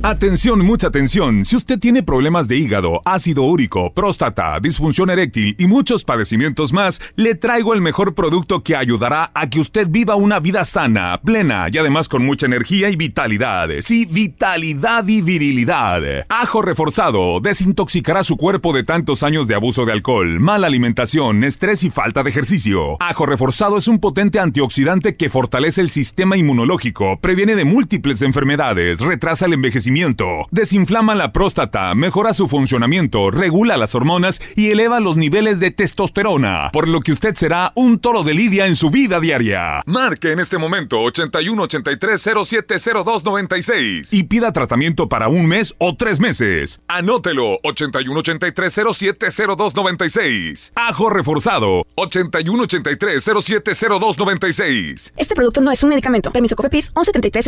Atención, 0.02 0.64
mucha 0.64 0.86
atención. 0.86 1.44
Si 1.44 1.56
usted 1.56 1.78
tiene 1.78 2.02
problemas 2.02 2.48
de 2.48 2.56
hígado, 2.56 3.02
ácido 3.04 3.42
úrico, 3.42 3.92
próstata, 3.92 4.58
disfunción 4.60 5.10
eréctil 5.10 5.56
y 5.58 5.66
muchos 5.66 6.04
padecimientos 6.04 6.72
más, 6.72 7.00
le 7.16 7.34
traigo 7.34 7.74
el 7.74 7.82
mejor 7.82 8.14
producto 8.14 8.62
que 8.62 8.76
ayudará 8.76 9.30
a 9.34 9.50
que 9.50 9.60
usted 9.60 9.88
viva 9.88 10.14
una 10.14 10.40
vida 10.40 10.64
sana, 10.64 11.20
plena 11.20 11.66
y 11.70 11.76
además 11.76 12.08
con 12.08 12.24
mucha 12.24 12.46
energía 12.46 12.88
y 12.88 12.96
vitalidad. 12.96 13.68
Sí, 13.80 14.06
vitalidad 14.06 15.06
y 15.06 15.20
virilidad. 15.20 16.00
Ajo 16.28 16.62
reforzado 16.62 17.40
desintoxicará 17.40 18.24
su 18.24 18.36
cuerpo 18.36 18.72
de 18.72 18.84
tantos 18.84 19.22
años 19.22 19.48
de 19.48 19.56
abuso 19.56 19.84
de 19.84 19.92
alcohol, 19.92 20.40
mala 20.40 20.68
alimentación, 20.68 21.44
estrés 21.44 21.82
y 21.82 21.90
falta 21.90 22.22
de 22.22 22.30
ejercicio. 22.30 22.96
Ajo 23.00 23.26
reforzado 23.26 23.76
es 23.76 23.88
un 23.88 23.98
potente 23.98 24.38
antioxidante 24.38 25.16
que 25.16 25.28
fortalece 25.28 25.57
el 25.58 25.90
sistema 25.90 26.36
inmunológico, 26.36 27.18
previene 27.20 27.56
de 27.56 27.64
múltiples 27.64 28.22
enfermedades, 28.22 29.00
retrasa 29.00 29.46
el 29.46 29.54
envejecimiento, 29.54 30.46
desinflama 30.52 31.16
la 31.16 31.32
próstata, 31.32 31.92
mejora 31.96 32.32
su 32.32 32.46
funcionamiento, 32.46 33.32
regula 33.32 33.76
las 33.76 33.96
hormonas 33.96 34.40
y 34.54 34.70
eleva 34.70 35.00
los 35.00 35.16
niveles 35.16 35.58
de 35.58 35.72
testosterona, 35.72 36.70
por 36.72 36.86
lo 36.86 37.00
que 37.00 37.10
usted 37.10 37.34
será 37.34 37.72
un 37.74 37.98
toro 37.98 38.22
de 38.22 38.34
lidia 38.34 38.68
en 38.68 38.76
su 38.76 38.90
vida 38.90 39.18
diaria. 39.18 39.82
Marque 39.84 40.30
en 40.30 40.38
este 40.38 40.58
momento 40.58 41.00
81 41.00 41.60
83 41.60 42.30
07 42.44 42.76
02 43.04 43.24
96 43.24 44.14
y 44.14 44.22
pida 44.22 44.52
tratamiento 44.52 45.08
para 45.08 45.26
un 45.28 45.46
mes 45.46 45.74
o 45.78 45.96
tres 45.96 46.20
meses. 46.20 46.80
Anótelo 46.86 47.58
81 47.64 48.20
83 48.20 48.80
07 48.92 49.26
02 49.56 49.74
96. 49.74 50.72
Ajo 50.76 51.10
reforzado 51.10 51.84
81 51.96 52.62
83 52.62 53.30
07 53.42 53.72
02 54.00 54.18
96. 54.18 55.14
Este 55.16 55.34
producto 55.34 55.47
no 55.60 55.70
es 55.70 55.82
un 55.82 55.90
medicamento. 55.90 56.30
Permiso 56.30 56.54
COFEPRIS 56.56 56.92
1173 56.94 57.46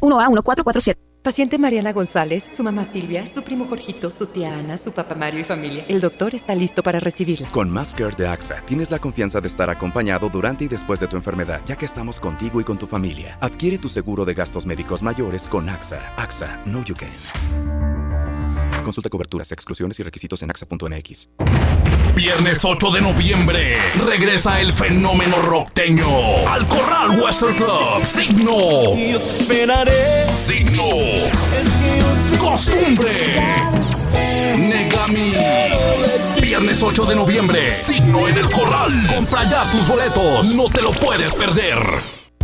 1A 0.00 0.28
1447. 0.28 1.00
Paciente 1.22 1.58
Mariana 1.58 1.92
González, 1.92 2.48
su 2.50 2.62
mamá 2.62 2.84
Silvia, 2.84 3.26
su 3.26 3.42
primo 3.42 3.66
Jorgito, 3.66 4.10
su 4.10 4.26
tía 4.26 4.56
Ana, 4.56 4.78
su 4.78 4.92
papá 4.92 5.14
Mario 5.16 5.40
y 5.40 5.44
familia. 5.44 5.84
El 5.88 6.00
doctor 6.00 6.34
está 6.34 6.54
listo 6.54 6.82
para 6.82 7.00
recibirla. 7.00 7.50
Con 7.50 7.74
Care 7.74 8.14
de 8.16 8.28
AXA 8.28 8.62
tienes 8.64 8.90
la 8.90 8.98
confianza 8.98 9.40
de 9.40 9.48
estar 9.48 9.68
acompañado 9.68 10.28
durante 10.28 10.64
y 10.64 10.68
después 10.68 11.00
de 11.00 11.08
tu 11.08 11.16
enfermedad, 11.16 11.60
ya 11.66 11.76
que 11.76 11.86
estamos 11.86 12.20
contigo 12.20 12.60
y 12.60 12.64
con 12.64 12.78
tu 12.78 12.86
familia. 12.86 13.36
Adquiere 13.40 13.78
tu 13.78 13.88
seguro 13.88 14.24
de 14.24 14.34
gastos 14.34 14.64
médicos 14.64 15.02
mayores 15.02 15.48
con 15.48 15.68
AXA. 15.68 16.14
AXA, 16.16 16.62
no 16.64 16.84
you 16.84 16.94
can. 16.94 17.08
Consulta 18.88 19.10
coberturas, 19.10 19.52
exclusiones 19.52 20.00
y 20.00 20.02
requisitos 20.02 20.42
en 20.42 20.48
axa.mx. 20.48 21.28
Viernes 22.14 22.64
8 22.64 22.90
de 22.90 23.02
noviembre 23.02 23.76
regresa 23.98 24.62
el 24.62 24.72
fenómeno 24.72 25.42
rockteño 25.42 26.08
al 26.48 26.66
Corral 26.66 27.20
Western 27.20 27.54
Club. 27.54 28.02
Signo. 28.02 28.56
Yo 28.96 29.20
te 29.20 29.28
esperaré. 29.28 30.26
Signo. 30.34 30.84
Costumbre. 32.40 33.10
Negami. 34.56 35.34
Viernes 36.40 36.82
8 36.82 37.04
de 37.04 37.14
noviembre. 37.14 37.70
Signo 37.70 38.26
en 38.26 38.38
el 38.38 38.50
Corral. 38.50 38.90
Compra 39.14 39.44
ya 39.44 39.70
tus 39.70 39.86
boletos. 39.86 40.54
No 40.54 40.64
te 40.70 40.80
lo 40.80 40.92
puedes 40.92 41.34
perder. 41.34 41.76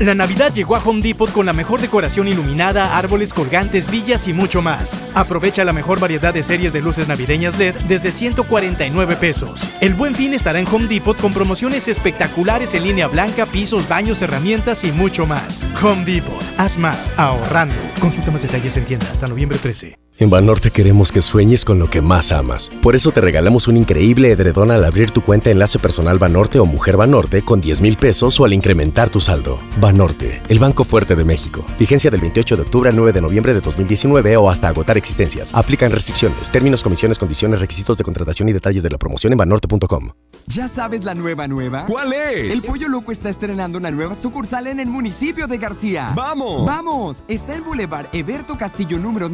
La 0.00 0.12
Navidad 0.12 0.52
llegó 0.52 0.74
a 0.74 0.82
Home 0.84 1.02
Depot 1.02 1.30
con 1.30 1.46
la 1.46 1.52
mejor 1.52 1.80
decoración 1.80 2.26
iluminada, 2.26 2.98
árboles 2.98 3.32
colgantes, 3.32 3.88
villas 3.88 4.26
y 4.26 4.32
mucho 4.32 4.60
más. 4.60 5.00
Aprovecha 5.14 5.64
la 5.64 5.72
mejor 5.72 6.00
variedad 6.00 6.34
de 6.34 6.42
series 6.42 6.72
de 6.72 6.80
luces 6.80 7.06
navideñas 7.06 7.56
LED 7.56 7.76
desde 7.86 8.10
149 8.10 9.14
pesos. 9.16 9.68
El 9.80 9.94
buen 9.94 10.16
fin 10.16 10.34
estará 10.34 10.58
en 10.58 10.66
Home 10.66 10.88
Depot 10.88 11.16
con 11.16 11.32
promociones 11.32 11.86
espectaculares 11.86 12.74
en 12.74 12.82
línea 12.82 13.06
blanca, 13.06 13.46
pisos, 13.46 13.88
baños, 13.88 14.20
herramientas 14.20 14.82
y 14.82 14.90
mucho 14.90 15.26
más. 15.26 15.64
Home 15.80 16.04
Depot, 16.04 16.42
haz 16.58 16.76
más 16.76 17.08
ahorrando. 17.16 17.76
Consulta 18.00 18.32
más 18.32 18.42
detalles 18.42 18.76
en 18.76 18.86
tienda 18.86 19.08
hasta 19.12 19.28
noviembre 19.28 19.58
13. 19.58 20.03
En 20.16 20.30
Banorte 20.30 20.70
queremos 20.70 21.10
que 21.10 21.20
sueñes 21.20 21.64
con 21.64 21.80
lo 21.80 21.90
que 21.90 22.00
más 22.00 22.30
amas. 22.30 22.70
Por 22.82 22.94
eso 22.94 23.10
te 23.10 23.20
regalamos 23.20 23.66
un 23.66 23.76
increíble 23.76 24.30
edredón 24.30 24.70
al 24.70 24.84
abrir 24.84 25.10
tu 25.10 25.22
cuenta 25.22 25.50
Enlace 25.50 25.80
Personal 25.80 26.20
Banorte 26.20 26.60
o 26.60 26.66
Mujer 26.66 26.96
Banorte 26.96 27.42
con 27.42 27.60
10 27.60 27.80
mil 27.80 27.96
pesos 27.96 28.38
o 28.38 28.44
al 28.44 28.52
incrementar 28.52 29.10
tu 29.10 29.20
saldo. 29.20 29.58
Banorte, 29.80 30.40
el 30.48 30.60
Banco 30.60 30.84
Fuerte 30.84 31.16
de 31.16 31.24
México. 31.24 31.64
Vigencia 31.80 32.12
del 32.12 32.20
28 32.20 32.54
de 32.54 32.62
octubre 32.62 32.90
al 32.90 32.96
9 32.96 33.12
de 33.12 33.20
noviembre 33.22 33.54
de 33.54 33.60
2019 33.60 34.36
o 34.36 34.48
hasta 34.48 34.68
agotar 34.68 34.96
existencias. 34.96 35.52
Aplican 35.52 35.90
restricciones, 35.90 36.48
términos, 36.48 36.84
comisiones, 36.84 37.18
condiciones, 37.18 37.58
requisitos 37.58 37.98
de 37.98 38.04
contratación 38.04 38.48
y 38.48 38.52
detalles 38.52 38.84
de 38.84 38.90
la 38.90 38.98
promoción 38.98 39.32
en 39.32 39.38
banorte.com. 39.38 40.10
¿Ya 40.46 40.68
sabes 40.68 41.04
la 41.04 41.14
nueva 41.14 41.48
nueva? 41.48 41.86
¿Cuál 41.86 42.12
es? 42.12 42.54
El 42.54 42.62
Pollo 42.70 42.86
Loco 42.86 43.10
está 43.10 43.30
estrenando 43.30 43.78
una 43.78 43.90
nueva 43.90 44.14
sucursal 44.14 44.68
en 44.68 44.78
el 44.78 44.86
municipio 44.86 45.48
de 45.48 45.58
García. 45.58 46.12
¡Vamos! 46.14 46.64
¡Vamos! 46.66 47.24
Está 47.26 47.56
en 47.56 47.64
Boulevard 47.64 48.06
Eberto 48.12 48.56
Castillo 48.56 48.98
número 48.98 49.28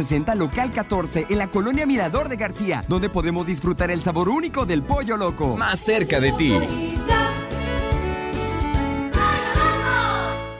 1360 0.00 0.34
local 0.34 0.70
14 0.70 1.26
en 1.28 1.38
la 1.38 1.48
colonia 1.48 1.86
Mirador 1.86 2.28
de 2.28 2.36
García, 2.36 2.84
donde 2.88 3.08
podemos 3.08 3.46
disfrutar 3.46 3.90
el 3.90 4.02
sabor 4.02 4.28
único 4.28 4.66
del 4.66 4.82
pollo 4.82 5.16
loco. 5.16 5.56
Más 5.56 5.78
cerca 5.78 6.20
de 6.20 6.32
ti. 6.32 6.54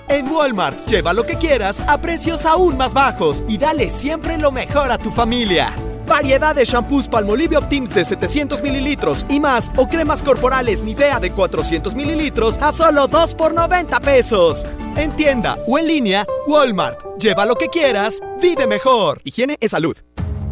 En 0.08 0.28
Walmart, 0.28 0.86
lleva 0.86 1.12
lo 1.12 1.24
que 1.24 1.36
quieras 1.36 1.82
a 1.88 1.98
precios 1.98 2.44
aún 2.44 2.76
más 2.76 2.92
bajos 2.92 3.44
y 3.48 3.58
dale 3.58 3.90
siempre 3.90 4.36
lo 4.38 4.50
mejor 4.50 4.90
a 4.90 4.98
tu 4.98 5.10
familia. 5.10 5.74
Variedad 6.10 6.56
de 6.56 6.64
shampoos 6.64 7.06
Palmolive 7.06 7.56
Optims 7.56 7.94
de 7.94 8.04
700 8.04 8.60
mililitros 8.62 9.24
y 9.28 9.38
más 9.38 9.70
o 9.76 9.86
cremas 9.88 10.24
corporales 10.24 10.82
Nivea 10.82 11.20
de 11.20 11.30
400 11.30 11.94
mililitros 11.94 12.58
a 12.60 12.72
solo 12.72 13.06
2 13.06 13.36
por 13.36 13.54
90 13.54 14.00
pesos. 14.00 14.66
En 14.96 15.12
tienda 15.12 15.56
o 15.68 15.78
en 15.78 15.86
línea, 15.86 16.26
Walmart. 16.48 16.98
Lleva 17.20 17.46
lo 17.46 17.54
que 17.54 17.68
quieras, 17.68 18.20
vive 18.42 18.66
mejor. 18.66 19.20
Higiene 19.22 19.56
es 19.60 19.70
salud. 19.70 19.96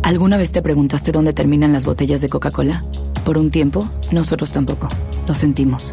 ¿Alguna 0.05 0.37
vez 0.37 0.53
te 0.53 0.63
preguntaste 0.63 1.11
dónde 1.11 1.33
terminan 1.33 1.73
las 1.73 1.85
botellas 1.85 2.21
de 2.21 2.29
Coca-Cola? 2.29 2.85
Por 3.25 3.37
un 3.37 3.51
tiempo, 3.51 3.91
nosotros 4.13 4.53
tampoco. 4.53 4.87
Lo 5.27 5.35
sentimos. 5.35 5.93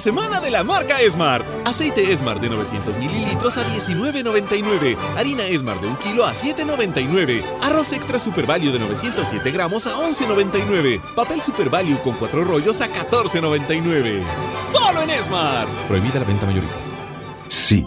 Semana 0.00 0.40
de 0.40 0.50
la 0.50 0.64
marca 0.64 0.96
Smart. 1.08 1.44
Aceite 1.64 2.16
Smart 2.16 2.40
de 2.40 2.48
900 2.48 2.96
mililitros 2.96 3.56
a 3.56 3.66
19.99. 3.66 4.96
Harina 5.16 5.44
Smart 5.56 5.80
de 5.80 5.88
1 5.88 5.98
kilo 5.98 6.24
a 6.24 6.32
7.99. 6.32 7.44
Arroz 7.62 7.92
extra 7.92 8.18
Super 8.18 8.46
Value 8.46 8.72
de 8.72 8.78
907 8.78 9.50
gramos 9.50 9.86
a 9.86 9.96
11.99. 9.96 11.00
Papel 11.14 11.42
Super 11.42 11.70
Value 11.70 11.98
con 12.02 12.14
4 12.14 12.44
rollos 12.44 12.80
a 12.80 12.88
14.99. 12.88 14.22
¡Solo 14.70 15.02
en 15.02 15.10
Smart! 15.24 15.68
Prohibida 15.86 16.20
la 16.20 16.24
venta 16.24 16.46
mayoristas. 16.46 16.94
Sí, 17.48 17.86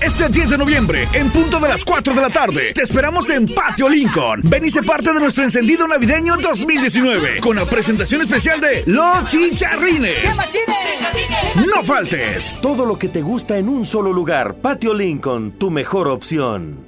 Este 0.00 0.28
10 0.28 0.50
de 0.50 0.58
noviembre, 0.58 1.08
en 1.12 1.28
punto 1.30 1.58
de 1.58 1.68
las 1.68 1.84
4 1.84 2.14
de 2.14 2.20
la 2.20 2.30
tarde, 2.30 2.72
te 2.72 2.82
esperamos 2.82 3.28
en 3.30 3.46
Patio 3.46 3.88
Lincoln. 3.88 4.40
Ven 4.44 4.64
y 4.64 4.70
sé 4.70 4.82
parte 4.82 5.12
de 5.12 5.18
nuestro 5.18 5.44
encendido 5.44 5.86
navideño 5.88 6.36
2019 6.36 7.40
con 7.40 7.56
la 7.56 7.64
presentación 7.64 8.22
especial 8.22 8.60
de 8.60 8.84
Los 8.86 9.24
Chicharrines. 9.26 10.38
No 11.74 11.82
faltes. 11.82 12.54
Todo 12.62 12.86
lo 12.86 12.98
que 12.98 13.08
te 13.08 13.22
gusta 13.22 13.58
en 13.58 13.68
un 13.68 13.84
solo 13.84 14.12
lugar. 14.12 14.54
Patio 14.54 14.94
Lincoln, 14.94 15.52
tu 15.58 15.70
mejor 15.70 16.08
opción. 16.08 16.87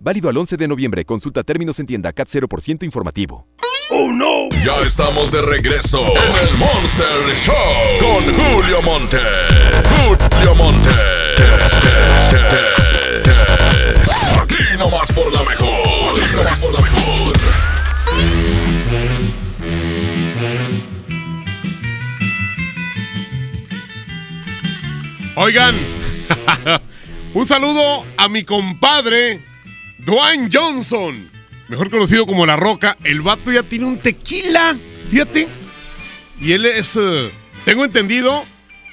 Válido 0.00 0.28
al 0.28 0.36
11 0.36 0.56
de 0.56 0.68
noviembre. 0.68 1.04
Consulta 1.04 1.42
términos 1.42 1.80
en 1.80 1.86
tienda 1.86 2.12
CAT 2.12 2.28
0% 2.28 2.84
informativo. 2.84 3.46
¡Oh, 3.90 4.12
no! 4.12 4.48
Ya 4.64 4.80
estamos 4.86 5.32
de 5.32 5.42
regreso 5.42 6.00
en 6.00 6.48
el 6.48 6.58
Monster 6.58 7.06
Show 7.34 7.54
con 8.00 8.22
Julio 8.34 8.82
Monte. 8.82 9.18
Julio 10.06 10.54
Monte. 10.54 10.90
Aquí 14.40 14.76
nomás 14.78 15.10
por 15.10 15.32
la 15.32 15.42
mejor. 15.42 16.20
Aquí 16.22 16.36
nomás 16.36 16.58
por 16.60 16.72
la 16.72 16.80
mejor. 16.80 17.32
Oigan, 25.34 25.76
un 27.34 27.46
saludo 27.46 28.04
a 28.16 28.28
mi 28.28 28.44
compadre 28.44 29.47
Dwayne 30.08 30.48
Johnson, 30.50 31.28
mejor 31.68 31.90
conocido 31.90 32.24
como 32.24 32.46
La 32.46 32.56
Roca. 32.56 32.96
El 33.04 33.20
vato 33.20 33.52
ya 33.52 33.62
tiene 33.62 33.84
un 33.84 33.98
tequila, 33.98 34.74
fíjate. 35.10 35.46
Y 36.40 36.52
él 36.52 36.64
es, 36.64 36.96
eh, 36.96 37.30
tengo 37.66 37.84
entendido, 37.84 38.42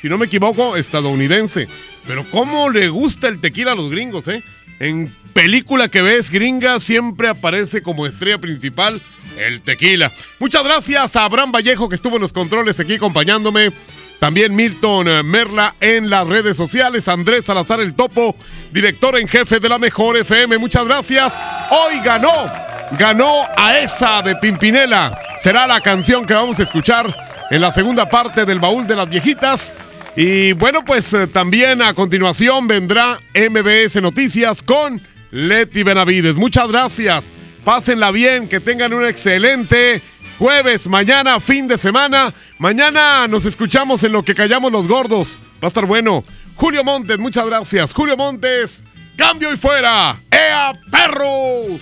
si 0.01 0.09
no 0.09 0.17
me 0.17 0.25
equivoco, 0.25 0.75
estadounidense. 0.75 1.69
Pero 2.05 2.29
cómo 2.31 2.69
le 2.69 2.89
gusta 2.89 3.29
el 3.29 3.39
tequila 3.39 3.71
a 3.71 3.75
los 3.75 3.89
gringos, 3.89 4.27
¿eh? 4.27 4.43
En 4.81 5.09
película 5.31 5.87
que 5.87 6.01
ves 6.01 6.31
gringa 6.31 6.81
siempre 6.81 7.29
aparece 7.29 7.81
como 7.81 8.05
estrella 8.05 8.39
principal 8.39 9.01
el 9.37 9.61
tequila. 9.61 10.11
Muchas 10.39 10.65
gracias 10.65 11.15
a 11.15 11.23
Abraham 11.23 11.53
Vallejo 11.53 11.87
que 11.87 11.95
estuvo 11.95 12.17
en 12.17 12.23
los 12.23 12.33
controles 12.33 12.77
aquí 12.81 12.95
acompañándome. 12.95 13.71
También 14.19 14.55
Milton 14.55 15.07
eh, 15.07 15.23
Merla 15.23 15.75
en 15.79 16.09
las 16.09 16.27
redes 16.27 16.57
sociales. 16.57 17.07
Andrés 17.07 17.45
Salazar 17.45 17.79
el 17.79 17.93
Topo, 17.93 18.35
director 18.71 19.17
en 19.17 19.27
jefe 19.27 19.59
de 19.59 19.69
la 19.69 19.77
Mejor 19.77 20.17
FM. 20.17 20.57
Muchas 20.57 20.85
gracias. 20.85 21.37
Hoy 21.69 21.99
ganó, 22.03 22.49
ganó 22.97 23.43
a 23.57 23.77
esa 23.79 24.21
de 24.21 24.35
Pimpinela. 24.35 25.17
Será 25.39 25.67
la 25.67 25.81
canción 25.81 26.25
que 26.25 26.33
vamos 26.33 26.59
a 26.59 26.63
escuchar 26.63 27.13
en 27.51 27.61
la 27.61 27.71
segunda 27.71 28.09
parte 28.09 28.45
del 28.45 28.59
baúl 28.59 28.87
de 28.87 28.95
las 28.95 29.09
viejitas. 29.09 29.73
Y 30.15 30.53
bueno, 30.53 30.85
pues 30.85 31.13
eh, 31.13 31.27
también 31.27 31.81
a 31.81 31.93
continuación 31.93 32.67
vendrá 32.67 33.19
MBS 33.33 34.01
Noticias 34.01 34.63
con 34.63 35.01
Leti 35.31 35.83
Benavides. 35.83 36.35
Muchas 36.35 36.69
gracias. 36.69 37.31
Pásenla 37.65 38.11
bien, 38.11 38.47
que 38.47 38.59
tengan 38.59 38.93
un 38.93 39.05
excelente 39.05 40.01
jueves, 40.37 40.87
mañana, 40.87 41.39
fin 41.39 41.67
de 41.67 41.77
semana. 41.77 42.33
Mañana 42.57 43.27
nos 43.27 43.45
escuchamos 43.45 44.03
en 44.03 44.11
lo 44.11 44.23
que 44.23 44.35
callamos 44.35 44.71
los 44.71 44.87
gordos. 44.87 45.39
Va 45.63 45.67
a 45.67 45.67
estar 45.67 45.85
bueno. 45.85 46.23
Julio 46.55 46.83
Montes, 46.83 47.19
muchas 47.19 47.45
gracias. 47.45 47.93
Julio 47.93 48.15
Montes, 48.15 48.85
cambio 49.17 49.51
y 49.53 49.57
fuera. 49.57 50.15
¡Ea, 50.31 50.73
perros! 50.91 51.81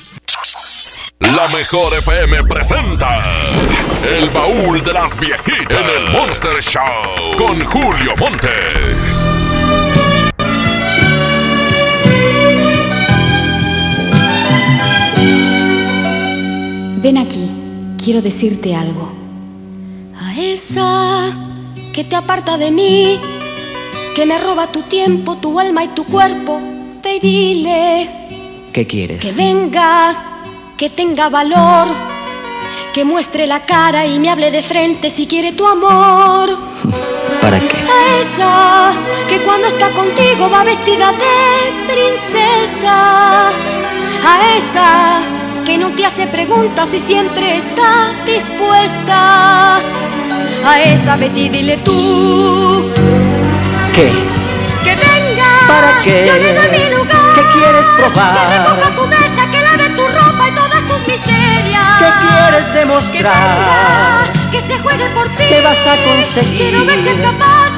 La 1.20 1.48
mejor 1.48 1.94
FM 1.98 2.44
presenta 2.44 3.24
El 4.04 4.30
baúl 4.30 4.84
de 4.84 4.94
las 4.94 5.18
viejitas 5.18 5.78
en 5.78 5.90
el 5.90 6.12
Monster 6.12 6.60
Show 6.60 7.38
con 7.38 7.64
Julio 7.66 8.14
Montes. 8.18 9.28
Ven 17.02 17.18
aquí, 17.18 17.52
quiero 18.04 18.22
decirte 18.22 18.76
algo. 18.76 19.12
A 20.20 20.38
esa 20.38 21.32
que 21.94 22.04
te 22.04 22.16
aparta 22.16 22.58
de 22.58 22.70
mí, 22.70 23.18
que 24.16 24.26
me 24.26 24.38
roba 24.40 24.68
tu 24.68 24.82
tiempo, 24.84 25.38
tu 25.38 25.60
alma 25.60 25.84
y 25.86 25.88
tu 25.90 26.04
cuerpo, 26.04 26.60
ve 27.02 27.16
y 27.16 27.20
dile 27.20 28.10
¿Qué 28.74 28.86
quieres? 28.86 29.24
que 29.24 29.32
venga, 29.32 30.42
que 30.78 30.90
tenga 30.90 31.30
valor, 31.30 31.88
que 32.94 33.06
muestre 33.06 33.48
la 33.48 33.62
cara 33.62 34.06
y 34.06 34.20
me 34.20 34.30
hable 34.30 34.52
de 34.52 34.62
frente 34.62 35.10
si 35.10 35.26
quiere 35.26 35.54
tu 35.54 35.66
amor. 35.66 36.58
¿Para 37.42 37.60
qué? 37.60 37.78
A 37.78 38.22
esa 38.22 38.94
que 39.30 39.40
cuando 39.44 39.68
está 39.68 39.90
contigo 39.92 40.50
va 40.50 40.64
vestida 40.64 41.12
de 41.12 41.94
princesa. 41.94 43.50
A 44.26 44.56
esa 44.58 45.22
que 45.66 45.78
no 45.78 45.90
te 45.92 46.06
hace 46.06 46.28
preguntas 46.28 46.94
y 46.94 47.00
siempre 47.00 47.58
está 47.58 48.12
dispuesta. 48.26 49.78
A 50.66 50.82
esa 50.82 51.18
Betty 51.18 51.50
dile 51.50 51.78
tú 51.78 52.90
¿Qué? 53.94 54.12
que 54.84 54.96
venga. 54.96 55.68
¿Para 55.68 56.00
qué? 56.04 56.24
Yo 56.26 56.34
le 56.34 56.54
doy 56.54 56.70
mi 56.80 56.96
lugar. 56.96 57.36
¿Qué 57.36 57.42
quieres 57.60 57.86
probar? 57.98 58.34
Que 58.34 58.58
recoja 58.58 58.96
tu 58.96 59.08
mesa, 59.08 59.52
que 59.52 59.62
lave 59.62 59.90
tu 59.96 60.08
ropa 60.08 60.50
y 60.50 60.52
todas 60.56 60.84
tus 60.88 61.08
miserias. 61.08 62.00
¿Qué 62.00 62.28
quieres 62.28 62.68
Que 62.68 62.80
demostrar? 62.80 63.34
venga, 63.34 64.52
que 64.52 64.62
se 64.62 64.80
juegue 64.80 65.10
por 65.10 65.28
ti. 65.30 65.44
¿Qué 65.50 65.62
vas 65.62 65.86
a 65.88 65.96
conseguir? 66.04 66.58
Quiero 66.58 66.86
ver 66.86 67.04
si 67.04 67.10
es 67.10 67.18
capaz 67.22 67.70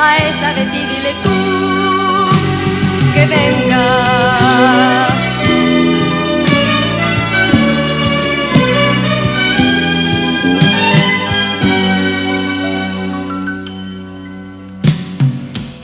a 0.00 0.16
esa 0.16 0.54
de 0.54 0.64
ti 0.66 0.78
dile 0.78 1.12
tú 1.24 1.30
que 3.14 3.26
venga. 3.26 3.86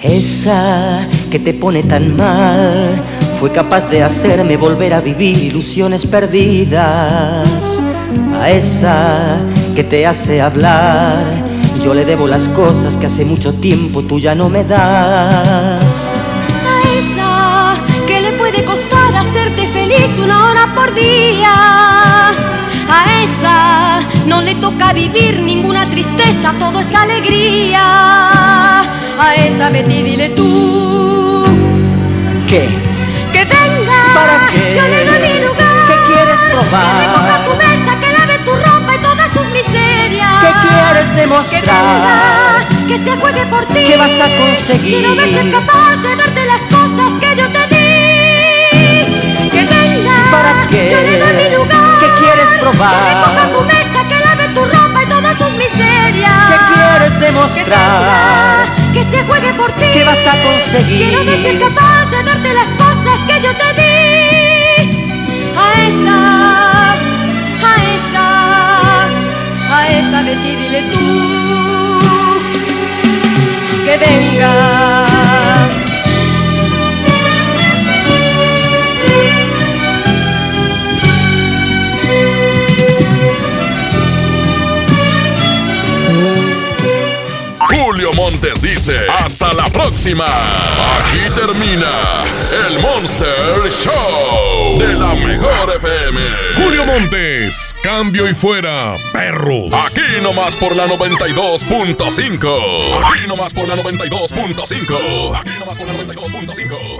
Esa 0.02 1.08
que 1.30 1.38
te 1.38 1.54
pone 1.54 1.82
tan 1.82 2.16
mal 2.16 3.02
fue 3.40 3.50
capaz 3.50 3.90
de 3.90 4.02
hacerme 4.02 4.56
volver 4.56 4.94
a 4.94 5.00
vivir 5.00 5.36
ilusiones 5.36 6.06
perdidas. 6.06 7.48
A 8.40 8.50
esa 8.50 9.38
que 9.74 9.82
te 9.82 10.06
hace 10.06 10.40
hablar, 10.40 11.24
yo 11.84 11.92
le 11.92 12.06
debo 12.06 12.26
las 12.26 12.48
cosas 12.48 12.96
que 12.96 13.06
hace 13.06 13.26
mucho 13.26 13.52
tiempo 13.52 14.02
tú 14.02 14.18
ya 14.18 14.34
no 14.34 14.48
me 14.48 14.64
das. 14.64 16.06
A 16.64 16.80
esa 16.98 17.74
que 18.06 18.22
le 18.22 18.32
puede 18.32 18.64
costar 18.64 19.14
hacerte 19.14 19.66
feliz 19.68 20.18
una 20.18 20.46
hora 20.48 20.74
por 20.74 20.94
día. 20.94 22.30
A 22.88 23.04
esa 23.22 24.00
no 24.26 24.40
le 24.40 24.54
toca 24.54 24.94
vivir 24.94 25.40
ninguna 25.40 25.86
tristeza, 25.90 26.54
todo 26.58 26.80
es 26.80 26.94
alegría. 26.94 28.80
A 29.20 29.34
esa 29.36 29.68
Betty 29.68 30.02
dile 30.02 30.30
tú 30.30 31.44
¿Qué? 32.48 32.66
que 33.32 33.44
venga. 33.44 34.00
¿Para 34.14 34.48
qué? 34.48 34.74
Yo 34.74 34.82
le 34.82 35.04
doy 35.04 35.18
mi 35.28 35.44
lugar. 35.44 35.86
¿Qué 35.86 35.96
quieres 36.06 36.40
probar? 36.50 37.23
Quieres 41.14 41.48
Que 41.50 41.56
demostrar? 41.60 41.84
venga, 41.84 42.88
que 42.88 42.98
se 43.04 43.16
juegue 43.16 43.46
por 43.46 43.64
ti. 43.66 43.84
¿Qué 43.86 43.96
vas 43.96 44.20
a 44.20 44.28
conseguir? 44.36 44.98
Quiero 44.98 45.14
ver 45.16 45.28
si 45.28 45.36
es 45.36 45.54
capaz 45.54 45.96
de 46.02 46.16
darte 46.16 46.44
las 46.46 46.60
cosas 46.62 47.10
que 47.20 47.36
yo 47.40 47.46
te 47.48 47.62
di. 47.74 49.50
Que 49.50 49.64
venga. 49.64 50.16
¿Para 50.30 50.68
qué? 50.68 50.90
Yo 50.90 51.00
le 51.00 51.18
doy 51.18 51.32
mi 51.44 51.56
lugar. 51.56 51.98
¿Qué 52.00 52.08
quieres 52.20 52.48
Que 52.50 52.56
recoja 52.56 52.72
probar? 52.72 53.52
tu 53.52 53.60
mesa, 53.62 53.98
que 54.08 54.18
lave 54.24 54.48
tu 54.54 54.64
ropa 54.64 55.02
y 55.02 55.06
todas 55.06 55.38
tus 55.38 55.52
miserias. 55.52 56.44
¿Qué 56.50 56.58
quieres 56.74 57.12
Que 57.14 57.24
demostrar? 57.26 57.68
venga, 57.68 58.92
que 58.92 59.16
se 59.16 59.22
juegue 59.24 59.54
por 59.54 59.70
ti. 59.72 59.84
¿Qué 59.92 60.04
vas 60.04 60.26
a 60.26 60.42
conseguir? 60.42 60.98
Quiero 61.08 61.24
ver 61.24 61.36
si 61.36 61.46
es 61.46 61.58
capaz 61.60 62.06
de 62.10 62.22
darte 62.22 62.54
las 62.54 62.68
cosas 62.68 63.18
que 63.28 63.40
yo 63.40 63.50
te 63.54 63.68
di. 63.80 63.92
A 65.56 65.66
esa, 65.88 66.16
a 69.84 69.88
esa 69.98 70.22
Betty 70.22 70.56
dile 70.56 70.82
tú 70.92 72.38
que 73.84 73.96
venga. 73.98 75.83
Montes 88.24 88.56
dice, 88.62 88.98
hasta 89.18 89.52
la 89.52 89.66
próxima. 89.66 90.24
Aquí 90.24 91.28
termina 91.36 92.24
el 92.66 92.80
Monster 92.80 93.70
Show 93.70 94.78
de 94.78 94.94
la 94.94 95.14
mejor 95.14 95.70
FM. 95.76 96.22
Julio 96.56 96.86
Montes, 96.86 97.76
cambio 97.82 98.26
y 98.26 98.32
fuera, 98.32 98.96
perros. 99.12 99.70
Aquí 99.74 100.22
nomás 100.22 100.56
por 100.56 100.74
la 100.74 100.86
92.5. 100.86 103.12
Aquí 103.12 103.26
nomás 103.28 103.52
por 103.52 103.68
la 103.68 103.76
92.5. 103.76 105.38
Aquí 105.38 105.50
nomás 105.60 105.76
por 105.76 105.86
la 105.86 105.92
92.5. 105.92 106.98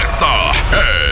Esta 0.00 0.52
es 0.52 1.11